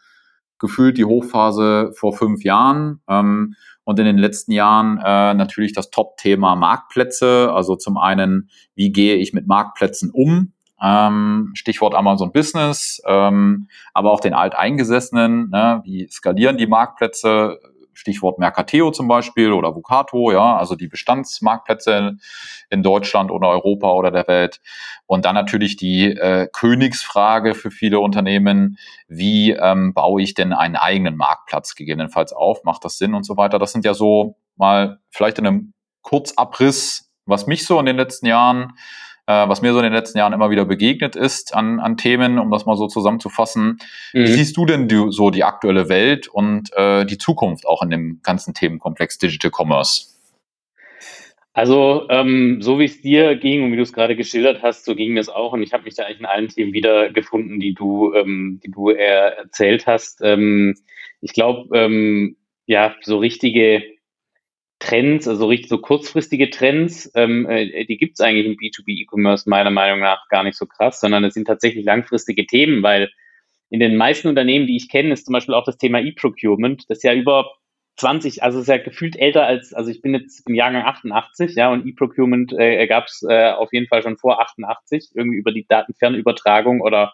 gefühlt 0.58 0.98
die 0.98 1.06
Hochphase 1.06 1.92
vor 1.96 2.14
fünf 2.14 2.44
Jahren. 2.44 3.02
Ähm, 3.08 3.56
und 3.86 4.00
in 4.00 4.06
den 4.06 4.18
letzten 4.18 4.52
Jahren 4.52 4.98
äh, 4.98 5.34
natürlich 5.34 5.74
das 5.74 5.90
Top-Thema 5.92 6.56
Marktplätze. 6.56 7.52
Also 7.54 7.76
zum 7.76 7.98
einen, 7.98 8.50
wie 8.76 8.92
gehe 8.92 9.16
ich 9.16 9.32
mit 9.32 9.48
Marktplätzen 9.48 10.12
um? 10.12 10.52
Ähm, 10.82 11.52
Stichwort 11.54 11.96
Amazon 11.96 12.34
Business, 12.34 13.02
ähm, 13.08 13.70
aber 13.94 14.12
auch 14.12 14.20
den 14.20 14.34
alteingesessenen, 14.34 15.50
ne, 15.50 15.82
wie 15.86 16.08
skalieren 16.10 16.58
die 16.58 16.68
Marktplätze, 16.68 17.60
Stichwort 17.96 18.40
Mercateo 18.40 18.92
zum 18.92 19.08
Beispiel 19.08 19.52
oder 19.52 19.76
Vucato, 19.76 20.32
ja, 20.32 20.56
also 20.58 20.76
die 20.76 20.88
Bestandsmarktplätze 20.88 22.18
in 22.70 22.84
Deutschland 22.84 23.32
oder 23.32 23.50
Europa 23.50 23.92
oder 23.92 24.12
der 24.12 24.28
Welt. 24.28 24.62
Und 25.06 25.26
dann 25.26 25.36
natürlich 25.36 25.78
die 25.78 26.12
äh, 26.12 26.48
Königsfrage 26.52 27.56
für 27.56 27.72
viele 27.72 28.00
Unternehmen, 28.00 28.78
wie 29.08 29.52
ähm, 29.52 29.94
baue 29.94 30.22
ich 30.22 30.34
denn 30.34 30.54
einen 30.54 30.76
eigenen 30.76 31.16
Marktplatz 31.16 31.76
gegebenenfalls 31.76 32.34
auf? 32.34 32.64
Macht 32.64 32.86
das 32.86 32.98
Sinn 32.98 33.14
und 33.14 33.24
so 33.24 33.38
weiter? 33.38 33.60
Das 33.60 33.72
sind 33.72 33.86
ja 33.86 33.94
so 33.94 34.38
mal 34.56 35.00
vielleicht 35.10 35.40
in 35.40 35.48
einem 35.48 35.74
Kurzabriss, 36.02 37.12
was 37.26 37.48
mich 37.48 37.66
so 37.66 37.80
in 37.80 37.86
den 37.86 37.98
letzten 37.98 38.28
Jahren 38.28 38.74
äh, 39.28 39.48
was 39.48 39.62
mir 39.62 39.74
so 39.74 39.80
in 39.80 39.84
den 39.84 39.94
letzten 39.94 40.18
Jahren 40.18 40.34
immer 40.34 40.50
wieder 40.50 40.66
begegnet 40.66 41.16
ist 41.16 41.56
an, 41.56 41.80
an 41.80 41.98
Themen, 41.98 42.40
um 42.40 42.52
das 42.52 42.66
mal 42.66 42.78
so 42.78 42.88
zusammenzufassen. 42.88 43.80
Mhm. 44.14 44.24
Wie 44.24 44.28
siehst 44.28 44.58
du 44.58 44.66
denn 44.66 44.88
die, 44.88 45.06
so 45.10 45.30
die 45.32 45.44
aktuelle 45.44 45.90
Welt 45.90 46.28
und 46.28 46.72
äh, 46.76 47.06
die 47.06 47.18
Zukunft 47.18 47.66
auch 47.68 47.82
in 47.82 47.90
dem 47.90 48.20
ganzen 48.24 48.54
Themenkomplex 48.54 49.18
Digital 49.18 49.52
Commerce? 49.52 50.16
Also, 51.54 52.06
ähm, 52.10 52.62
so 52.62 52.80
wie 52.80 52.84
es 52.84 53.02
dir 53.02 53.38
ging 53.38 53.64
und 53.64 53.72
wie 53.72 53.78
du 53.78 53.84
es 53.84 53.94
gerade 53.94 54.18
geschildert 54.18 54.62
hast, 54.62 54.84
so 54.84 54.94
ging 54.94 55.14
mir 55.14 55.22
es 55.22 55.30
auch. 55.30 55.54
Und 55.54 55.64
ich 55.64 55.72
habe 55.72 55.84
mich 55.84 55.96
da 55.96 56.04
eigentlich 56.04 56.20
in 56.20 56.26
allen 56.26 56.50
Themen 56.50 56.74
wiedergefunden, 56.74 57.62
die 57.62 57.74
du, 57.74 58.14
ähm, 58.14 58.60
die 58.64 58.72
du 58.72 58.90
erzählt 58.90 59.88
hast. 59.88 60.20
Ähm, 60.22 60.76
ich 61.22 61.32
glaube, 61.32 61.70
ähm, 61.78 62.36
ja, 62.66 62.94
so 63.02 63.20
richtige 63.20 63.84
Trends, 64.86 65.28
also 65.28 65.48
richtig 65.48 65.70
so 65.70 65.80
kurzfristige 65.80 66.52
Trends, 66.52 67.12
ähm, 67.16 67.50
äh, 67.50 67.86
die 67.86 67.98
gibt 67.98 68.14
es 68.14 68.22
eigentlich 68.22 68.46
im 68.46 68.54
B2B-E-Commerce 68.54 69.50
meiner 69.50 69.72
Meinung 69.72 70.00
nach 70.00 70.28
gar 70.30 70.44
nicht 70.44 70.58
so 70.58 70.68
krass, 70.68 71.00
sondern 71.00 71.24
es 71.24 71.34
sind 71.34 71.46
tatsächlich 71.46 71.84
langfristige 71.84 72.46
Themen, 72.46 72.84
weil 72.84 73.10
in 73.70 73.80
den 73.80 73.98
meisten 73.98 74.28
Unternehmen, 74.28 74.68
die 74.68 74.78
ich 74.78 74.88
kenne, 74.88 75.14
ist 75.14 75.26
zum 75.26 75.34
Beispiel 75.34 75.56
auch 75.56 75.66
das 75.66 75.78
Thema 75.78 76.00
E-Procurement, 76.02 76.86
das 76.88 77.02
ja 77.02 77.14
über 77.14 77.52
20, 77.98 78.44
also 78.44 78.60
ist 78.60 78.68
ja 78.68 78.78
gefühlt 78.78 79.16
älter 79.16 79.48
als, 79.48 79.74
also 79.74 79.90
ich 79.90 80.02
bin 80.02 80.14
jetzt 80.14 80.48
im 80.48 80.54
Jahrgang 80.54 80.84
88, 80.84 81.56
ja, 81.56 81.72
und 81.72 81.88
E-Procurement 81.88 82.54
äh, 82.54 82.86
gab 82.86 83.06
es 83.06 83.26
äh, 83.28 83.52
auf 83.52 83.74
jeden 83.74 83.88
Fall 83.88 84.04
schon 84.04 84.18
vor 84.18 84.40
88, 84.40 85.12
irgendwie 85.16 85.38
über 85.38 85.52
die 85.52 85.66
Datenfernübertragung 85.68 86.82
oder 86.82 87.14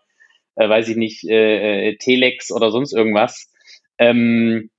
äh, 0.56 0.68
weiß 0.68 0.90
ich 0.90 0.98
nicht, 0.98 1.24
äh, 1.24 1.90
äh, 1.90 1.98
Telex 1.98 2.52
oder 2.52 2.72
sonst 2.72 2.94
irgendwas. 2.94 3.50
Ähm, 3.98 4.72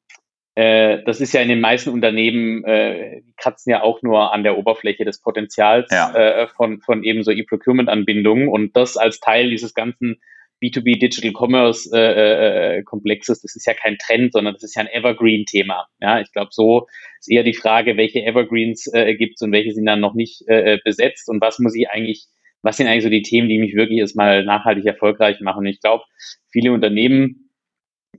äh, 0.54 1.02
das 1.04 1.20
ist 1.20 1.32
ja 1.32 1.40
in 1.40 1.48
den 1.48 1.60
meisten 1.60 1.90
Unternehmen, 1.90 2.64
äh, 2.64 3.22
die 3.22 3.34
kratzen 3.36 3.70
ja 3.70 3.82
auch 3.82 4.02
nur 4.02 4.32
an 4.32 4.42
der 4.42 4.58
Oberfläche 4.58 5.04
des 5.04 5.20
Potenzials 5.20 5.90
ja. 5.90 6.12
äh, 6.14 6.48
von, 6.48 6.80
von 6.80 7.02
eben 7.04 7.22
so 7.22 7.30
E-Procurement-Anbindungen 7.30 8.48
und 8.48 8.76
das 8.76 8.96
als 8.96 9.20
Teil 9.20 9.50
dieses 9.50 9.72
ganzen 9.72 10.20
B2B 10.62 11.00
Digital 11.00 11.32
Commerce 11.32 11.90
äh, 11.92 11.98
äh, 11.98 12.78
äh, 12.78 12.82
Komplexes, 12.84 13.40
das 13.40 13.56
ist 13.56 13.66
ja 13.66 13.74
kein 13.74 13.96
Trend, 13.98 14.32
sondern 14.32 14.54
das 14.54 14.62
ist 14.62 14.76
ja 14.76 14.82
ein 14.82 14.88
Evergreen-Thema. 14.88 15.88
Ja, 16.00 16.20
ich 16.20 16.30
glaube, 16.32 16.50
so 16.52 16.86
ist 17.18 17.30
eher 17.30 17.42
die 17.42 17.54
Frage, 17.54 17.96
welche 17.96 18.22
Evergreens 18.22 18.86
äh, 18.92 19.16
gibt 19.16 19.34
es 19.36 19.42
und 19.42 19.52
welche 19.52 19.72
sind 19.72 19.86
dann 19.86 20.00
noch 20.00 20.14
nicht 20.14 20.42
äh, 20.46 20.78
besetzt 20.84 21.28
und 21.28 21.40
was 21.40 21.58
muss 21.58 21.74
ich 21.74 21.90
eigentlich, 21.90 22.26
was 22.62 22.76
sind 22.76 22.86
eigentlich 22.86 23.02
so 23.02 23.10
die 23.10 23.22
Themen, 23.22 23.48
die 23.48 23.58
mich 23.58 23.74
wirklich 23.74 23.98
erstmal 23.98 24.44
nachhaltig 24.44 24.84
erfolgreich 24.84 25.40
machen. 25.40 25.60
Und 25.60 25.66
ich 25.66 25.80
glaube, 25.80 26.04
viele 26.52 26.72
Unternehmen 26.72 27.41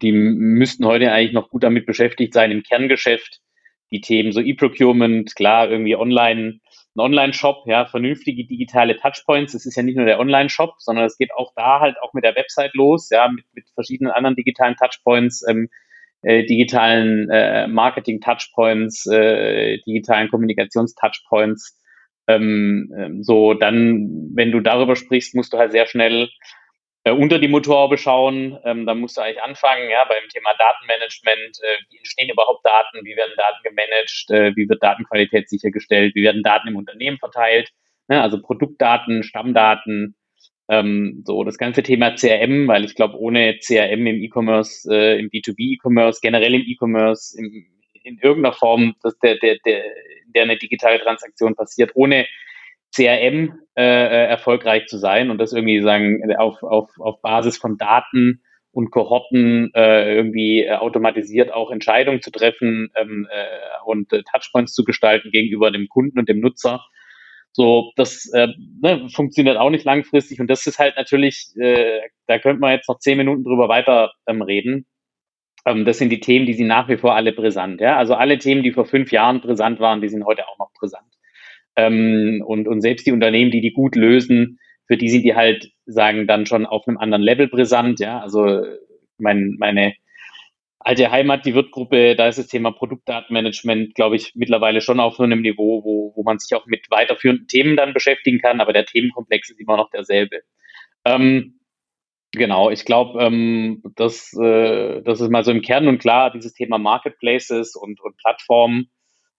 die 0.01 0.11
müssten 0.11 0.85
heute 0.85 1.11
eigentlich 1.11 1.33
noch 1.33 1.49
gut 1.49 1.63
damit 1.63 1.85
beschäftigt 1.85 2.33
sein 2.33 2.51
im 2.51 2.63
Kerngeschäft. 2.63 3.39
Die 3.91 4.01
Themen 4.01 4.31
so 4.31 4.39
E-Procurement, 4.39 5.35
klar, 5.35 5.69
irgendwie 5.69 5.95
online, 5.95 6.59
ein 6.95 6.99
Online-Shop, 6.99 7.63
ja, 7.67 7.85
vernünftige 7.85 8.45
digitale 8.45 8.97
Touchpoints. 8.97 9.53
Es 9.53 9.65
ist 9.65 9.75
ja 9.75 9.83
nicht 9.83 9.95
nur 9.95 10.05
der 10.05 10.19
Online-Shop, 10.19 10.75
sondern 10.79 11.05
es 11.05 11.17
geht 11.17 11.31
auch 11.35 11.53
da 11.55 11.79
halt 11.79 11.97
auch 12.01 12.13
mit 12.13 12.23
der 12.23 12.35
Website 12.35 12.73
los, 12.73 13.09
ja, 13.09 13.27
mit, 13.29 13.45
mit 13.53 13.65
verschiedenen 13.73 14.11
anderen 14.11 14.35
digitalen 14.35 14.75
Touchpoints, 14.75 15.45
ähm, 15.47 15.69
äh, 16.23 16.45
digitalen 16.45 17.29
äh, 17.29 17.67
Marketing-Touchpoints, 17.67 19.07
äh, 19.07 19.77
digitalen 19.85 20.29
Kommunikations-Touchpoints. 20.29 21.79
Ähm, 22.27 22.91
ähm, 22.97 23.23
so, 23.23 23.53
dann, 23.53 24.29
wenn 24.33 24.51
du 24.51 24.61
darüber 24.61 24.95
sprichst, 24.95 25.35
musst 25.35 25.53
du 25.53 25.57
halt 25.57 25.71
sehr 25.71 25.85
schnell 25.85 26.29
äh, 27.03 27.11
unter 27.11 27.39
die 27.39 27.47
Motorhaube 27.47 27.97
schauen. 27.97 28.57
Ähm, 28.63 28.85
dann 28.85 28.99
musst 28.99 29.17
du 29.17 29.21
eigentlich 29.21 29.41
anfangen, 29.41 29.89
ja, 29.89 30.05
beim 30.05 30.27
Thema 30.29 30.51
Datenmanagement. 30.57 31.59
Äh, 31.61 31.77
wie 31.89 31.97
entstehen 31.97 32.29
überhaupt 32.29 32.65
Daten? 32.65 33.05
Wie 33.05 33.15
werden 33.15 33.33
Daten 33.37 33.63
gemanagt? 33.63 34.25
Äh, 34.29 34.55
wie 34.55 34.69
wird 34.69 34.81
Datenqualität 34.83 35.49
sichergestellt? 35.49 36.15
Wie 36.15 36.23
werden 36.23 36.43
Daten 36.43 36.69
im 36.69 36.75
Unternehmen 36.75 37.17
verteilt? 37.17 37.69
Ne? 38.07 38.21
Also 38.21 38.41
Produktdaten, 38.41 39.23
Stammdaten, 39.23 40.15
ähm, 40.69 41.23
so 41.25 41.43
das 41.43 41.57
ganze 41.57 41.83
Thema 41.83 42.15
CRM, 42.15 42.67
weil 42.67 42.85
ich 42.85 42.95
glaube, 42.95 43.17
ohne 43.19 43.59
CRM 43.59 44.07
im 44.07 44.23
E-Commerce, 44.23 44.89
äh, 44.89 45.19
im 45.19 45.29
B2B-E-Commerce, 45.29 46.19
generell 46.21 46.55
im 46.55 46.61
E-Commerce, 46.61 47.37
in 48.03 48.19
irgendeiner 48.21 48.53
Form, 48.53 48.95
dass 49.01 49.17
der, 49.19 49.37
der, 49.37 49.57
der, 49.65 49.83
der 50.27 50.43
eine 50.43 50.57
digitale 50.57 50.99
Transaktion 50.99 51.55
passiert, 51.55 51.91
ohne 51.95 52.27
CRM 52.95 53.59
äh, 53.75 53.83
äh, 53.83 54.27
erfolgreich 54.27 54.85
zu 54.87 54.97
sein 54.97 55.31
und 55.31 55.39
das 55.39 55.53
irgendwie 55.53 55.81
sagen 55.81 56.21
auf, 56.37 56.61
auf, 56.61 56.91
auf 56.99 57.21
Basis 57.21 57.57
von 57.57 57.77
Daten 57.77 58.43
und 58.71 58.91
Kohorten 58.91 59.71
äh, 59.73 60.15
irgendwie 60.15 60.63
äh, 60.63 60.73
automatisiert 60.73 61.51
auch 61.51 61.71
Entscheidungen 61.71 62.21
zu 62.21 62.31
treffen 62.31 62.89
ähm, 62.95 63.27
äh, 63.31 63.85
und 63.85 64.11
äh, 64.13 64.23
Touchpoints 64.31 64.73
zu 64.73 64.83
gestalten 64.83 65.31
gegenüber 65.31 65.71
dem 65.71 65.87
Kunden 65.87 66.19
und 66.19 66.29
dem 66.29 66.39
Nutzer. 66.39 66.83
So, 67.51 67.91
das 67.95 68.31
äh, 68.33 68.47
ne, 68.81 69.07
funktioniert 69.13 69.57
auch 69.57 69.69
nicht 69.69 69.85
langfristig 69.85 70.39
und 70.39 70.47
das 70.47 70.65
ist 70.65 70.79
halt 70.79 70.95
natürlich, 70.97 71.53
äh, 71.59 72.01
da 72.25 72.39
könnte 72.39 72.59
man 72.59 72.73
jetzt 72.73 72.89
noch 72.89 72.97
zehn 72.97 73.17
Minuten 73.17 73.43
drüber 73.43 73.69
weiter 73.69 74.11
ähm, 74.25 74.41
reden. 74.41 74.87
Ähm, 75.65 75.85
das 75.85 75.99
sind 75.99 76.09
die 76.09 76.19
Themen, 76.19 76.47
die 76.47 76.53
sind 76.53 76.67
nach 76.67 76.89
wie 76.89 76.97
vor 76.97 77.15
alle 77.15 77.31
brisant. 77.31 77.79
Ja? 77.79 77.97
Also 77.97 78.15
alle 78.15 78.39
Themen, 78.39 78.63
die 78.63 78.71
vor 78.71 78.85
fünf 78.85 79.11
Jahren 79.11 79.39
brisant 79.41 79.79
waren, 79.79 80.01
die 80.01 80.09
sind 80.09 80.25
heute 80.25 80.47
auch 80.47 80.57
noch 80.57 80.71
brisant. 80.73 81.05
Ähm, 81.75 82.43
und, 82.45 82.67
und 82.67 82.81
selbst 82.81 83.07
die 83.07 83.11
Unternehmen, 83.11 83.51
die 83.51 83.61
die 83.61 83.73
gut 83.73 83.95
lösen, 83.95 84.59
für 84.87 84.97
die 84.97 85.09
sind 85.09 85.23
die 85.23 85.35
halt, 85.35 85.71
sagen 85.85 86.27
dann 86.27 86.45
schon 86.45 86.65
auf 86.65 86.87
einem 86.87 86.97
anderen 86.97 87.23
Level 87.23 87.47
brisant. 87.47 87.99
Ja, 87.99 88.19
also 88.19 88.63
mein, 89.17 89.55
meine 89.57 89.93
alte 90.83 91.09
Heimat, 91.11 91.45
die 91.45 91.55
Wirtgruppe, 91.55 92.15
da 92.15 92.27
ist 92.27 92.39
das 92.39 92.47
Thema 92.47 92.71
Produktdatenmanagement, 92.71 93.95
glaube 93.95 94.17
ich, 94.17 94.33
mittlerweile 94.35 94.81
schon 94.81 94.99
auf 94.99 95.15
so 95.15 95.23
einem 95.23 95.41
Niveau, 95.41 95.83
wo, 95.83 96.13
wo 96.15 96.23
man 96.23 96.39
sich 96.39 96.55
auch 96.55 96.65
mit 96.65 96.91
weiterführenden 96.91 97.47
Themen 97.47 97.77
dann 97.77 97.93
beschäftigen 97.93 98.39
kann, 98.39 98.59
aber 98.59 98.73
der 98.73 98.85
Themenkomplex 98.85 99.49
ist 99.49 99.59
immer 99.59 99.77
noch 99.77 99.89
derselbe. 99.89 100.41
Ähm, 101.05 101.59
genau, 102.33 102.69
ich 102.69 102.83
glaube, 102.83 103.23
ähm, 103.23 103.81
das, 103.95 104.33
äh, 104.33 105.01
das 105.03 105.21
ist 105.21 105.29
mal 105.29 105.45
so 105.45 105.51
im 105.51 105.61
Kern 105.61 105.87
und 105.87 105.99
klar, 105.99 106.31
dieses 106.31 106.53
Thema 106.53 106.77
Marketplaces 106.77 107.75
und, 107.75 108.01
und 108.01 108.17
Plattformen, 108.17 108.89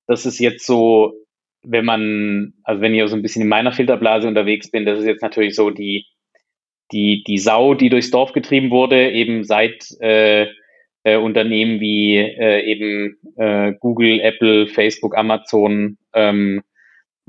das 0.06 0.24
ist 0.24 0.38
jetzt 0.38 0.66
so 0.66 1.12
wenn 1.64 1.84
man, 1.84 2.54
also 2.62 2.80
wenn 2.80 2.94
ich 2.94 3.08
so 3.08 3.16
ein 3.16 3.22
bisschen 3.22 3.42
in 3.42 3.48
meiner 3.48 3.72
Filterblase 3.72 4.28
unterwegs 4.28 4.70
bin, 4.70 4.86
das 4.86 4.98
ist 4.98 5.06
jetzt 5.06 5.22
natürlich 5.22 5.54
so 5.54 5.70
die, 5.70 6.06
die, 6.92 7.24
die 7.26 7.38
Sau, 7.38 7.74
die 7.74 7.88
durchs 7.88 8.10
Dorf 8.10 8.32
getrieben 8.32 8.70
wurde, 8.70 9.10
eben 9.10 9.44
seit 9.44 9.90
äh, 10.00 10.46
äh, 11.04 11.16
Unternehmen 11.16 11.80
wie 11.80 12.16
äh, 12.16 12.62
eben 12.64 13.16
äh, 13.36 13.72
Google, 13.80 14.20
Apple, 14.20 14.66
Facebook, 14.66 15.16
Amazon 15.16 15.98
ähm, 16.12 16.62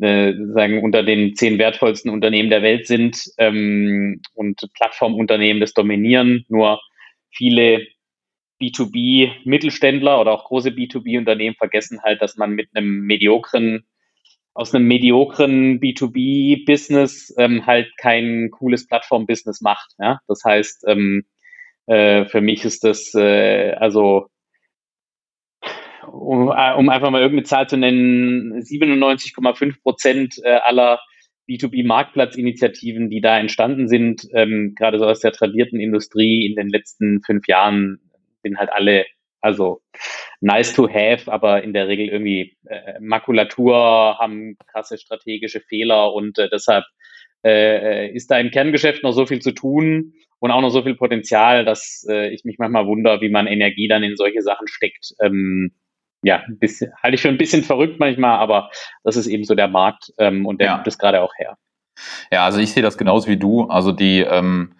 äh, 0.01 0.33
sagen 0.53 0.83
unter 0.83 1.03
den 1.03 1.35
zehn 1.35 1.57
wertvollsten 1.57 2.11
Unternehmen 2.11 2.49
der 2.49 2.61
Welt 2.61 2.87
sind 2.87 3.23
ähm, 3.37 4.21
und 4.33 4.61
Plattformunternehmen 4.73 5.61
das 5.61 5.73
dominieren. 5.73 6.45
Nur 6.49 6.81
viele 7.31 7.85
B2B-Mittelständler 8.61 10.19
oder 10.19 10.31
auch 10.31 10.45
große 10.45 10.69
B2B-Unternehmen 10.69 11.55
vergessen 11.55 12.01
halt, 12.03 12.21
dass 12.21 12.37
man 12.37 12.51
mit 12.51 12.69
einem 12.73 13.01
mediokren 13.01 13.85
aus 14.55 14.73
einem 14.73 14.87
mediokren 14.87 15.81
B2B-Business 15.81 17.35
ähm, 17.37 17.67
halt 17.67 17.89
kein 17.97 18.49
cooles 18.51 18.87
Plattform-Business 18.87 19.61
macht. 19.61 19.91
Ja? 19.99 20.21
Das 20.27 20.43
heißt, 20.45 20.85
ähm, 20.87 21.25
äh, 21.87 22.25
für 22.25 22.41
mich 22.41 22.63
ist 22.63 22.85
das 22.85 23.13
äh, 23.13 23.73
also 23.73 24.27
um, 26.07 26.49
äh, 26.55 26.73
um 26.73 26.89
einfach 26.89 27.11
mal 27.11 27.21
irgendeine 27.21 27.43
Zahl 27.43 27.67
zu 27.67 27.77
nennen, 27.77 28.61
97,5 28.61 29.81
Prozent 29.81 30.35
äh, 30.43 30.59
aller 30.63 31.01
B2B-Marktplatzinitiativen, 31.49 33.09
die 33.09 33.21
da 33.21 33.37
entstanden 33.37 33.89
sind, 33.89 34.25
ähm, 34.33 34.73
gerade 34.77 34.99
so 34.99 35.05
aus 35.05 35.19
der 35.19 35.33
tradierten 35.33 35.81
Industrie 35.81 36.45
in 36.45 36.55
den 36.55 36.69
letzten 36.69 37.21
fünf 37.23 37.47
Jahren, 37.47 37.99
sind 38.41 38.57
halt 38.57 38.71
alle 38.71 39.05
also 39.45 39.81
nice 40.41 40.73
to 40.73 40.89
have, 40.89 41.31
aber 41.31 41.61
in 41.61 41.71
der 41.73 41.87
Regel 41.87 42.09
irgendwie 42.09 42.57
äh, 42.65 42.99
Makulatur, 42.99 44.17
haben 44.19 44.57
krasse 44.71 44.97
strategische 44.97 45.61
Fehler 45.61 46.13
und 46.13 46.39
äh, 46.39 46.49
deshalb 46.49 46.83
äh, 47.45 48.09
ist 48.09 48.31
da 48.31 48.39
im 48.39 48.49
Kerngeschäft 48.49 49.03
noch 49.03 49.11
so 49.11 49.27
viel 49.27 49.39
zu 49.39 49.51
tun 49.51 50.13
und 50.39 50.49
auch 50.49 50.61
noch 50.61 50.71
so 50.71 50.81
viel 50.81 50.95
Potenzial, 50.95 51.63
dass 51.63 52.05
äh, 52.09 52.33
ich 52.33 52.43
mich 52.43 52.57
manchmal 52.57 52.87
wundere, 52.87 53.21
wie 53.21 53.29
man 53.29 53.45
Energie 53.45 53.87
dann 53.87 54.01
in 54.01 54.15
solche 54.15 54.41
Sachen 54.41 54.67
steckt. 54.67 55.13
Ähm, 55.21 55.75
ja, 56.23 56.43
bisschen, 56.47 56.91
halte 57.03 57.15
ich 57.15 57.21
für 57.21 57.29
ein 57.29 57.37
bisschen 57.37 57.61
verrückt 57.63 57.99
manchmal, 57.99 58.39
aber 58.39 58.71
das 59.03 59.15
ist 59.15 59.27
eben 59.27 59.43
so 59.43 59.53
der 59.53 59.67
Markt 59.67 60.11
ähm, 60.17 60.47
und 60.47 60.59
der 60.59 60.67
ja. 60.67 60.75
gibt 60.77 60.87
es 60.87 60.97
gerade 60.97 61.21
auch 61.21 61.33
her. 61.37 61.55
Ja, 62.31 62.45
also 62.45 62.59
ich 62.59 62.71
sehe 62.71 62.81
das 62.81 62.97
genauso 62.97 63.27
wie 63.27 63.37
du. 63.37 63.65
Also 63.65 63.91
die 63.91 64.21
ähm, 64.21 64.73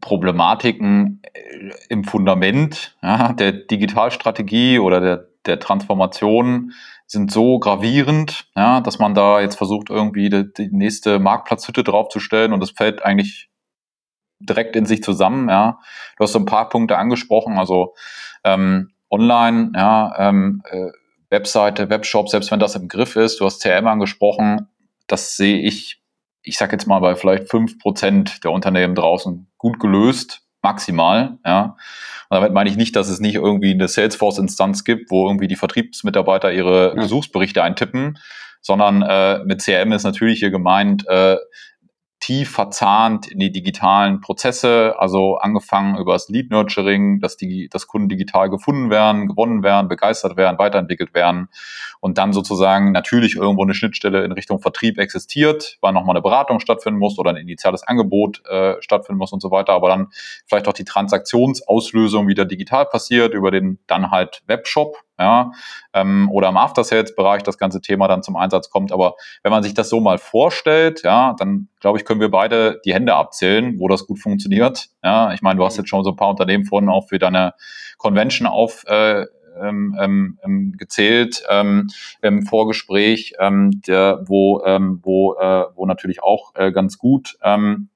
Problematiken 0.00 1.22
äh, 1.32 1.70
im 1.88 2.04
Fundament 2.04 2.96
ja, 3.02 3.32
der 3.32 3.52
Digitalstrategie 3.52 4.78
oder 4.78 5.00
der, 5.00 5.28
der 5.46 5.58
Transformation 5.60 6.72
sind 7.06 7.30
so 7.30 7.58
gravierend, 7.58 8.48
ja, 8.56 8.80
dass 8.80 8.98
man 8.98 9.14
da 9.14 9.40
jetzt 9.40 9.56
versucht, 9.56 9.90
irgendwie 9.90 10.28
die, 10.28 10.52
die 10.52 10.68
nächste 10.72 11.18
Marktplatzhütte 11.18 11.84
draufzustellen 11.84 12.52
und 12.52 12.60
das 12.60 12.70
fällt 12.70 13.04
eigentlich 13.04 13.48
direkt 14.40 14.76
in 14.76 14.86
sich 14.86 15.02
zusammen. 15.02 15.48
Ja. 15.48 15.78
Du 16.16 16.24
hast 16.24 16.32
so 16.32 16.38
ein 16.38 16.46
paar 16.46 16.68
Punkte 16.68 16.98
angesprochen, 16.98 17.58
also 17.58 17.94
ähm, 18.44 18.90
online, 19.10 19.72
ja, 19.74 20.14
ähm, 20.18 20.62
äh, 20.70 20.90
Webseite, 21.30 21.90
Webshop, 21.90 22.28
selbst 22.28 22.50
wenn 22.50 22.60
das 22.60 22.76
im 22.76 22.88
Griff 22.88 23.16
ist, 23.16 23.40
du 23.40 23.44
hast 23.44 23.60
CRM 23.60 23.86
angesprochen, 23.86 24.68
das 25.06 25.36
sehe 25.36 25.58
ich 25.58 26.02
ich 26.46 26.56
sage 26.56 26.72
jetzt 26.72 26.86
mal 26.86 27.00
bei 27.00 27.16
vielleicht 27.16 27.50
fünf 27.50 27.78
Prozent 27.78 28.44
der 28.44 28.52
Unternehmen 28.52 28.94
draußen 28.94 29.48
gut 29.58 29.80
gelöst, 29.80 30.42
maximal. 30.62 31.38
Ja. 31.44 31.76
Und 32.28 32.36
damit 32.36 32.52
meine 32.52 32.70
ich 32.70 32.76
nicht, 32.76 32.94
dass 32.94 33.08
es 33.08 33.20
nicht 33.20 33.34
irgendwie 33.34 33.72
eine 33.72 33.88
Salesforce-Instanz 33.88 34.84
gibt, 34.84 35.10
wo 35.10 35.26
irgendwie 35.26 35.48
die 35.48 35.56
Vertriebsmitarbeiter 35.56 36.52
ihre 36.52 36.94
ja. 36.94 37.02
Besuchsberichte 37.02 37.62
eintippen, 37.62 38.18
sondern 38.62 39.02
äh, 39.02 39.40
mit 39.44 39.60
CRM 39.60 39.92
ist 39.92 40.04
natürlich 40.04 40.38
hier 40.38 40.50
gemeint, 40.50 41.06
äh, 41.08 41.36
tief 42.26 42.50
verzahnt 42.50 43.28
in 43.28 43.38
die 43.38 43.52
digitalen 43.52 44.20
Prozesse, 44.20 44.96
also 44.98 45.36
angefangen 45.36 45.96
über 45.96 46.14
das 46.14 46.28
Lead 46.28 46.50
Nurturing, 46.50 47.20
dass 47.20 47.36
die, 47.36 47.68
dass 47.68 47.86
Kunden 47.86 48.08
digital 48.08 48.50
gefunden 48.50 48.90
werden, 48.90 49.28
gewonnen 49.28 49.62
werden, 49.62 49.86
begeistert 49.86 50.36
werden, 50.36 50.58
weiterentwickelt 50.58 51.14
werden 51.14 51.48
und 52.00 52.18
dann 52.18 52.32
sozusagen 52.32 52.90
natürlich 52.90 53.36
irgendwo 53.36 53.62
eine 53.62 53.74
Schnittstelle 53.74 54.24
in 54.24 54.32
Richtung 54.32 54.58
Vertrieb 54.58 54.98
existiert, 54.98 55.78
weil 55.82 55.92
nochmal 55.92 56.16
eine 56.16 56.22
Beratung 56.22 56.58
stattfinden 56.58 56.98
muss 56.98 57.16
oder 57.16 57.30
ein 57.30 57.36
initiales 57.36 57.84
Angebot 57.84 58.44
äh, 58.46 58.74
stattfinden 58.80 59.20
muss 59.20 59.32
und 59.32 59.40
so 59.40 59.52
weiter, 59.52 59.74
aber 59.74 59.88
dann 59.88 60.08
vielleicht 60.46 60.66
auch 60.66 60.72
die 60.72 60.84
Transaktionsauslösung 60.84 62.26
wieder 62.26 62.44
digital 62.44 62.86
passiert 62.86 63.34
über 63.34 63.52
den 63.52 63.78
dann 63.86 64.10
halt 64.10 64.42
Webshop, 64.48 64.96
ja, 65.18 65.52
ähm, 65.92 66.28
oder 66.30 66.48
im 66.48 66.56
After-Sales-Bereich 66.56 67.42
das 67.42 67.58
ganze 67.58 67.80
Thema 67.80 68.08
dann 68.08 68.22
zum 68.22 68.36
Einsatz 68.36 68.70
kommt. 68.70 68.92
Aber 68.92 69.14
wenn 69.42 69.50
man 69.50 69.62
sich 69.62 69.74
das 69.74 69.88
so 69.88 70.00
mal 70.00 70.18
vorstellt, 70.18 71.02
ja, 71.02 71.34
dann 71.38 71.68
glaube 71.80 71.98
ich, 71.98 72.04
können 72.04 72.20
wir 72.20 72.30
beide 72.30 72.80
die 72.84 72.94
Hände 72.94 73.14
abzählen, 73.14 73.78
wo 73.78 73.88
das 73.88 74.06
gut 74.06 74.18
funktioniert. 74.18 74.88
Ja, 75.02 75.32
ich 75.32 75.42
meine, 75.42 75.58
du 75.58 75.64
hast 75.64 75.76
jetzt 75.76 75.88
schon 75.88 76.04
so 76.04 76.10
ein 76.10 76.16
paar 76.16 76.30
Unternehmen 76.30 76.64
vorhin 76.64 76.88
auch 76.88 77.08
für 77.08 77.18
deine 77.18 77.54
Convention 77.98 78.46
auf 78.46 78.84
äh, 78.86 79.26
ähm, 79.60 79.96
ähm, 79.98 80.38
ähm 80.44 80.74
gezählt 80.76 81.42
ähm, 81.48 81.88
im 82.20 82.42
Vorgespräch, 82.42 83.34
ähm, 83.38 83.80
der, 83.86 84.22
wo, 84.26 84.62
ähm, 84.64 85.00
wo, 85.02 85.34
äh, 85.34 85.64
wo 85.74 85.86
natürlich 85.86 86.22
auch 86.22 86.54
äh, 86.54 86.72
ganz 86.72 86.98
gut 86.98 87.38
ähm, 87.42 87.88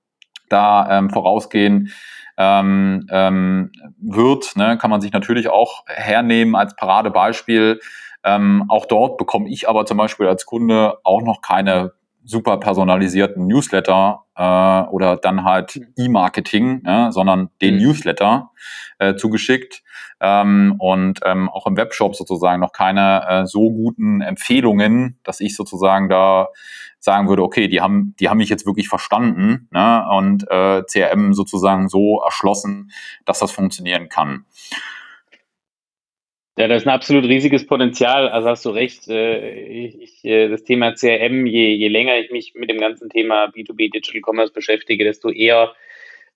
da 0.50 0.98
ähm, 0.98 1.10
vorausgehen 1.10 1.92
ähm, 2.36 3.06
ähm, 3.10 3.70
wird, 3.98 4.56
ne, 4.56 4.78
kann 4.78 4.90
man 4.90 5.00
sich 5.00 5.12
natürlich 5.12 5.48
auch 5.48 5.84
hernehmen 5.86 6.56
als 6.56 6.74
Paradebeispiel. 6.76 7.80
Ähm, 8.24 8.64
auch 8.68 8.86
dort 8.86 9.18
bekomme 9.18 9.48
ich 9.48 9.68
aber 9.68 9.86
zum 9.86 9.96
Beispiel 9.96 10.26
als 10.26 10.46
Kunde 10.46 10.98
auch 11.04 11.22
noch 11.22 11.42
keine 11.42 11.92
super 12.24 12.58
personalisierten 12.58 13.46
Newsletter 13.46 14.24
äh, 14.36 14.90
oder 14.90 15.16
dann 15.16 15.44
halt 15.44 15.76
mhm. 15.76 15.86
E-Marketing, 15.96 16.82
ja, 16.84 17.12
sondern 17.12 17.50
den 17.60 17.76
mhm. 17.76 17.82
Newsletter 17.82 18.50
äh, 18.98 19.14
zugeschickt 19.16 19.82
ähm, 20.20 20.76
und 20.78 21.20
ähm, 21.24 21.48
auch 21.48 21.66
im 21.66 21.76
Webshop 21.76 22.14
sozusagen 22.14 22.60
noch 22.60 22.72
keine 22.72 23.26
äh, 23.28 23.46
so 23.46 23.70
guten 23.70 24.20
Empfehlungen, 24.20 25.18
dass 25.24 25.40
ich 25.40 25.56
sozusagen 25.56 26.08
da 26.08 26.48
sagen 26.98 27.28
würde, 27.28 27.42
okay, 27.42 27.66
die 27.66 27.80
haben, 27.80 28.14
die 28.20 28.28
haben 28.28 28.38
mich 28.38 28.50
jetzt 28.50 28.66
wirklich 28.66 28.88
verstanden 28.88 29.68
ne, 29.70 30.06
und 30.10 30.44
äh, 30.50 30.82
CRM 30.82 31.32
sozusagen 31.32 31.88
so 31.88 32.20
erschlossen, 32.22 32.90
dass 33.24 33.38
das 33.38 33.50
funktionieren 33.50 34.10
kann. 34.10 34.44
Ja, 36.60 36.68
das 36.68 36.82
ist 36.82 36.86
ein 36.86 36.92
absolut 36.92 37.24
riesiges 37.24 37.66
Potenzial. 37.66 38.28
Also 38.28 38.50
hast 38.50 38.66
du 38.66 38.68
recht. 38.68 39.08
Äh, 39.08 39.62
ich, 39.62 40.22
äh, 40.26 40.50
das 40.50 40.62
Thema 40.62 40.92
CRM, 40.92 41.46
je, 41.46 41.74
je 41.74 41.88
länger 41.88 42.18
ich 42.18 42.30
mich 42.30 42.52
mit 42.54 42.68
dem 42.68 42.76
ganzen 42.76 43.08
Thema 43.08 43.46
B2B 43.46 43.90
Digital 43.90 44.20
Commerce 44.20 44.52
beschäftige, 44.52 45.04
desto 45.04 45.30
eher 45.30 45.72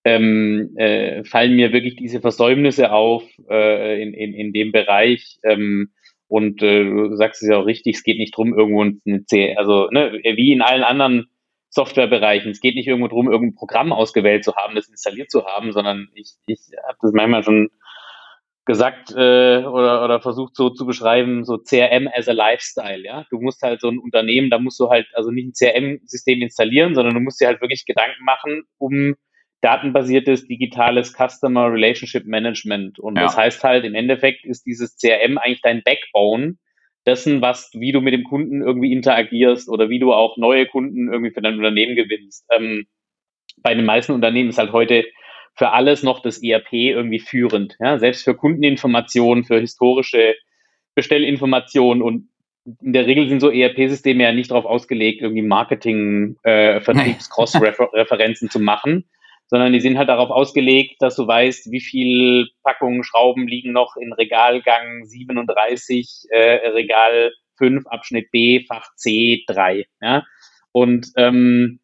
ähm, 0.03 0.75
äh, 0.79 1.25
fallen 1.25 1.57
mir 1.57 1.75
wirklich 1.75 1.97
diese 1.97 2.23
Versäumnisse 2.23 2.91
auf 2.91 3.23
äh, 3.51 4.03
in, 4.03 4.15
in, 4.15 4.33
in 4.33 4.53
dem 4.55 4.73
Bereich. 4.73 5.41
Ähm, 5.43 5.91
und 6.27 6.63
äh, 6.63 6.85
du 6.85 7.15
sagst 7.17 7.43
es 7.43 7.51
ja 7.51 7.59
auch 7.59 7.67
richtig, 7.67 7.97
es 7.97 8.03
geht 8.03 8.17
nicht 8.17 8.35
drum, 8.35 8.57
irgendwo 8.57 8.81
eine 8.81 9.27
C, 9.27 9.55
also 9.57 9.91
ne, 9.91 10.21
wie 10.23 10.53
in 10.53 10.63
allen 10.63 10.85
anderen 10.85 11.27
Softwarebereichen. 11.69 12.51
Es 12.51 12.63
geht 12.63 12.77
nicht 12.77 12.89
irgendwo 12.89 13.09
drum, 13.09 13.31
irgendein 13.31 13.57
Programm 13.57 13.93
ausgewählt 13.93 14.43
zu 14.43 14.57
haben, 14.57 14.75
das 14.75 14.89
installiert 14.89 15.31
zu 15.31 15.45
haben, 15.45 15.73
sondern 15.73 16.09
ich, 16.15 16.31
ich 16.47 16.61
habe 16.89 16.97
das 17.03 17.13
manchmal 17.13 17.45
schon 17.45 17.69
gesagt 18.67 19.11
äh, 19.11 19.59
oder, 19.65 20.05
oder 20.05 20.21
versucht 20.21 20.57
so 20.57 20.71
zu 20.71 20.87
beschreiben, 20.87 21.45
so 21.45 21.59
CRM 21.59 22.09
as 22.13 22.29
a 22.29 22.33
Lifestyle, 22.33 23.05
ja. 23.05 23.27
Du 23.31 23.41
musst 23.41 23.63
halt 23.63 23.81
so 23.81 23.89
ein 23.89 23.99
Unternehmen, 23.99 24.51
da 24.51 24.59
musst 24.59 24.81
du 24.81 24.89
halt 24.89 25.07
also 25.15 25.31
nicht 25.31 25.49
ein 25.49 25.53
CRM-System 25.53 26.41
installieren, 26.41 26.95
sondern 26.95 27.15
du 27.15 27.21
musst 27.21 27.41
dir 27.41 27.49
halt 27.49 27.61
wirklich 27.61 27.85
Gedanken 27.85 28.25
machen, 28.25 28.63
um 28.79 29.15
datenbasiertes 29.61 30.47
digitales 30.47 31.15
Customer 31.15 31.73
Relationship 31.73 32.27
Management. 32.27 32.99
Und 32.99 33.17
ja. 33.17 33.25
das 33.25 33.37
heißt 33.37 33.65
halt, 33.65 33.85
im 33.85 33.95
Endeffekt 33.95 34.45
ist 34.45 34.65
dieses 34.67 34.97
CRM 34.97 35.39
eigentlich 35.39 35.63
dein 35.63 35.83
Backbone 35.83 36.57
dessen, 37.07 37.43
was, 37.43 37.71
wie 37.75 37.93
du 37.93 38.01
mit 38.01 38.15
dem 38.15 38.25
Kunden 38.25 38.63
irgendwie 38.63 38.93
interagierst 38.93 39.69
oder 39.69 39.91
wie 39.91 39.99
du 39.99 40.13
auch 40.13 40.37
neue 40.37 40.67
Kunden 40.67 41.13
irgendwie 41.13 41.33
für 41.33 41.43
dein 41.43 41.57
Unternehmen 41.57 41.97
gewinnst. 41.97 42.47
Ähm, 42.51 42.87
bei 43.59 43.75
den 43.75 43.85
meisten 43.85 44.13
Unternehmen 44.13 44.51
ist 44.51 44.59
halt 44.59 44.73
heute 44.73 45.05
für 45.55 45.71
alles 45.71 46.03
noch 46.03 46.21
das 46.21 46.43
ERP 46.43 46.73
irgendwie 46.73 47.21
führend. 47.21 47.77
Ja? 47.81 47.99
Selbst 47.99 48.25
für 48.25 48.35
Kundeninformationen, 48.35 49.45
für 49.45 49.61
historische 49.61 50.35
Bestellinformationen 50.95 52.03
und 52.03 52.29
in 52.83 52.95
der 52.95 53.07
Regel 53.07 53.29
sind 53.29 53.41
so 53.41 53.51
ERP-Systeme 53.51 54.23
ja 54.23 54.33
nicht 54.33 54.51
darauf 54.51 54.65
ausgelegt, 54.65 55.21
irgendwie 55.21 55.43
Marketing, 55.43 56.37
äh, 56.45 56.81
zu 56.81 58.59
machen, 58.59 59.05
sondern 59.49 59.73
die 59.73 59.81
sind 59.81 59.99
halt 59.99 60.09
darauf 60.09 60.31
ausgelegt, 60.31 60.97
dass 61.01 61.17
du 61.17 61.27
weißt, 61.27 61.71
wie 61.71 61.83
viel 61.83 62.49
Packungen 62.63 63.05
Schrauben 63.05 63.47
liegen 63.47 63.73
noch 63.73 63.97
in 63.97 64.15
Regalgang 64.15 65.05
37, 65.05 66.25
äh, 66.31 66.69
Regal 66.69 67.33
5, 67.59 67.87
Abschnitt 67.87 68.31
B, 68.31 68.65
Fach 68.67 68.87
C, 68.97 69.45
3. 69.47 69.85
Ja? 70.01 70.25
Und 70.73 71.09
ähm, 71.17 71.81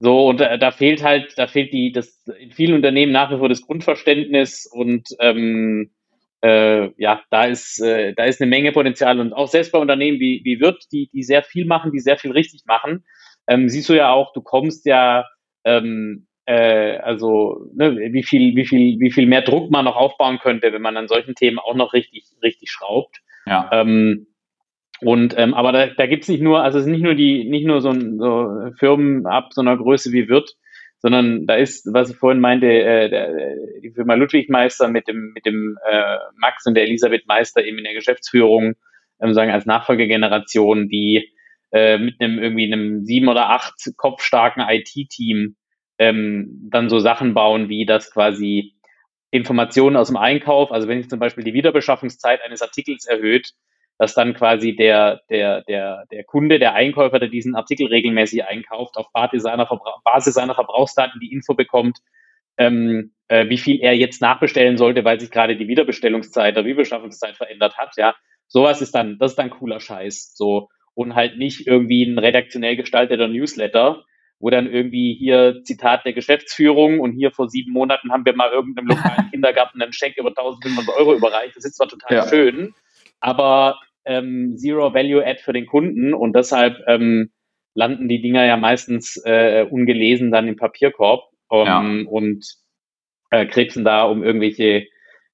so, 0.00 0.28
und 0.28 0.40
da, 0.40 0.56
da 0.56 0.70
fehlt 0.70 1.02
halt, 1.02 1.36
da 1.36 1.46
fehlt 1.46 1.72
die, 1.72 1.92
das 1.92 2.24
in 2.38 2.52
vielen 2.52 2.74
Unternehmen 2.74 3.12
nach 3.12 3.30
wie 3.30 3.38
vor 3.38 3.48
das 3.48 3.62
Grundverständnis 3.62 4.66
und 4.70 5.08
ähm, 5.18 5.90
äh, 6.40 6.90
ja, 6.96 7.20
da 7.30 7.46
ist, 7.46 7.80
äh, 7.80 8.14
da 8.14 8.24
ist 8.24 8.40
eine 8.40 8.48
Menge 8.48 8.70
Potenzial 8.72 9.18
und 9.18 9.32
auch 9.32 9.48
selbst 9.48 9.72
bei 9.72 9.78
Unternehmen 9.78 10.20
wie, 10.20 10.40
wie 10.44 10.60
Wirt, 10.60 10.84
die, 10.92 11.10
die 11.12 11.24
sehr 11.24 11.42
viel 11.42 11.66
machen, 11.66 11.90
die 11.90 11.98
sehr 11.98 12.16
viel 12.16 12.30
richtig 12.30 12.62
machen, 12.64 13.04
ähm, 13.48 13.68
siehst 13.68 13.88
du 13.88 13.94
ja 13.94 14.12
auch, 14.12 14.32
du 14.32 14.40
kommst 14.40 14.86
ja 14.86 15.26
ähm, 15.64 16.28
äh, 16.48 16.96
also 16.98 17.66
ne, 17.74 17.94
wie 18.12 18.22
viel, 18.22 18.56
wie 18.56 18.64
viel, 18.64 18.98
wie 19.00 19.10
viel 19.10 19.26
mehr 19.26 19.42
Druck 19.42 19.70
man 19.70 19.84
noch 19.84 19.96
aufbauen 19.96 20.38
könnte, 20.38 20.72
wenn 20.72 20.80
man 20.80 20.96
an 20.96 21.06
solchen 21.06 21.34
Themen 21.34 21.58
auch 21.58 21.74
noch 21.74 21.92
richtig, 21.92 22.24
richtig 22.42 22.70
schraubt. 22.70 23.18
Ja. 23.44 23.68
Ähm, 23.70 24.27
und 25.00 25.34
ähm, 25.36 25.54
aber 25.54 25.72
da, 25.72 25.86
da 25.86 26.06
gibt 26.06 26.24
es 26.24 26.28
nicht 26.28 26.42
nur, 26.42 26.62
also 26.62 26.78
es 26.78 26.84
sind 26.84 26.92
nicht 26.92 27.04
nur 27.04 27.14
die, 27.14 27.44
nicht 27.44 27.66
nur 27.66 27.80
so, 27.80 27.92
so 27.92 28.70
Firmen 28.78 29.26
ab 29.26 29.52
so 29.52 29.60
einer 29.60 29.76
Größe 29.76 30.12
wie 30.12 30.28
Wirt, 30.28 30.56
sondern 30.98 31.46
da 31.46 31.54
ist, 31.54 31.88
was 31.92 32.10
ich 32.10 32.16
vorhin 32.16 32.40
meinte, 32.40 32.66
äh, 32.66 33.08
der, 33.08 33.32
die 33.82 33.92
Firma 33.92 34.14
Ludwig 34.14 34.48
Meister 34.48 34.88
mit 34.88 35.06
dem, 35.06 35.32
mit 35.34 35.46
dem 35.46 35.78
äh, 35.88 36.18
Max 36.36 36.66
und 36.66 36.74
der 36.74 36.84
Elisabeth 36.84 37.26
Meister 37.26 37.64
eben 37.64 37.78
in 37.78 37.84
der 37.84 37.94
Geschäftsführung, 37.94 38.74
ähm, 39.20 39.34
sagen 39.34 39.52
als 39.52 39.66
Nachfolgegeneration, 39.66 40.88
die 40.88 41.32
äh, 41.70 41.98
mit 41.98 42.20
einem 42.20 42.38
irgendwie 42.38 42.72
einem 42.72 43.04
sieben 43.04 43.28
oder 43.28 43.50
acht 43.50 43.74
kopfstarken 43.96 44.64
IT-Team 44.68 45.56
ähm, 45.98 46.68
dann 46.70 46.88
so 46.88 46.98
Sachen 46.98 47.34
bauen, 47.34 47.68
wie 47.68 47.86
das 47.86 48.12
quasi 48.12 48.74
Informationen 49.30 49.96
aus 49.96 50.08
dem 50.08 50.16
Einkauf, 50.16 50.72
also 50.72 50.88
wenn 50.88 50.98
ich 50.98 51.10
zum 51.10 51.18
Beispiel 51.18 51.44
die 51.44 51.52
Wiederbeschaffungszeit 51.52 52.42
eines 52.42 52.62
Artikels 52.62 53.04
erhöht, 53.06 53.52
dass 53.98 54.14
dann 54.14 54.32
quasi 54.34 54.76
der, 54.76 55.20
der, 55.28 55.62
der, 55.62 56.04
der 56.10 56.24
Kunde, 56.24 56.58
der 56.60 56.74
Einkäufer, 56.74 57.18
der 57.18 57.28
diesen 57.28 57.56
Artikel 57.56 57.88
regelmäßig 57.88 58.44
einkauft, 58.44 58.96
auf 58.96 59.12
Basis 59.12 59.42
seiner, 59.42 59.66
Verbra 59.66 60.00
Basis 60.04 60.34
seiner 60.34 60.54
Verbrauchsdaten 60.54 61.20
die 61.20 61.32
Info 61.32 61.54
bekommt, 61.54 61.98
ähm, 62.56 63.12
äh, 63.26 63.48
wie 63.48 63.58
viel 63.58 63.80
er 63.80 63.94
jetzt 63.94 64.22
nachbestellen 64.22 64.76
sollte, 64.76 65.04
weil 65.04 65.18
sich 65.18 65.30
gerade 65.30 65.56
die 65.56 65.68
Wiederbestellungszeit 65.68 66.56
der 66.56 66.64
Wiederbeschaffungszeit 66.64 67.36
verändert 67.36 67.76
hat, 67.76 67.96
ja. 67.96 68.14
Sowas 68.46 68.80
ist 68.80 68.94
dann, 68.94 69.18
das 69.18 69.32
ist 69.32 69.38
dann 69.38 69.50
cooler 69.50 69.80
Scheiß, 69.80 70.32
so. 70.34 70.68
Und 70.94 71.14
halt 71.14 71.36
nicht 71.36 71.66
irgendwie 71.66 72.04
ein 72.04 72.18
redaktionell 72.18 72.76
gestalteter 72.76 73.28
Newsletter, 73.28 74.04
wo 74.40 74.50
dann 74.50 74.70
irgendwie 74.70 75.14
hier 75.14 75.62
Zitat 75.64 76.04
der 76.04 76.12
Geschäftsführung 76.12 77.00
und 77.00 77.12
hier 77.12 77.30
vor 77.30 77.48
sieben 77.48 77.72
Monaten 77.72 78.10
haben 78.10 78.24
wir 78.24 78.34
mal 78.34 78.50
irgendeinem 78.50 78.86
lokalen 78.88 79.30
Kindergarten 79.30 79.82
einen 79.82 79.92
Scheck 79.92 80.16
über 80.16 80.30
1500 80.30 80.96
Euro 80.96 81.14
überreicht. 81.14 81.56
Das 81.56 81.64
ist 81.64 81.76
zwar 81.76 81.88
total 81.88 82.16
ja. 82.16 82.28
schön, 82.28 82.74
aber 83.20 83.78
ähm, 84.08 84.56
Zero 84.56 84.94
Value 84.94 85.24
Add 85.24 85.40
für 85.42 85.52
den 85.52 85.66
Kunden 85.66 86.14
und 86.14 86.34
deshalb 86.34 86.76
ähm, 86.86 87.30
landen 87.74 88.08
die 88.08 88.20
Dinger 88.20 88.44
ja 88.44 88.56
meistens 88.56 89.20
äh, 89.24 89.64
ungelesen 89.68 90.30
dann 90.30 90.48
im 90.48 90.56
Papierkorb 90.56 91.24
um, 91.48 91.66
ja. 91.66 91.80
und 92.08 92.44
äh, 93.30 93.46
krebsen 93.46 93.84
da 93.84 94.04
um 94.04 94.24
irgendwelche 94.24 94.86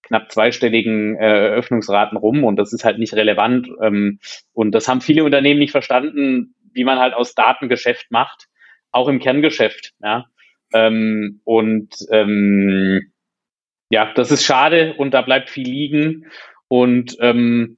knapp 0.02 0.30
zweistelligen 0.30 1.16
äh, 1.16 1.48
Eröffnungsraten 1.48 2.18
rum 2.18 2.44
und 2.44 2.56
das 2.56 2.72
ist 2.72 2.84
halt 2.84 2.98
nicht 2.98 3.14
relevant. 3.14 3.68
Ähm, 3.82 4.18
und 4.52 4.72
das 4.72 4.86
haben 4.88 5.00
viele 5.00 5.24
Unternehmen 5.24 5.60
nicht 5.60 5.70
verstanden, 5.70 6.54
wie 6.72 6.84
man 6.84 6.98
halt 6.98 7.14
aus 7.14 7.34
Datengeschäft 7.34 8.10
macht 8.10 8.48
auch 8.94 9.08
im 9.08 9.18
Kerngeschäft. 9.18 9.92
Ja. 10.00 10.26
Ähm, 10.72 11.40
und 11.44 11.94
ähm, 12.10 13.12
ja, 13.90 14.12
das 14.14 14.30
ist 14.30 14.44
schade 14.44 14.94
und 14.96 15.12
da 15.12 15.22
bleibt 15.22 15.50
viel 15.50 15.66
liegen. 15.66 16.26
Und 16.68 17.16
ähm, 17.20 17.76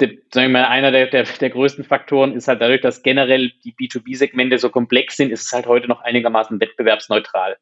sagen 0.00 0.52
wir 0.52 0.60
mal, 0.60 0.64
einer 0.64 0.90
der, 0.90 1.06
der, 1.06 1.24
der 1.24 1.50
größten 1.50 1.84
Faktoren 1.84 2.34
ist 2.34 2.48
halt 2.48 2.60
dadurch, 2.60 2.80
dass 2.80 3.02
generell 3.02 3.52
die 3.64 3.74
B2B-Segmente 3.74 4.58
so 4.58 4.70
komplex 4.70 5.16
sind, 5.16 5.30
ist 5.30 5.44
es 5.44 5.52
halt 5.52 5.66
heute 5.66 5.88
noch 5.88 6.00
einigermaßen 6.02 6.60
wettbewerbsneutral. 6.60 7.56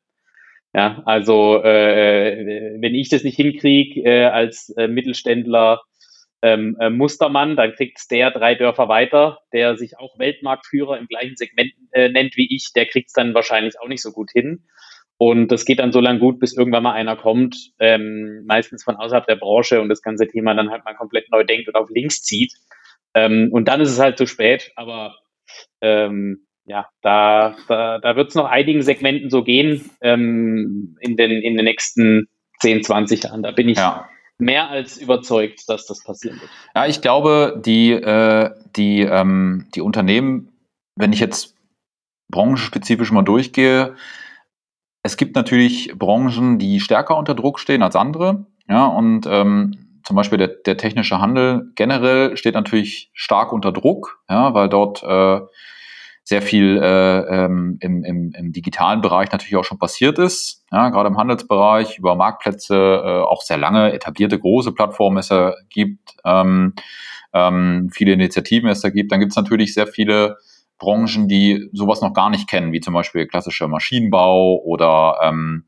Ja, 0.75 1.03
also 1.07 1.63
äh, 1.63 2.77
wenn 2.81 2.95
ich 2.95 3.09
das 3.09 3.25
nicht 3.25 3.37
hinkriege 3.37 4.03
äh, 4.03 4.25
als 4.25 4.69
äh, 4.77 4.87
Mittelständler 4.87 5.83
ähm, 6.43 6.77
äh, 6.79 6.91
Mustermann, 6.91 7.57
dann 7.57 7.73
kriegt 7.73 7.99
der 8.11 8.31
drei 8.31 8.55
Dörfer 8.55 8.89
weiter, 8.89 9.41
der 9.53 9.77
sich 9.77 9.99
auch 9.99 10.19
Weltmarktführer 10.19 10.99
im 10.99 11.07
gleichen 11.07 11.37
Segment 11.37 11.73
äh, 11.93 12.09
nennt 12.11 12.37
wie 12.37 12.55
ich, 12.55 12.73
der 12.75 12.87
kriegt 12.87 13.09
es 13.09 13.13
dann 13.13 13.35
wahrscheinlich 13.35 13.81
auch 13.81 13.89
nicht 13.89 14.03
so 14.03 14.13
gut 14.13 14.31
hin. 14.33 14.65
Und 15.19 15.49
das 15.49 15.65
geht 15.65 15.81
dann 15.81 15.93
so 15.93 16.01
lange 16.01 16.21
gut, 16.21 16.39
bis 16.39 16.57
irgendwann 16.57 16.85
mal 16.85 16.93
einer 16.93 17.17
kommt, 17.17 17.73
ähm, 17.81 18.45
meistens 18.47 18.85
von 18.85 18.97
außerhalb 18.97 19.27
der 19.27 19.37
Branche 19.37 19.81
und 19.81 19.89
das 19.89 20.03
ganze 20.03 20.29
Thema 20.29 20.55
dann 20.55 20.71
halt 20.71 20.85
mal 20.85 20.95
komplett 20.95 21.31
neu 21.31 21.45
denkt 21.45 21.69
und 21.69 21.75
auf 21.75 21.91
links 21.91 22.23
zieht. 22.23 22.53
Ähm, 23.15 23.49
und 23.53 23.67
dann 23.67 23.81
ist 23.81 23.91
es 23.91 23.99
halt 23.99 24.17
zu 24.17 24.27
spät, 24.27 24.71
aber 24.77 25.17
ähm, 25.81 26.47
ja, 26.67 26.89
da, 27.03 27.57
da, 27.67 27.99
da 27.99 28.17
wird 28.17 28.29
es 28.29 28.35
noch 28.35 28.45
einigen 28.45 28.83
Segmenten 28.83 29.31
so 29.31 29.43
gehen 29.43 29.91
ähm, 30.01 30.97
in, 31.01 31.17
den, 31.17 31.31
in 31.31 31.57
den 31.57 31.65
nächsten 31.65 32.29
10, 32.61 32.85
20 32.85 33.25
Jahren. 33.25 33.43
Da 33.43 33.51
bin 33.51 33.69
ich, 33.69 33.79
ja 33.79 34.09
mehr 34.39 34.71
als 34.71 34.99
überzeugt, 34.99 35.69
dass 35.69 35.87
das 35.87 36.03
passieren 36.03 36.41
wird. 36.41 36.51
Ja, 36.75 36.87
ich 36.87 37.01
glaube, 37.01 37.61
die, 37.65 37.93
äh, 37.93 38.51
die, 38.77 39.01
ähm, 39.01 39.67
die 39.75 39.81
Unternehmen, 39.81 40.53
wenn 40.97 41.13
ich 41.13 41.21
jetzt 41.21 41.57
branchenspezifisch 42.31 43.11
mal 43.11 43.23
durchgehe, 43.23 43.97
es 45.03 45.17
gibt 45.17 45.37
natürlich 45.37 45.93
Branchen, 45.97 46.59
die 46.59 46.81
stärker 46.81 47.17
unter 47.17 47.35
Druck 47.35 47.59
stehen 47.61 47.83
als 47.83 47.97
andere. 47.97 48.47
Ja, 48.69 48.87
und 48.87 49.27
ähm, 49.27 50.01
zum 50.05 50.17
Beispiel 50.17 50.39
der, 50.39 50.49
der 50.49 50.77
technische 50.77 51.21
Handel 51.21 51.71
generell 51.75 52.37
steht 52.37 52.55
natürlich 52.55 53.11
stark 53.13 53.53
unter 53.53 53.73
Druck, 53.73 54.23
ja, 54.29 54.55
weil 54.55 54.69
dort 54.69 55.03
äh, 55.03 55.41
sehr 56.25 56.43
viel 56.43 56.79
äh, 56.83 57.19
ähm, 57.21 57.79
im, 57.81 58.05
im, 58.05 58.33
im 58.37 58.53
digitalen 58.53 59.01
Bereich 59.01 59.33
natürlich 59.33 59.57
auch 59.57 59.65
schon 59.65 59.79
passiert 59.79 60.19
ist, 60.19 60.65
ja, 60.71 60.91
gerade 60.91 61.09
im 61.09 61.17
Handelsbereich, 61.17 61.99
über 61.99 62.15
Marktplätze, 62.17 62.75
äh, 62.75 63.23
auch 63.23 63.41
sehr 63.41 63.57
lange 63.57 63.93
etablierte 63.93 64.39
große 64.39 64.73
Plattformen 64.73 65.19
es 65.19 65.33
gibt, 65.71 66.17
ähm, 66.25 66.75
ähm, 67.33 67.91
viele 67.93 68.13
Initiativen 68.13 68.69
es 68.69 68.81
da 68.81 68.91
gibt. 68.91 69.13
Dann 69.13 69.21
gibt 69.21 69.33
es 69.33 69.37
natürlich 69.37 69.75
sehr 69.75 69.87
viele 69.87 70.39
Branchen, 70.79 71.29
die 71.29 71.69
sowas 71.73 72.01
noch 72.01 72.13
gar 72.13 72.31
nicht 72.31 72.49
kennen, 72.49 72.73
wie 72.73 72.81
zum 72.81 72.95
Beispiel 72.95 73.27
klassischer 73.27 73.69
Maschinenbau 73.69 74.61
oder 74.63 75.19
ähm, 75.23 75.67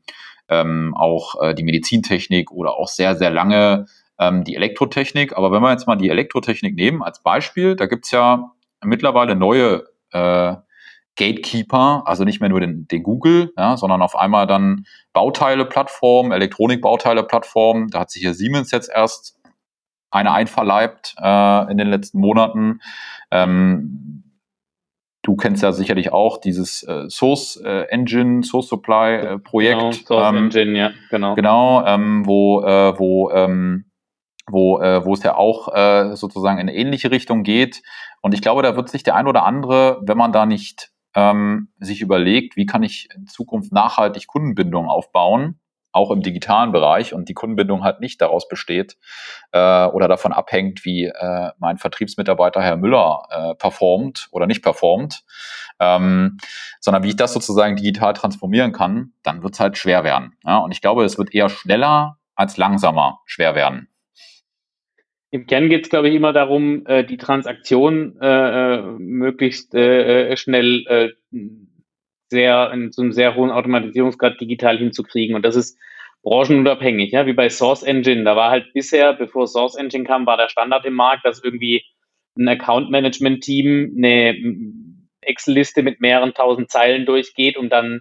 ähm, 0.49 0.93
auch 0.97 1.41
äh, 1.41 1.53
die 1.53 1.63
Medizintechnik 1.63 2.51
oder 2.51 2.75
auch 2.77 2.87
sehr, 2.87 3.15
sehr 3.15 3.29
lange 3.29 3.85
ähm, 4.19 4.43
die 4.43 4.55
Elektrotechnik. 4.55 5.35
Aber 5.37 5.51
wenn 5.51 5.61
wir 5.61 5.71
jetzt 5.71 5.87
mal 5.87 5.95
die 5.95 6.09
Elektrotechnik 6.09 6.75
nehmen 6.75 7.01
als 7.01 7.21
Beispiel, 7.23 7.75
da 7.75 7.85
gibt's 7.85 8.11
ja 8.11 8.51
mittlerweile 8.83 9.35
neue 9.35 9.85
äh, 10.11 10.55
Gatekeeper, 11.17 12.03
also 12.05 12.23
nicht 12.23 12.39
mehr 12.39 12.49
nur 12.49 12.61
den, 12.61 12.87
den 12.87 13.03
Google, 13.03 13.51
ja, 13.57 13.75
sondern 13.75 14.01
auf 14.01 14.15
einmal 14.15 14.47
dann 14.47 14.85
Bauteile-Plattform, 15.13 16.31
Elektronikbauteile-Plattform. 16.31 17.89
Da 17.89 18.01
hat 18.01 18.11
sich 18.11 18.21
hier 18.21 18.33
Siemens 18.33 18.71
jetzt 18.71 18.89
erst 18.93 19.37
eine 20.09 20.31
einverleibt 20.31 21.15
äh, 21.21 21.71
in 21.71 21.77
den 21.77 21.87
letzten 21.87 22.19
Monaten. 22.19 22.79
Ähm, 23.29 24.23
du 25.23 25.35
kennst 25.35 25.63
ja 25.63 25.71
sicherlich 25.71 26.11
auch 26.11 26.37
dieses 26.39 26.83
äh, 26.83 27.09
Source 27.09 27.61
äh, 27.63 27.85
Engine, 27.89 28.43
Source 28.43 28.67
Supply 28.67 29.13
äh, 29.13 29.39
Projekt. 29.39 29.79
Genau, 29.79 29.91
Source 29.91 30.29
ähm, 30.29 30.37
Engine, 30.45 30.77
ja, 30.77 30.91
genau. 31.09 31.35
Genau, 31.35 31.85
ähm, 31.85 32.25
wo, 32.25 32.61
äh, 32.63 32.97
wo, 32.97 33.31
ähm, 33.31 33.85
wo, 34.49 34.79
äh, 34.79 35.05
wo 35.05 35.13
es 35.13 35.23
ja 35.23 35.35
auch 35.35 35.73
äh, 35.73 36.15
sozusagen 36.15 36.57
in 36.57 36.67
eine 36.67 36.75
ähnliche 36.75 37.11
Richtung 37.11 37.43
geht. 37.43 37.81
Und 38.21 38.33
ich 38.33 38.41
glaube, 38.41 38.63
da 38.63 38.75
wird 38.75 38.89
sich 38.89 39.03
der 39.03 39.15
ein 39.15 39.27
oder 39.27 39.45
andere, 39.45 40.01
wenn 40.03 40.17
man 40.17 40.31
da 40.31 40.45
nicht 40.45 40.91
ähm, 41.15 41.69
sich 41.79 42.01
überlegt, 42.01 42.55
wie 42.55 42.65
kann 42.65 42.83
ich 42.83 43.09
in 43.15 43.27
Zukunft 43.27 43.71
nachhaltig 43.71 44.27
Kundenbindung 44.27 44.87
aufbauen, 44.87 45.59
auch 45.91 46.11
im 46.11 46.21
digitalen 46.21 46.71
Bereich 46.71 47.13
und 47.13 47.29
die 47.29 47.33
Kundenbindung 47.33 47.83
halt 47.83 47.99
nicht 47.99 48.21
daraus 48.21 48.47
besteht 48.47 48.97
äh, 49.51 49.85
oder 49.85 50.07
davon 50.07 50.33
abhängt, 50.33 50.85
wie 50.85 51.05
äh, 51.05 51.51
mein 51.59 51.77
Vertriebsmitarbeiter 51.77 52.61
Herr 52.61 52.77
Müller 52.77 53.23
äh, 53.29 53.55
performt 53.55 54.27
oder 54.31 54.47
nicht 54.47 54.63
performt, 54.63 55.23
ähm, 55.79 56.37
sondern 56.79 57.03
wie 57.03 57.09
ich 57.09 57.15
das 57.15 57.33
sozusagen 57.33 57.75
digital 57.75 58.13
transformieren 58.13 58.71
kann, 58.71 59.13
dann 59.23 59.43
wird 59.43 59.53
es 59.53 59.59
halt 59.59 59.77
schwer 59.77 60.03
werden. 60.03 60.37
Ja? 60.45 60.59
Und 60.59 60.71
ich 60.71 60.81
glaube, 60.81 61.03
es 61.03 61.17
wird 61.17 61.33
eher 61.33 61.49
schneller 61.49 62.17
als 62.35 62.57
langsamer 62.57 63.19
schwer 63.25 63.55
werden. 63.55 63.87
Im 65.33 65.47
Kern 65.47 65.69
geht 65.69 65.85
es, 65.85 65.89
glaube 65.89 66.09
ich, 66.09 66.15
immer 66.15 66.33
darum, 66.33 66.85
äh, 66.85 67.05
die 67.05 67.15
Transaktion 67.15 68.17
äh, 68.21 68.79
äh 68.79 68.81
möglichst 68.99 69.73
äh, 69.73 70.31
äh, 70.31 70.37
schnell 70.37 70.85
äh, 70.87 71.09
sehr 72.31 72.71
in 72.71 72.91
so 72.91 73.01
einem 73.03 73.11
sehr 73.11 73.35
hohen 73.35 73.51
Automatisierungsgrad 73.51 74.39
digital 74.41 74.77
hinzukriegen. 74.77 75.35
Und 75.35 75.43
das 75.43 75.55
ist 75.55 75.77
branchenunabhängig, 76.23 77.11
ja, 77.11 77.25
wie 77.25 77.33
bei 77.33 77.49
Source 77.49 77.83
Engine. 77.83 78.23
Da 78.23 78.35
war 78.35 78.49
halt 78.49 78.73
bisher, 78.73 79.13
bevor 79.13 79.47
Source 79.47 79.75
Engine 79.75 80.05
kam, 80.05 80.25
war 80.25 80.37
der 80.37 80.49
Standard 80.49 80.85
im 80.85 80.93
Markt, 80.93 81.25
dass 81.25 81.43
irgendwie 81.43 81.83
ein 82.37 82.47
Account 82.47 82.89
Management 82.89 83.43
Team 83.43 83.93
eine 83.97 84.35
Excel-Liste 85.21 85.83
mit 85.83 85.99
mehreren 85.99 86.33
tausend 86.33 86.71
Zeilen 86.71 87.05
durchgeht, 87.05 87.57
um 87.57 87.69
dann 87.69 87.99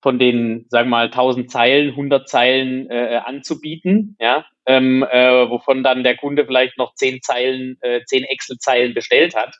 von 0.00 0.18
den, 0.18 0.66
sagen 0.70 0.88
wir 0.88 0.96
mal, 0.96 1.06
1000 1.06 1.50
Zeilen, 1.50 1.90
100 1.90 2.28
Zeilen 2.28 2.88
äh, 2.88 3.20
anzubieten, 3.24 4.16
ja, 4.18 4.46
ähm, 4.64 5.02
äh, 5.02 5.50
wovon 5.50 5.82
dann 5.82 6.04
der 6.04 6.16
Kunde 6.16 6.46
vielleicht 6.46 6.78
noch 6.78 6.94
10 6.94 7.20
Zeilen, 7.20 7.76
äh, 7.82 8.00
10 8.04 8.24
Excel-Zeilen 8.24 8.94
bestellt 8.94 9.34
hat 9.34 9.58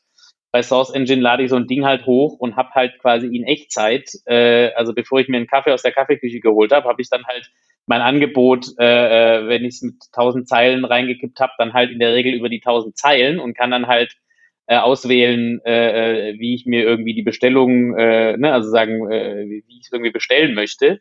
bei 0.50 0.62
Source 0.62 0.90
Engine 0.90 1.20
lade 1.20 1.42
ich 1.42 1.50
so 1.50 1.56
ein 1.56 1.66
Ding 1.66 1.84
halt 1.84 2.06
hoch 2.06 2.38
und 2.38 2.56
habe 2.56 2.70
halt 2.74 2.98
quasi 2.98 3.26
in 3.26 3.44
Echtzeit, 3.44 4.10
äh, 4.26 4.72
also 4.72 4.94
bevor 4.94 5.20
ich 5.20 5.28
mir 5.28 5.36
einen 5.36 5.46
Kaffee 5.46 5.72
aus 5.72 5.82
der 5.82 5.92
Kaffeeküche 5.92 6.40
geholt 6.40 6.72
habe, 6.72 6.88
habe 6.88 7.02
ich 7.02 7.10
dann 7.10 7.24
halt 7.26 7.50
mein 7.86 8.00
Angebot, 8.00 8.68
äh, 8.78 8.84
äh 9.42 9.48
wenn 9.48 9.64
ich 9.64 9.76
es 9.76 9.82
mit 9.82 9.96
1000 10.12 10.48
Zeilen 10.48 10.84
reingekippt 10.84 11.40
habe, 11.40 11.52
dann 11.58 11.74
halt 11.74 11.90
in 11.90 11.98
der 11.98 12.14
Regel 12.14 12.34
über 12.34 12.48
die 12.48 12.60
1000 12.60 12.96
Zeilen 12.96 13.38
und 13.40 13.54
kann 13.54 13.70
dann 13.70 13.86
halt 13.86 14.16
äh, 14.68 14.76
auswählen, 14.76 15.60
äh, 15.64 16.30
äh, 16.30 16.38
wie 16.38 16.54
ich 16.54 16.66
mir 16.66 16.82
irgendwie 16.82 17.14
die 17.14 17.22
Bestellung, 17.22 17.96
äh, 17.96 18.36
ne, 18.36 18.52
also 18.52 18.70
sagen, 18.70 19.10
äh, 19.10 19.46
wie 19.48 19.78
ich 19.78 19.86
es 19.86 19.92
irgendwie 19.92 20.12
bestellen 20.12 20.54
möchte. 20.54 21.00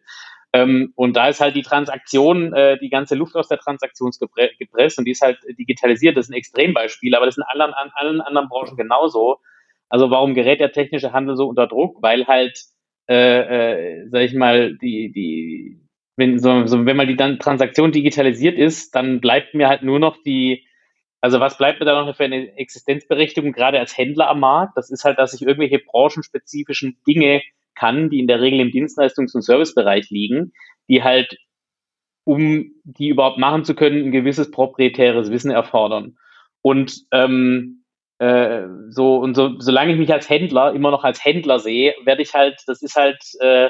Ähm, 0.53 0.93
und 0.95 1.15
da 1.15 1.27
ist 1.27 1.41
halt 1.41 1.55
die 1.55 1.61
Transaktion, 1.61 2.53
äh, 2.53 2.77
die 2.79 2.89
ganze 2.89 3.15
Luft 3.15 3.35
aus 3.35 3.47
der 3.47 3.57
Transaktion 3.57 4.11
gepresst 4.59 4.97
und 4.97 5.05
die 5.05 5.11
ist 5.11 5.21
halt 5.21 5.39
digitalisiert. 5.57 6.15
Das 6.15 6.27
ist 6.27 6.31
ein 6.31 6.37
Extrembeispiel, 6.37 7.15
aber 7.15 7.25
das 7.25 7.37
ist 7.37 7.43
in 7.43 7.61
allen, 7.61 7.73
an 7.73 7.91
allen 7.95 8.21
anderen 8.21 8.47
Branchen 8.47 8.77
genauso. 8.77 9.39
Also 9.89 10.09
warum 10.09 10.33
gerät 10.33 10.59
der 10.59 10.71
technische 10.71 11.13
Handel 11.13 11.35
so 11.35 11.47
unter 11.47 11.67
Druck? 11.67 12.01
Weil 12.01 12.27
halt, 12.27 12.59
äh, 13.09 14.03
äh, 14.03 14.07
sag 14.09 14.21
ich 14.21 14.33
mal, 14.33 14.77
die, 14.77 15.11
die, 15.11 15.81
wenn, 16.15 16.39
so, 16.39 16.65
so, 16.65 16.85
wenn 16.85 16.97
mal 16.97 17.07
die 17.07 17.15
dann 17.15 17.39
Transaktion 17.39 17.91
digitalisiert 17.91 18.57
ist, 18.57 18.95
dann 18.95 19.21
bleibt 19.21 19.53
mir 19.53 19.67
halt 19.67 19.83
nur 19.83 19.99
noch 19.99 20.17
die, 20.23 20.65
also 21.21 21.39
was 21.39 21.57
bleibt 21.57 21.79
mir 21.79 21.85
da 21.85 22.05
noch 22.05 22.15
für 22.15 22.25
eine 22.25 22.57
Existenzberechtigung, 22.57 23.51
gerade 23.51 23.79
als 23.79 23.97
Händler 23.97 24.29
am 24.29 24.39
Markt? 24.39 24.77
Das 24.77 24.89
ist 24.91 25.03
halt, 25.03 25.19
dass 25.19 25.33
ich 25.33 25.41
irgendwelche 25.41 25.79
branchenspezifischen 25.79 27.01
Dinge 27.07 27.41
kann, 27.77 28.09
die 28.09 28.19
in 28.19 28.27
der 28.27 28.41
Regel 28.41 28.59
im 28.59 28.69
Dienstleistungs- 28.69 29.35
und 29.35 29.43
Servicebereich 29.43 30.09
liegen, 30.09 30.53
die 30.89 31.03
halt, 31.03 31.37
um 32.25 32.71
die 32.83 33.09
überhaupt 33.09 33.37
machen 33.37 33.63
zu 33.63 33.75
können, 33.75 34.05
ein 34.05 34.11
gewisses 34.11 34.51
proprietäres 34.51 35.31
Wissen 35.31 35.51
erfordern. 35.51 36.17
Und 36.61 37.03
ähm, 37.11 37.85
äh, 38.19 38.63
so 38.89 39.17
und 39.17 39.35
so, 39.35 39.59
solange 39.59 39.93
ich 39.93 39.99
mich 39.99 40.11
als 40.11 40.29
Händler 40.29 40.73
immer 40.73 40.91
noch 40.91 41.03
als 41.03 41.23
Händler 41.23 41.59
sehe, 41.59 41.93
werde 42.03 42.23
ich 42.23 42.33
halt, 42.33 42.61
das 42.65 42.81
ist 42.81 42.95
halt, 42.95 43.21
äh, 43.39 43.69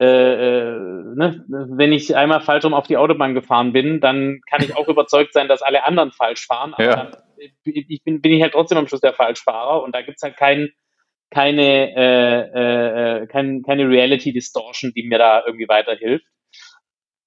äh, 0.00 0.04
äh, 0.04 0.78
ne, 1.16 1.44
wenn 1.48 1.92
ich 1.92 2.14
einmal 2.14 2.40
falsch 2.40 2.64
rum 2.64 2.74
auf 2.74 2.86
die 2.86 2.96
Autobahn 2.96 3.34
gefahren 3.34 3.72
bin, 3.72 4.00
dann 4.00 4.40
kann 4.48 4.62
ich 4.62 4.76
auch 4.76 4.88
überzeugt 4.88 5.32
sein, 5.32 5.48
dass 5.48 5.62
alle 5.62 5.84
anderen 5.84 6.12
falsch 6.12 6.46
fahren. 6.46 6.74
Aber 6.74 6.84
ja. 6.84 7.10
ich 7.64 8.02
bin, 8.04 8.20
bin 8.20 8.32
ich 8.32 8.42
halt 8.42 8.52
trotzdem 8.52 8.78
am 8.78 8.86
Schluss 8.86 9.00
der 9.00 9.12
Falschfahrer 9.12 9.82
und 9.82 9.94
da 9.94 10.02
gibt's 10.02 10.22
halt 10.22 10.36
keinen 10.36 10.70
keine, 11.30 11.94
äh, 11.94 12.40
äh, 12.54 13.22
äh, 13.22 13.26
kein, 13.26 13.62
keine 13.62 13.88
Reality 13.88 14.32
Distortion, 14.32 14.92
die 14.94 15.06
mir 15.06 15.18
da 15.18 15.42
irgendwie 15.46 15.68
weiterhilft. 15.68 16.26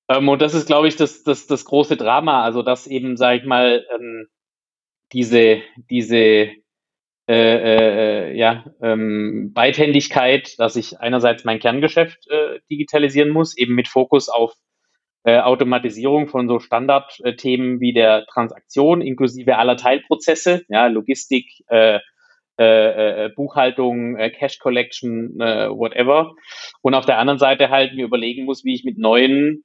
Ähm, 0.10 0.30
und 0.30 0.42
das 0.42 0.54
ist, 0.54 0.68
glaube 0.68 0.88
ich, 0.88 0.96
das, 0.96 1.24
das, 1.24 1.48
das 1.48 1.66
große 1.66 1.98
Drama, 1.98 2.44
also 2.44 2.64
dass 2.64 2.88
eben, 2.88 3.18
sage 3.18 3.40
ich 3.40 3.46
mal, 3.46 3.86
ähm, 3.94 4.28
diese, 5.14 5.62
diese 5.90 6.52
äh, 7.28 8.32
äh, 8.32 8.38
ja, 8.38 8.66
ähm, 8.82 9.52
Beidhändigkeit, 9.54 10.56
dass 10.58 10.76
ich 10.76 11.00
einerseits 11.00 11.46
mein 11.46 11.60
Kerngeschäft 11.60 12.28
äh, 12.30 12.60
digitalisieren 12.70 13.30
muss, 13.30 13.56
eben 13.58 13.76
mit 13.76 13.88
Fokus 13.88 14.28
auf 14.28 14.54
äh, 15.24 15.40
Automatisierung 15.40 16.28
von 16.28 16.48
so 16.48 16.60
Standardthemen 16.60 17.80
wie 17.80 17.94
der 17.94 18.26
Transaktion 18.26 19.02
inklusive 19.02 19.58
aller 19.58 19.78
Teilprozesse, 19.78 20.64
ja, 20.68 20.88
Logistik, 20.88 21.48
äh, 21.68 22.00
äh, 22.62 23.26
äh, 23.26 23.30
Buchhaltung, 23.30 24.18
äh, 24.18 24.30
Cash 24.30 24.60
Collection, 24.60 25.40
äh, 25.42 25.70
whatever. 25.70 26.36
Und 26.82 26.94
auf 26.94 27.06
der 27.06 27.18
anderen 27.18 27.40
Seite 27.40 27.70
halt 27.70 27.94
mir 27.96 28.06
überlegen 28.06 28.46
muss, 28.46 28.64
wie 28.64 28.76
ich 28.76 28.84
mit 28.84 28.98
neuen, 28.98 29.64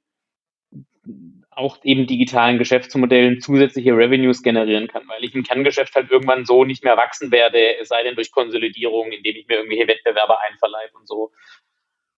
auch 1.51 1.77
eben 1.83 2.07
digitalen 2.07 2.57
Geschäftsmodellen 2.57 3.39
zusätzliche 3.39 3.95
Revenues 3.95 4.41
generieren 4.43 4.87
kann, 4.87 5.03
weil 5.07 5.23
ich 5.23 5.35
im 5.35 5.43
Kerngeschäft 5.43 5.95
halt 5.95 6.11
irgendwann 6.11 6.45
so 6.45 6.65
nicht 6.65 6.83
mehr 6.83 6.97
wachsen 6.97 7.31
werde, 7.31 7.77
es 7.79 7.89
sei 7.89 8.03
denn 8.03 8.15
durch 8.15 8.31
Konsolidierung, 8.31 9.11
indem 9.11 9.35
ich 9.35 9.47
mir 9.47 9.57
irgendwelche 9.57 9.87
Wettbewerber 9.87 10.39
einverleibe 10.49 10.97
und 10.97 11.07
so. 11.07 11.31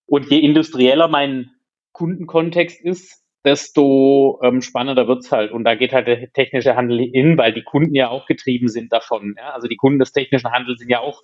Und 0.06 0.30
je 0.30 0.40
industrieller 0.40 1.08
mein 1.08 1.52
Kundenkontext 1.94 2.82
ist, 2.82 3.24
desto 3.46 4.40
ähm, 4.44 4.62
spannender 4.62 5.08
wird's 5.08 5.32
halt. 5.32 5.52
Und 5.52 5.64
da 5.64 5.76
geht 5.76 5.94
halt 5.94 6.08
der 6.08 6.32
technische 6.32 6.76
Handel 6.76 7.00
hin, 7.00 7.38
weil 7.38 7.54
die 7.54 7.64
Kunden 7.64 7.96
ja 7.96 8.10
auch 8.10 8.26
getrieben 8.26 8.68
sind 8.68 8.92
davon. 8.92 9.36
Ja? 9.38 9.52
Also 9.52 9.68
die 9.68 9.78
Kunden 9.78 10.00
des 10.00 10.12
technischen 10.12 10.52
Handels 10.52 10.80
sind 10.80 10.90
ja 10.90 11.00
auch 11.00 11.24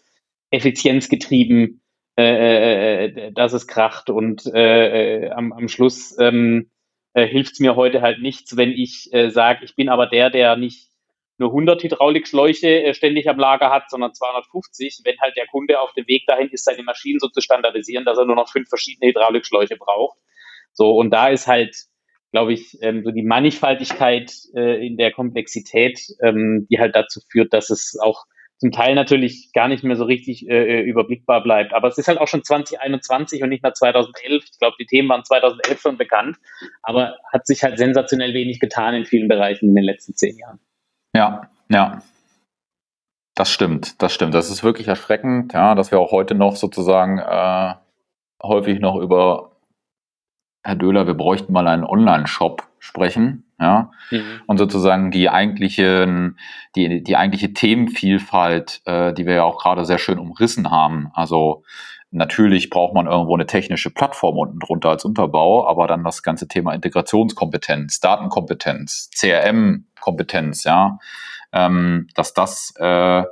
effizienzgetrieben, 0.52 1.82
äh, 2.18 2.24
äh, 2.24 3.06
äh 3.06 3.32
dass 3.34 3.54
es 3.54 3.68
kracht. 3.68 4.10
Und 4.10 4.46
äh, 4.46 5.26
äh, 5.26 5.30
am, 5.32 5.52
am 5.52 5.68
Schluss 5.68 6.18
ähm, 6.20 6.72
äh, 7.14 7.28
hilft's 7.28 7.60
mir 7.60 7.76
heute 7.76 8.02
halt 8.02 8.22
nichts, 8.22 8.56
wenn 8.56 8.72
ich 8.72 9.14
äh, 9.14 9.30
sage, 9.30 9.66
ich 9.66 9.76
bin 9.76 9.90
aber 9.90 10.08
der, 10.08 10.30
der 10.30 10.56
nicht 10.56 10.90
nur 11.38 11.50
100 11.50 11.84
Hydraulikschläuche 11.84 12.84
äh, 12.84 12.94
ständig 12.94 13.30
am 13.30 13.38
Lager 13.38 13.70
hat, 13.70 13.90
sondern 13.90 14.14
250, 14.14 15.02
wenn 15.04 15.20
halt 15.20 15.36
der 15.36 15.48
Kunde 15.48 15.82
auf 15.82 15.92
dem 15.94 16.08
Weg 16.08 16.26
dahin 16.28 16.50
ist, 16.50 16.64
seine 16.64 16.84
Maschinen 16.84 17.20
so 17.20 17.28
zu 17.28 17.42
standardisieren, 17.42 18.06
dass 18.06 18.18
er 18.18 18.26
nur 18.26 18.38
noch 18.38 18.50
fünf 18.50 18.70
verschiedene 18.70 19.10
Hydraulikschläuche 19.10 19.76
braucht. 19.76 20.18
So, 20.72 20.92
und 20.92 21.12
da 21.12 21.28
ist 21.28 21.48
halt 21.48 21.76
glaube 22.36 22.52
ich, 22.52 22.78
ähm, 22.82 23.02
so 23.06 23.12
die 23.12 23.24
Mannigfaltigkeit 23.24 24.30
äh, 24.54 24.86
in 24.86 24.98
der 24.98 25.14
Komplexität, 25.14 26.02
ähm, 26.22 26.68
die 26.70 26.80
halt 26.80 26.94
dazu 26.94 27.22
führt, 27.32 27.54
dass 27.54 27.70
es 27.70 27.98
auch 27.98 28.26
zum 28.58 28.74
Teil 28.74 28.94
natürlich 28.94 29.52
gar 29.54 29.70
nicht 29.70 29.86
mehr 29.86 29.96
so 29.96 30.04
richtig 30.04 30.50
äh, 30.50 30.80
äh 30.80 30.82
überblickbar 30.82 31.42
bleibt. 31.44 31.74
Aber 31.74 31.88
es 31.88 31.98
ist 31.98 32.10
halt 32.10 32.18
auch 32.18 32.28
schon 32.28 32.44
2021 32.44 33.42
und 33.42 33.48
nicht 33.48 33.64
mehr 33.64 33.74
2011. 33.74 34.44
Ich 34.52 34.60
glaube, 34.60 34.76
die 34.78 34.86
Themen 34.86 35.08
waren 35.08 35.24
2011 35.24 35.80
schon 35.80 35.98
bekannt, 35.98 36.36
aber 36.84 37.16
hat 37.32 37.48
sich 37.48 37.64
halt 37.64 37.78
sensationell 37.78 38.34
wenig 38.34 38.60
getan 38.60 38.96
in 38.96 39.06
vielen 39.06 39.30
Bereichen 39.30 39.70
in 39.70 39.76
den 39.76 39.86
letzten 39.86 40.14
zehn 40.14 40.38
Jahren. 40.38 40.60
Ja, 41.16 41.50
ja. 41.70 42.02
Das 43.34 43.50
stimmt, 43.50 44.02
das 44.02 44.14
stimmt. 44.14 44.34
Das 44.34 44.50
ist 44.50 44.62
wirklich 44.62 44.90
erschreckend, 44.90 45.54
ja, 45.54 45.74
dass 45.74 45.90
wir 45.92 46.02
auch 46.02 46.12
heute 46.12 46.36
noch 46.36 46.58
sozusagen 46.58 47.18
äh, 47.18 47.76
häufig 48.44 48.82
noch 48.82 48.98
über 48.98 49.55
Herr 50.66 50.76
Döhler, 50.76 51.06
wir 51.06 51.14
bräuchten 51.14 51.54
mal 51.54 51.68
einen 51.68 51.84
Online-Shop 51.84 52.64
sprechen, 52.80 53.44
ja, 53.60 53.92
mhm. 54.10 54.42
und 54.48 54.58
sozusagen 54.58 55.12
die 55.12 55.30
eigentliche, 55.30 56.34
die, 56.76 57.04
die 57.04 57.16
eigentliche 57.16 57.54
Themenvielfalt, 57.54 58.82
äh, 58.86 59.14
die 59.14 59.28
wir 59.28 59.36
ja 59.36 59.44
auch 59.44 59.62
gerade 59.62 59.86
sehr 59.86 60.00
schön 60.00 60.18
umrissen 60.18 60.72
haben. 60.72 61.12
Also 61.14 61.64
natürlich 62.10 62.72
braucht 62.72 62.96
man 62.96 63.06
irgendwo 63.06 63.36
eine 63.36 63.46
technische 63.46 63.92
Plattform 63.92 64.40
unten 64.40 64.60
drunter 64.60 64.90
als 64.90 65.06
Unterbau, 65.06 65.68
aber 65.68 65.86
dann 65.86 66.04
das 66.04 66.24
ganze 66.24 66.48
Thema 66.48 66.74
Integrationskompetenz, 66.74 68.00
Datenkompetenz, 68.00 69.12
CRM-Kompetenz, 69.16 70.64
ja, 70.64 70.98
ähm, 71.54 72.08
dass 72.16 72.34
das 72.34 72.74
äh, 72.80 73.24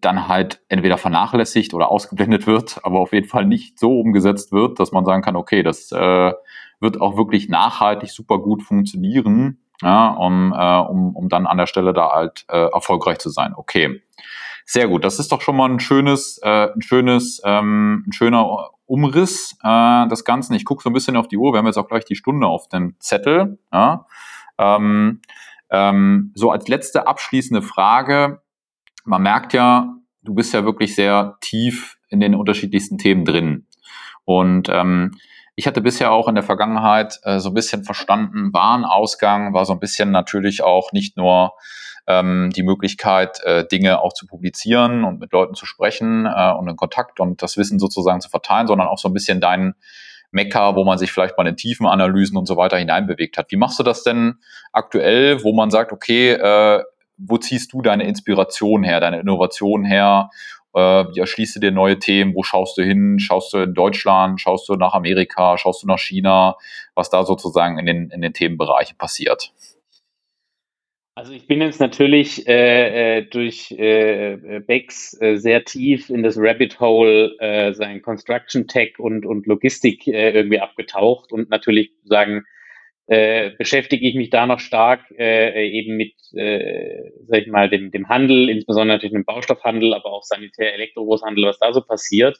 dann 0.00 0.28
halt 0.28 0.62
entweder 0.68 0.98
vernachlässigt 0.98 1.74
oder 1.74 1.90
ausgeblendet 1.90 2.46
wird, 2.46 2.80
aber 2.84 3.00
auf 3.00 3.12
jeden 3.12 3.28
Fall 3.28 3.44
nicht 3.46 3.78
so 3.78 4.00
umgesetzt 4.00 4.52
wird, 4.52 4.80
dass 4.80 4.92
man 4.92 5.04
sagen 5.04 5.22
kann, 5.22 5.36
okay, 5.36 5.62
das 5.62 5.92
äh, 5.92 6.32
wird 6.80 7.00
auch 7.00 7.16
wirklich 7.16 7.48
nachhaltig 7.48 8.10
super 8.10 8.38
gut 8.38 8.62
funktionieren. 8.62 9.60
ja, 9.82 10.08
um, 10.08 10.52
äh, 10.52 10.78
um, 10.90 11.16
um 11.16 11.28
dann 11.28 11.46
an 11.46 11.56
der 11.56 11.66
Stelle 11.66 11.92
da 11.92 12.10
halt 12.10 12.44
äh, 12.48 12.70
erfolgreich 12.72 13.18
zu 13.18 13.30
sein. 13.30 13.54
Okay. 13.56 14.02
Sehr 14.66 14.86
gut, 14.86 15.04
das 15.04 15.18
ist 15.18 15.32
doch 15.32 15.40
schon 15.40 15.56
mal 15.56 15.68
ein 15.68 15.80
schönes, 15.80 16.38
äh, 16.42 16.68
ein 16.72 16.82
schönes, 16.82 17.40
ähm, 17.44 18.04
ein 18.06 18.12
schöner 18.12 18.70
Umriss 18.86 19.56
äh, 19.64 20.06
des 20.08 20.24
Ganzen. 20.24 20.54
Ich 20.54 20.64
gucke 20.64 20.82
so 20.82 20.90
ein 20.90 20.92
bisschen 20.92 21.16
auf 21.16 21.28
die 21.28 21.38
Uhr, 21.38 21.52
wir 21.52 21.58
haben 21.58 21.66
jetzt 21.66 21.78
auch 21.78 21.88
gleich 21.88 22.04
die 22.04 22.14
Stunde 22.14 22.46
auf 22.46 22.68
dem 22.68 22.94
Zettel. 23.00 23.58
Ja. 23.72 24.06
Ähm, 24.58 25.22
ähm, 25.70 26.32
so 26.34 26.50
als 26.50 26.68
letzte 26.68 27.06
abschließende 27.06 27.62
Frage, 27.62 28.42
man 29.04 29.22
merkt 29.22 29.52
ja, 29.52 29.94
du 30.22 30.34
bist 30.34 30.52
ja 30.52 30.64
wirklich 30.64 30.94
sehr 30.94 31.36
tief 31.40 31.96
in 32.08 32.20
den 32.20 32.34
unterschiedlichsten 32.34 32.98
Themen 32.98 33.24
drin. 33.24 33.66
Und 34.24 34.68
ähm, 34.68 35.12
ich 35.56 35.66
hatte 35.66 35.80
bisher 35.80 36.12
auch 36.12 36.28
in 36.28 36.34
der 36.34 36.44
Vergangenheit 36.44 37.18
äh, 37.24 37.38
so 37.38 37.50
ein 37.50 37.54
bisschen 37.54 37.84
verstanden, 37.84 38.52
Warenausgang 38.52 39.52
war 39.52 39.64
so 39.64 39.72
ein 39.72 39.80
bisschen 39.80 40.10
natürlich 40.10 40.62
auch 40.62 40.92
nicht 40.92 41.16
nur 41.16 41.52
ähm, 42.06 42.50
die 42.54 42.62
Möglichkeit, 42.62 43.40
äh, 43.44 43.66
Dinge 43.66 44.00
auch 44.00 44.12
zu 44.12 44.26
publizieren 44.26 45.04
und 45.04 45.20
mit 45.20 45.32
Leuten 45.32 45.54
zu 45.54 45.66
sprechen 45.66 46.26
äh, 46.26 46.52
und 46.52 46.68
in 46.68 46.76
Kontakt 46.76 47.20
und 47.20 47.42
das 47.42 47.56
Wissen 47.56 47.78
sozusagen 47.78 48.20
zu 48.20 48.28
verteilen, 48.28 48.66
sondern 48.66 48.88
auch 48.88 48.98
so 48.98 49.08
ein 49.08 49.14
bisschen 49.14 49.40
dein 49.40 49.74
Mecker, 50.32 50.76
wo 50.76 50.84
man 50.84 50.98
sich 50.98 51.12
vielleicht 51.12 51.36
mal 51.36 51.46
in 51.46 51.56
Tiefenanalysen 51.56 52.36
und 52.36 52.46
so 52.46 52.56
weiter 52.56 52.78
hineinbewegt 52.78 53.36
hat. 53.36 53.50
Wie 53.50 53.56
machst 53.56 53.78
du 53.78 53.82
das 53.82 54.02
denn 54.02 54.38
aktuell, 54.72 55.42
wo 55.42 55.52
man 55.52 55.70
sagt, 55.70 55.92
okay, 55.92 56.32
äh, 56.32 56.82
wo 57.26 57.36
ziehst 57.36 57.72
du 57.72 57.82
deine 57.82 58.04
Inspiration 58.04 58.82
her, 58.82 59.00
deine 59.00 59.20
Innovation 59.20 59.84
her? 59.84 60.30
Äh, 60.74 60.78
wie 60.78 61.20
erschließt 61.20 61.56
du 61.56 61.60
dir 61.60 61.72
neue 61.72 61.98
Themen? 61.98 62.34
Wo 62.34 62.42
schaust 62.42 62.78
du 62.78 62.82
hin? 62.82 63.18
Schaust 63.18 63.52
du 63.52 63.58
in 63.58 63.74
Deutschland? 63.74 64.40
Schaust 64.40 64.68
du 64.68 64.74
nach 64.74 64.94
Amerika? 64.94 65.58
Schaust 65.58 65.82
du 65.82 65.86
nach 65.86 65.98
China? 65.98 66.56
Was 66.94 67.10
da 67.10 67.24
sozusagen 67.24 67.78
in 67.78 67.86
den, 67.86 68.10
in 68.10 68.20
den 68.20 68.32
Themenbereichen 68.32 68.96
passiert? 68.96 69.52
Also 71.16 71.32
ich 71.32 71.46
bin 71.46 71.60
jetzt 71.60 71.80
natürlich 71.80 72.46
äh, 72.48 73.18
äh 73.18 73.22
durch 73.22 73.72
äh, 73.72 74.60
Bex 74.66 75.20
äh, 75.20 75.36
sehr 75.36 75.64
tief 75.64 76.08
in 76.08 76.22
das 76.22 76.36
Rabbit 76.38 76.80
Hole 76.80 77.36
äh, 77.40 77.74
sein 77.74 78.00
Construction 78.00 78.68
Tech 78.68 78.98
und, 78.98 79.26
und 79.26 79.46
Logistik 79.46 80.06
äh, 80.06 80.30
irgendwie 80.30 80.60
abgetaucht 80.60 81.32
und 81.32 81.50
natürlich 81.50 81.90
sagen, 82.04 82.44
äh, 83.10 83.50
beschäftige 83.58 84.08
ich 84.08 84.14
mich 84.14 84.30
da 84.30 84.46
noch 84.46 84.60
stark 84.60 85.00
äh, 85.18 85.68
eben 85.68 85.96
mit, 85.96 86.14
äh, 86.32 87.10
sag 87.26 87.40
ich 87.40 87.48
mal, 87.48 87.68
dem, 87.68 87.90
dem 87.90 88.08
Handel, 88.08 88.48
insbesondere 88.48 88.96
natürlich 88.96 89.14
dem 89.14 89.24
Baustoffhandel, 89.24 89.94
aber 89.94 90.12
auch 90.12 90.22
Sanitär, 90.22 90.74
Elektrogroßhandel, 90.74 91.44
was 91.44 91.58
da 91.58 91.72
so 91.72 91.80
passiert. 91.80 92.38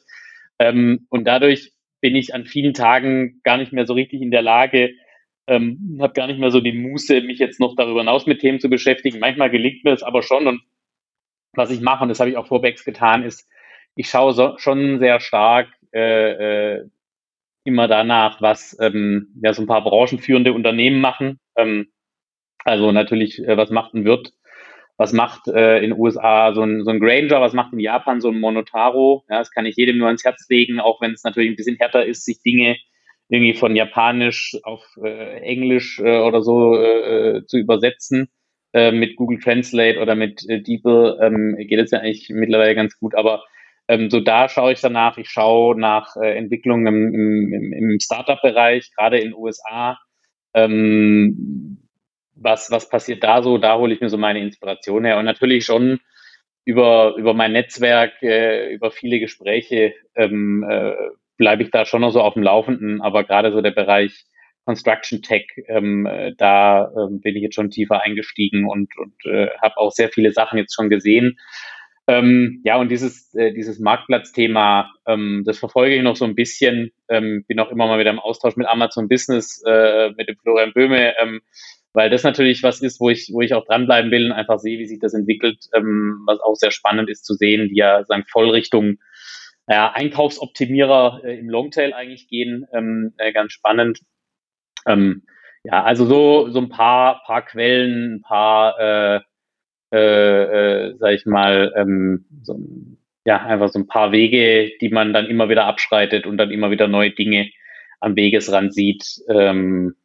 Ähm, 0.59 1.07
und 1.09 1.25
dadurch 1.25 1.73
bin 1.99 2.15
ich 2.15 2.33
an 2.33 2.45
vielen 2.45 2.73
Tagen 2.73 3.41
gar 3.43 3.57
nicht 3.57 3.73
mehr 3.73 3.85
so 3.85 3.93
richtig 3.93 4.21
in 4.21 4.31
der 4.31 4.43
Lage, 4.43 4.91
ähm, 5.47 5.97
habe 5.99 6.13
gar 6.13 6.27
nicht 6.27 6.39
mehr 6.39 6.51
so 6.51 6.61
die 6.61 6.71
Muße, 6.71 7.19
mich 7.19 7.39
jetzt 7.39 7.59
noch 7.59 7.75
darüber 7.75 7.99
hinaus 7.99 8.25
mit 8.25 8.39
Themen 8.39 8.61
zu 8.61 8.69
beschäftigen. 8.69 9.19
Manchmal 9.19 9.49
gelingt 9.49 9.83
mir 9.83 9.91
es 9.91 10.03
aber 10.03 10.23
schon 10.23 10.47
und 10.47 10.61
was 11.51 11.69
ich 11.69 11.81
mache, 11.81 12.03
und 12.03 12.07
das 12.07 12.21
habe 12.21 12.29
ich 12.29 12.37
auch 12.37 12.47
vor 12.47 12.61
Bex 12.61 12.85
getan, 12.85 13.23
ist, 13.23 13.45
ich 13.95 14.07
schaue 14.07 14.31
so, 14.31 14.57
schon 14.57 14.99
sehr 14.99 15.19
stark 15.19 15.67
äh, 15.93 16.75
äh, 16.75 16.85
immer 17.63 17.87
danach, 17.87 18.41
was 18.41 18.77
ähm, 18.79 19.35
ja 19.41 19.53
so 19.53 19.61
ein 19.61 19.67
paar 19.67 19.83
branchenführende 19.83 20.53
Unternehmen 20.53 21.01
machen. 21.01 21.39
Ähm, 21.55 21.87
also 22.63 22.91
natürlich, 22.91 23.39
äh, 23.39 23.57
was 23.57 23.69
macht 23.69 23.93
ein 23.93 24.05
Wirt, 24.05 24.33
was 24.97 25.13
macht 25.13 25.47
äh, 25.47 25.77
in 25.77 25.91
den 25.91 25.99
USA 25.99 26.53
so 26.53 26.61
ein, 26.61 26.83
so 26.83 26.91
ein 26.91 26.99
Granger, 26.99 27.41
was 27.41 27.53
macht 27.53 27.73
in 27.73 27.79
Japan 27.79 28.21
so 28.21 28.29
ein 28.29 28.39
Monotaro. 28.39 29.23
Ja, 29.29 29.39
das 29.39 29.51
kann 29.51 29.65
ich 29.65 29.75
jedem 29.75 29.97
nur 29.97 30.07
ans 30.07 30.23
Herz 30.23 30.45
legen, 30.49 30.79
auch 30.79 31.01
wenn 31.01 31.13
es 31.13 31.23
natürlich 31.23 31.49
ein 31.49 31.55
bisschen 31.55 31.77
härter 31.77 32.05
ist, 32.05 32.25
sich 32.25 32.41
Dinge 32.41 32.77
irgendwie 33.29 33.53
von 33.53 33.75
Japanisch 33.75 34.57
auf 34.63 34.85
äh, 35.03 35.39
Englisch 35.39 35.99
äh, 35.99 36.19
oder 36.19 36.41
so 36.41 36.75
äh, 36.75 37.37
äh 37.37 37.45
zu 37.45 37.57
übersetzen. 37.57 38.29
Äh, 38.73 38.91
mit 38.91 39.15
Google 39.17 39.39
Translate 39.39 39.99
oder 39.99 40.15
mit 40.15 40.47
äh, 40.47 40.61
DeepL 40.61 41.17
ähm, 41.21 41.55
geht 41.57 41.79
es 41.79 41.91
ja 41.91 41.99
eigentlich 41.99 42.29
mittlerweile 42.29 42.75
ganz 42.75 42.97
gut, 42.99 43.15
aber 43.15 43.43
ähm, 43.91 44.09
so 44.09 44.21
da 44.21 44.47
schaue 44.47 44.71
ich 44.71 44.79
danach. 44.79 45.17
Ich 45.17 45.29
schaue 45.29 45.77
nach 45.77 46.15
äh, 46.15 46.37
Entwicklungen 46.37 46.87
im, 46.87 47.53
im, 47.53 47.73
im 47.73 47.99
Startup-Bereich, 47.99 48.91
gerade 48.95 49.19
in 49.19 49.31
den 49.31 49.33
USA. 49.33 49.99
Ähm, 50.53 51.89
was, 52.33 52.71
was 52.71 52.87
passiert 52.87 53.21
da 53.21 53.43
so? 53.43 53.57
Da 53.57 53.77
hole 53.77 53.93
ich 53.93 53.99
mir 53.99 54.07
so 54.07 54.17
meine 54.17 54.39
Inspiration 54.39 55.03
her. 55.03 55.17
Und 55.17 55.25
natürlich 55.25 55.65
schon 55.65 55.99
über, 56.63 57.15
über 57.17 57.33
mein 57.33 57.51
Netzwerk, 57.51 58.13
äh, 58.23 58.73
über 58.73 58.91
viele 58.91 59.19
Gespräche 59.19 59.93
ähm, 60.15 60.65
äh, 60.69 60.93
bleibe 61.35 61.63
ich 61.63 61.71
da 61.71 61.83
schon 61.85 61.99
noch 61.99 62.11
so 62.11 62.21
auf 62.21 62.35
dem 62.35 62.43
Laufenden. 62.43 63.01
Aber 63.01 63.25
gerade 63.25 63.51
so 63.51 63.59
der 63.59 63.71
Bereich 63.71 64.23
Construction 64.63 65.21
Tech, 65.21 65.47
ähm, 65.67 66.05
äh, 66.05 66.33
da 66.37 66.89
ähm, 66.95 67.19
bin 67.19 67.35
ich 67.35 67.43
jetzt 67.43 67.55
schon 67.55 67.71
tiefer 67.71 68.01
eingestiegen 68.01 68.69
und, 68.69 68.97
und 68.97 69.25
äh, 69.25 69.49
habe 69.61 69.75
auch 69.75 69.91
sehr 69.91 70.07
viele 70.07 70.31
Sachen 70.31 70.57
jetzt 70.57 70.75
schon 70.75 70.89
gesehen. 70.89 71.37
Ähm, 72.07 72.61
ja, 72.63 72.77
und 72.77 72.89
dieses, 72.89 73.33
äh, 73.35 73.53
dieses 73.53 73.79
Marktplatzthema, 73.79 74.91
ähm, 75.05 75.43
das 75.45 75.59
verfolge 75.59 75.95
ich 75.95 76.01
noch 76.01 76.15
so 76.15 76.25
ein 76.25 76.35
bisschen. 76.35 76.91
Ähm, 77.09 77.45
bin 77.47 77.59
auch 77.59 77.71
immer 77.71 77.87
mal 77.87 77.99
wieder 77.99 78.09
im 78.09 78.19
Austausch 78.19 78.55
mit 78.55 78.67
Amazon 78.67 79.07
Business, 79.07 79.63
äh, 79.65 80.09
mit 80.17 80.27
dem 80.27 80.35
Florian 80.37 80.73
Böhme, 80.73 81.13
ähm, 81.21 81.41
weil 81.93 82.09
das 82.09 82.23
natürlich 82.23 82.63
was 82.63 82.81
ist, 82.81 82.99
wo 82.99 83.09
ich, 83.09 83.29
wo 83.33 83.41
ich 83.41 83.53
auch 83.53 83.65
dranbleiben 83.65 84.11
will 84.11 84.25
und 84.25 84.31
einfach 84.31 84.59
sehe, 84.59 84.79
wie 84.79 84.87
sich 84.87 84.99
das 84.99 85.13
entwickelt, 85.13 85.67
ähm, 85.73 86.23
was 86.25 86.39
auch 86.39 86.55
sehr 86.55 86.71
spannend 86.71 87.09
ist 87.09 87.25
zu 87.25 87.33
sehen, 87.35 87.69
die 87.69 87.77
ja 87.77 88.03
sagen 88.05 88.23
voll 88.27 88.49
Richtung 88.49 88.97
ja, 89.67 89.91
Einkaufsoptimierer 89.91 91.21
äh, 91.23 91.37
im 91.37 91.49
Longtail 91.49 91.93
eigentlich 91.93 92.27
gehen. 92.27 92.65
Ähm, 92.73 93.13
äh, 93.17 93.31
ganz 93.31 93.53
spannend. 93.53 94.01
Ja, 95.63 95.83
also 95.83 96.07
so, 96.07 96.49
so 96.49 96.59
ein 96.59 96.69
paar, 96.69 97.21
paar 97.27 97.45
Quellen, 97.45 98.15
ein 98.15 98.21
paar 98.23 99.23
äh, 99.91 100.87
äh, 100.87 100.95
sag 100.97 101.13
ich 101.13 101.25
mal, 101.25 101.73
ähm, 101.75 102.25
so, 102.43 102.59
ja, 103.25 103.43
einfach 103.43 103.69
so 103.69 103.79
ein 103.79 103.87
paar 103.87 104.11
Wege, 104.11 104.71
die 104.81 104.89
man 104.89 105.13
dann 105.13 105.27
immer 105.27 105.49
wieder 105.49 105.65
abschreitet 105.65 106.25
und 106.25 106.37
dann 106.37 106.51
immer 106.51 106.71
wieder 106.71 106.87
neue 106.87 107.11
Dinge 107.11 107.49
am 107.99 108.15
Wegesrand 108.15 108.73
sieht. 108.73 109.03
Ähm, 109.29 109.95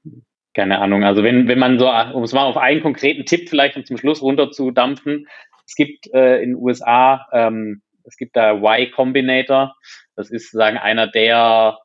keine 0.55 0.79
Ahnung. 0.79 1.05
Also 1.05 1.23
wenn, 1.23 1.49
wenn 1.49 1.59
man 1.59 1.79
so, 1.79 1.89
um 1.89 2.23
es 2.23 2.33
mal 2.33 2.45
auf 2.45 2.57
einen 2.57 2.83
konkreten 2.83 3.27
Tipp 3.27 3.49
vielleicht 3.49 3.87
zum 3.87 3.99
Schluss 3.99 4.23
runter 4.23 4.51
zu 4.51 4.71
dampfen, 4.71 5.27
es 5.67 5.75
gibt 5.75 6.13
äh, 6.15 6.43
in 6.43 6.51
den 6.51 6.57
USA, 6.57 7.27
ähm, 7.33 7.83
es 8.05 8.17
gibt 8.17 8.37
da 8.37 8.55
Y 8.55 8.91
Combinator. 8.93 9.77
Das 10.15 10.31
ist 10.31 10.51
sagen 10.53 10.79
einer 10.79 11.09
der 11.09 11.79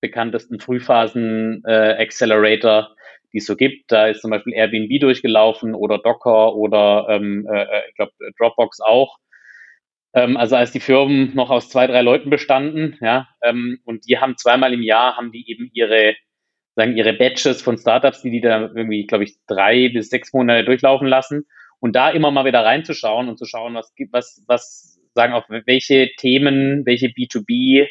bekanntesten 0.00 0.60
Frühphasen 0.60 1.62
äh, 1.64 1.96
Accelerator, 1.98 2.94
die 3.32 3.38
es 3.38 3.46
so 3.46 3.56
gibt. 3.56 3.90
Da 3.92 4.06
ist 4.06 4.22
zum 4.22 4.30
Beispiel 4.30 4.54
Airbnb 4.54 5.00
durchgelaufen 5.00 5.74
oder 5.74 5.98
Docker 5.98 6.54
oder 6.54 7.06
ähm, 7.10 7.46
äh, 7.50 7.62
äh 7.62 7.82
ich 7.88 7.94
glaube 7.94 8.12
Dropbox 8.38 8.80
auch. 8.80 9.18
Ähm, 10.14 10.36
also 10.36 10.56
als 10.56 10.72
die 10.72 10.80
Firmen 10.80 11.34
noch 11.34 11.50
aus 11.50 11.68
zwei, 11.68 11.86
drei 11.86 12.02
Leuten 12.02 12.30
bestanden, 12.30 12.96
ja, 13.00 13.28
ähm, 13.42 13.80
und 13.84 14.08
die 14.08 14.18
haben 14.18 14.36
zweimal 14.36 14.72
im 14.72 14.82
Jahr 14.82 15.16
haben 15.16 15.32
die 15.32 15.50
eben 15.50 15.70
ihre 15.72 16.16
sagen 16.74 16.96
ihre 16.96 17.12
Batches 17.12 17.60
von 17.60 17.76
Startups, 17.76 18.22
die 18.22 18.30
die 18.30 18.40
da 18.40 18.60
irgendwie, 18.60 19.06
glaube 19.06 19.24
ich, 19.24 19.36
drei 19.46 19.88
bis 19.88 20.10
sechs 20.10 20.32
Monate 20.32 20.64
durchlaufen 20.64 21.08
lassen 21.08 21.46
und 21.80 21.96
da 21.96 22.10
immer 22.10 22.30
mal 22.30 22.44
wieder 22.44 22.64
reinzuschauen 22.64 23.28
und 23.28 23.36
zu 23.36 23.46
schauen, 23.46 23.74
was 23.74 23.92
was, 24.10 24.44
was 24.46 25.00
sagen 25.14 25.32
auch 25.32 25.48
welche 25.48 26.10
Themen, 26.16 26.86
welche 26.86 27.08
B2B 27.08 27.88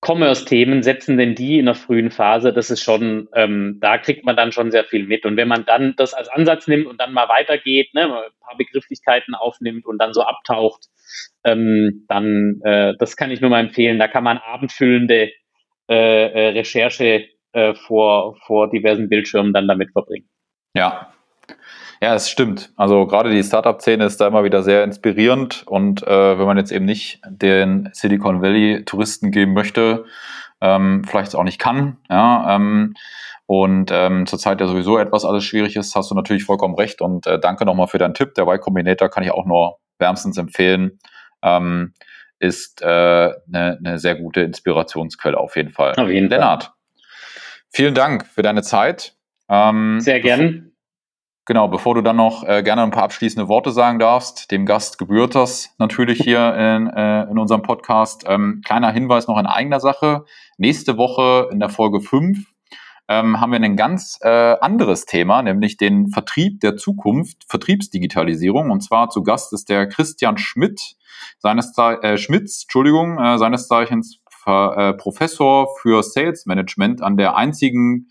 Commerce-Themen 0.00 0.82
setzen 0.82 1.16
denn 1.16 1.34
die 1.34 1.58
in 1.58 1.66
der 1.66 1.74
frühen 1.74 2.10
Phase? 2.10 2.52
Das 2.52 2.70
ist 2.70 2.82
schon, 2.82 3.28
ähm, 3.34 3.78
da 3.80 3.98
kriegt 3.98 4.24
man 4.24 4.36
dann 4.36 4.52
schon 4.52 4.70
sehr 4.70 4.84
viel 4.84 5.06
mit. 5.06 5.24
Und 5.24 5.36
wenn 5.36 5.48
man 5.48 5.64
dann 5.64 5.94
das 5.96 6.14
als 6.14 6.28
Ansatz 6.28 6.66
nimmt 6.68 6.86
und 6.86 7.00
dann 7.00 7.12
mal 7.12 7.28
weitergeht, 7.28 7.94
ne, 7.94 8.04
ein 8.04 8.40
paar 8.40 8.56
Begrifflichkeiten 8.56 9.34
aufnimmt 9.34 9.86
und 9.86 9.98
dann 9.98 10.12
so 10.12 10.22
abtaucht, 10.22 10.86
ähm, 11.44 12.04
dann, 12.08 12.60
äh, 12.62 12.94
das 12.98 13.16
kann 13.16 13.30
ich 13.30 13.40
nur 13.40 13.50
mal 13.50 13.60
empfehlen. 13.60 13.98
Da 13.98 14.08
kann 14.08 14.24
man 14.24 14.38
abendfüllende 14.38 15.32
äh, 15.88 15.94
äh, 16.26 16.48
Recherche 16.48 17.28
äh, 17.52 17.74
vor, 17.74 18.36
vor 18.46 18.68
diversen 18.70 19.08
Bildschirmen 19.08 19.52
dann 19.52 19.68
damit 19.68 19.92
verbringen. 19.92 20.28
Ja, 20.74 21.12
ja, 22.06 22.14
es 22.14 22.30
stimmt. 22.30 22.72
Also 22.76 23.04
gerade 23.06 23.30
die 23.30 23.42
Startup-Szene 23.42 24.04
ist 24.04 24.20
da 24.20 24.28
immer 24.28 24.44
wieder 24.44 24.62
sehr 24.62 24.84
inspirierend 24.84 25.64
und 25.66 26.04
äh, 26.04 26.38
wenn 26.38 26.46
man 26.46 26.56
jetzt 26.56 26.70
eben 26.70 26.84
nicht 26.84 27.20
den 27.28 27.88
Silicon 27.92 28.42
Valley 28.42 28.84
Touristen 28.84 29.32
geben 29.32 29.54
möchte, 29.54 30.04
ähm, 30.60 31.02
vielleicht 31.04 31.34
auch 31.34 31.42
nicht 31.42 31.58
kann, 31.58 31.96
ja, 32.08 32.54
ähm, 32.54 32.94
und 33.46 33.90
ähm, 33.92 34.26
zurzeit 34.26 34.60
ja 34.60 34.68
sowieso 34.68 34.98
etwas 34.98 35.24
alles 35.24 35.44
schwierig 35.44 35.74
ist, 35.74 35.96
hast 35.96 36.10
du 36.10 36.14
natürlich 36.14 36.44
vollkommen 36.44 36.76
recht 36.76 37.00
und 37.00 37.26
äh, 37.26 37.40
danke 37.40 37.64
nochmal 37.64 37.88
für 37.88 37.98
deinen 37.98 38.14
Tipp. 38.14 38.34
Der 38.34 38.44
Y 38.44 38.60
Combinator 38.60 39.08
kann 39.08 39.24
ich 39.24 39.32
auch 39.32 39.44
nur 39.44 39.78
wärmstens 39.98 40.38
empfehlen. 40.38 41.00
Ähm, 41.42 41.92
ist 42.38 42.84
eine 42.84 43.34
äh, 43.48 43.50
ne, 43.50 43.78
ne 43.80 43.98
sehr 43.98 44.14
gute 44.14 44.42
Inspirationsquelle 44.42 45.38
auf 45.38 45.56
jeden 45.56 45.72
Fall. 45.72 45.94
Auf 45.96 46.08
jeden 46.08 46.28
Lennart, 46.28 46.64
Fall. 46.64 46.72
vielen 47.72 47.94
Dank 47.94 48.26
für 48.26 48.42
deine 48.42 48.62
Zeit. 48.62 49.16
Ähm, 49.48 49.98
sehr 50.00 50.20
gern. 50.20 50.75
Genau, 51.48 51.68
bevor 51.68 51.94
du 51.94 52.02
dann 52.02 52.16
noch 52.16 52.42
äh, 52.42 52.64
gerne 52.64 52.82
ein 52.82 52.90
paar 52.90 53.04
abschließende 53.04 53.46
Worte 53.46 53.70
sagen 53.70 54.00
darfst, 54.00 54.50
dem 54.50 54.66
Gast 54.66 54.98
gebührt 54.98 55.36
das 55.36 55.72
natürlich 55.78 56.18
hier 56.18 56.52
in, 56.56 56.88
äh, 56.88 57.22
in 57.30 57.38
unserem 57.38 57.62
Podcast. 57.62 58.24
Ähm, 58.26 58.62
kleiner 58.64 58.90
Hinweis 58.90 59.28
noch 59.28 59.38
in 59.38 59.46
eigener 59.46 59.78
Sache. 59.78 60.24
Nächste 60.58 60.96
Woche 60.96 61.48
in 61.52 61.60
der 61.60 61.68
Folge 61.68 62.00
5 62.00 62.38
ähm, 63.06 63.40
haben 63.40 63.52
wir 63.52 63.60
ein 63.60 63.76
ganz 63.76 64.18
äh, 64.22 64.56
anderes 64.60 65.06
Thema, 65.06 65.40
nämlich 65.40 65.76
den 65.76 66.08
Vertrieb 66.08 66.58
der 66.62 66.76
Zukunft, 66.76 67.44
Vertriebsdigitalisierung. 67.48 68.72
Und 68.72 68.80
zwar 68.80 69.10
zu 69.10 69.22
Gast 69.22 69.52
ist 69.52 69.68
der 69.68 69.86
Christian 69.86 70.38
Schmidt, 70.38 70.96
seines 71.38 71.72
Ze 71.72 72.02
äh, 72.02 72.18
Schmitz, 72.18 72.64
Entschuldigung, 72.64 73.20
äh, 73.20 73.38
seines 73.38 73.68
Zeichens 73.68 74.18
äh, 74.46 74.94
Professor 74.94 75.68
für 75.80 76.02
Sales 76.02 76.46
Management 76.46 77.02
an 77.02 77.16
der 77.16 77.36
einzigen 77.36 78.08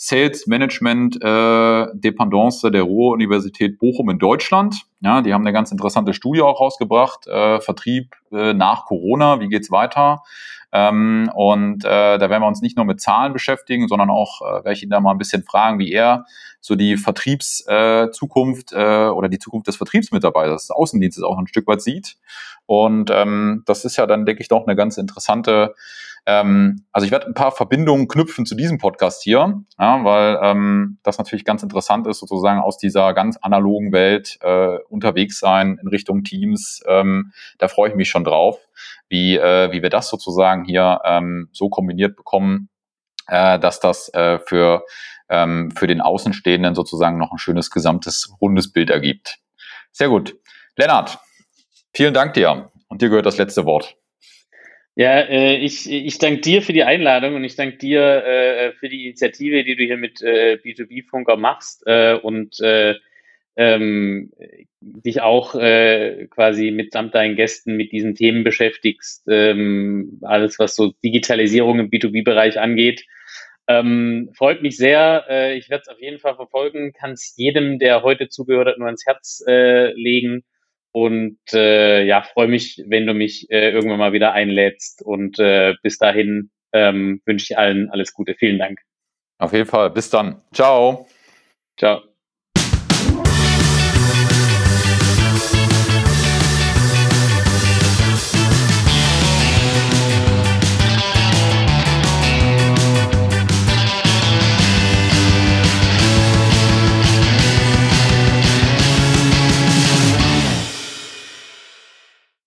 Sales 0.00 0.46
Management 0.46 1.16
äh, 1.16 1.86
Dependance 1.92 2.70
der 2.70 2.82
Ruhr-Universität 2.82 3.80
Bochum 3.80 4.10
in 4.10 4.20
Deutschland. 4.20 4.82
Ja, 5.00 5.22
die 5.22 5.34
haben 5.34 5.42
eine 5.42 5.52
ganz 5.52 5.72
interessante 5.72 6.14
Studie 6.14 6.40
auch 6.40 6.60
rausgebracht, 6.60 7.26
äh, 7.26 7.60
Vertrieb 7.60 8.14
äh, 8.30 8.54
nach 8.54 8.84
Corona, 8.86 9.40
wie 9.40 9.48
geht's 9.48 9.72
weiter? 9.72 10.22
Ähm, 10.70 11.28
und 11.34 11.84
äh, 11.84 12.16
da 12.16 12.30
werden 12.30 12.42
wir 12.42 12.46
uns 12.46 12.60
nicht 12.60 12.76
nur 12.76 12.86
mit 12.86 13.00
Zahlen 13.00 13.32
beschäftigen, 13.32 13.88
sondern 13.88 14.08
auch 14.08 14.40
äh, 14.40 14.64
werde 14.64 14.74
ich 14.74 14.84
ihn 14.84 14.90
da 14.90 15.00
mal 15.00 15.10
ein 15.10 15.18
bisschen 15.18 15.42
fragen, 15.42 15.80
wie 15.80 15.90
er 15.90 16.26
so 16.60 16.76
die 16.76 16.96
Vertriebszukunft 16.96 18.72
äh, 18.72 19.06
äh, 19.06 19.08
oder 19.08 19.28
die 19.28 19.40
Zukunft 19.40 19.66
des 19.66 19.76
Vertriebsmitarbeiters, 19.76 20.68
des 20.68 20.70
Außendienstes 20.70 21.24
auch 21.24 21.38
ein 21.38 21.48
Stück 21.48 21.66
weit 21.66 21.82
sieht. 21.82 22.18
Und 22.66 23.10
ähm, 23.10 23.64
das 23.66 23.84
ist 23.84 23.96
ja 23.96 24.06
dann, 24.06 24.26
denke 24.26 24.42
ich, 24.42 24.48
doch 24.48 24.64
eine 24.64 24.76
ganz 24.76 24.96
interessante 24.96 25.74
ähm, 26.28 26.84
also 26.92 27.06
ich 27.06 27.10
werde 27.10 27.26
ein 27.26 27.32
paar 27.32 27.52
Verbindungen 27.52 28.06
knüpfen 28.06 28.44
zu 28.44 28.54
diesem 28.54 28.76
Podcast 28.76 29.22
hier, 29.22 29.62
ja, 29.78 30.04
weil 30.04 30.38
ähm, 30.42 30.98
das 31.02 31.16
natürlich 31.16 31.46
ganz 31.46 31.62
interessant 31.62 32.06
ist, 32.06 32.18
sozusagen 32.18 32.60
aus 32.60 32.76
dieser 32.76 33.14
ganz 33.14 33.38
analogen 33.38 33.92
Welt 33.92 34.36
äh, 34.42 34.76
unterwegs 34.90 35.38
sein 35.40 35.78
in 35.80 35.88
Richtung 35.88 36.24
Teams. 36.24 36.82
Ähm, 36.86 37.32
da 37.56 37.68
freue 37.68 37.88
ich 37.88 37.94
mich 37.94 38.10
schon 38.10 38.24
drauf, 38.24 38.58
wie, 39.08 39.38
äh, 39.38 39.72
wie 39.72 39.80
wir 39.80 39.88
das 39.88 40.10
sozusagen 40.10 40.64
hier 40.64 41.00
ähm, 41.06 41.48
so 41.52 41.70
kombiniert 41.70 42.14
bekommen, 42.14 42.68
äh, 43.26 43.58
dass 43.58 43.80
das 43.80 44.12
äh, 44.12 44.38
für, 44.38 44.84
ähm, 45.30 45.70
für 45.70 45.86
den 45.86 46.02
Außenstehenden 46.02 46.74
sozusagen 46.74 47.16
noch 47.16 47.32
ein 47.32 47.38
schönes 47.38 47.70
gesamtes 47.70 48.34
rundes 48.38 48.70
Bild 48.70 48.90
ergibt. 48.90 49.38
Sehr 49.92 50.10
gut. 50.10 50.36
Lennart, 50.76 51.20
vielen 51.94 52.12
Dank 52.12 52.34
dir. 52.34 52.70
Und 52.88 53.00
dir 53.00 53.08
gehört 53.08 53.24
das 53.24 53.38
letzte 53.38 53.64
Wort. 53.64 53.97
Ja, 54.98 55.20
äh, 55.20 55.58
ich, 55.58 55.88
ich 55.88 56.18
danke 56.18 56.40
dir 56.40 56.60
für 56.60 56.72
die 56.72 56.82
Einladung 56.82 57.36
und 57.36 57.44
ich 57.44 57.54
danke 57.54 57.78
dir 57.78 58.00
äh, 58.02 58.72
für 58.72 58.88
die 58.88 59.04
Initiative, 59.04 59.62
die 59.62 59.76
du 59.76 59.84
hier 59.84 59.96
mit 59.96 60.20
äh, 60.22 60.58
B2B-Funker 60.60 61.36
machst 61.36 61.84
äh, 61.86 62.14
und 62.14 62.58
äh, 62.58 62.96
ähm, 63.54 64.32
dich 64.80 65.20
auch 65.20 65.54
äh, 65.54 66.26
quasi 66.30 66.72
mitsamt 66.72 67.14
deinen 67.14 67.36
Gästen 67.36 67.76
mit 67.76 67.92
diesen 67.92 68.16
Themen 68.16 68.42
beschäftigst, 68.42 69.22
ähm, 69.30 70.18
alles 70.22 70.58
was 70.58 70.74
so 70.74 70.92
Digitalisierung 71.04 71.78
im 71.78 71.90
B2B-Bereich 71.90 72.58
angeht. 72.58 73.04
Ähm, 73.68 74.30
freut 74.36 74.62
mich 74.62 74.76
sehr. 74.76 75.52
Ich 75.54 75.70
werde 75.70 75.82
es 75.82 75.88
auf 75.88 76.00
jeden 76.00 76.18
Fall 76.18 76.34
verfolgen, 76.34 76.92
kann 76.92 77.12
es 77.12 77.34
jedem, 77.36 77.78
der 77.78 78.02
heute 78.02 78.28
zugehört 78.28 78.66
hat, 78.66 78.78
nur 78.78 78.86
ans 78.88 79.06
Herz 79.06 79.44
legen. 79.46 80.42
Und 80.98 81.38
äh, 81.52 82.02
ja, 82.04 82.22
freue 82.22 82.48
mich, 82.48 82.82
wenn 82.88 83.06
du 83.06 83.14
mich 83.14 83.48
äh, 83.50 83.70
irgendwann 83.70 84.00
mal 84.00 84.12
wieder 84.12 84.32
einlädst. 84.32 85.00
Und 85.00 85.38
äh, 85.38 85.74
bis 85.82 85.98
dahin 85.98 86.50
ähm, 86.72 87.22
wünsche 87.24 87.44
ich 87.52 87.58
allen 87.58 87.88
alles 87.90 88.12
Gute. 88.12 88.34
Vielen 88.34 88.58
Dank. 88.58 88.80
Auf 89.38 89.52
jeden 89.52 89.66
Fall. 89.66 89.90
Bis 89.90 90.10
dann. 90.10 90.42
Ciao. 90.52 91.06
Ciao. 91.76 92.07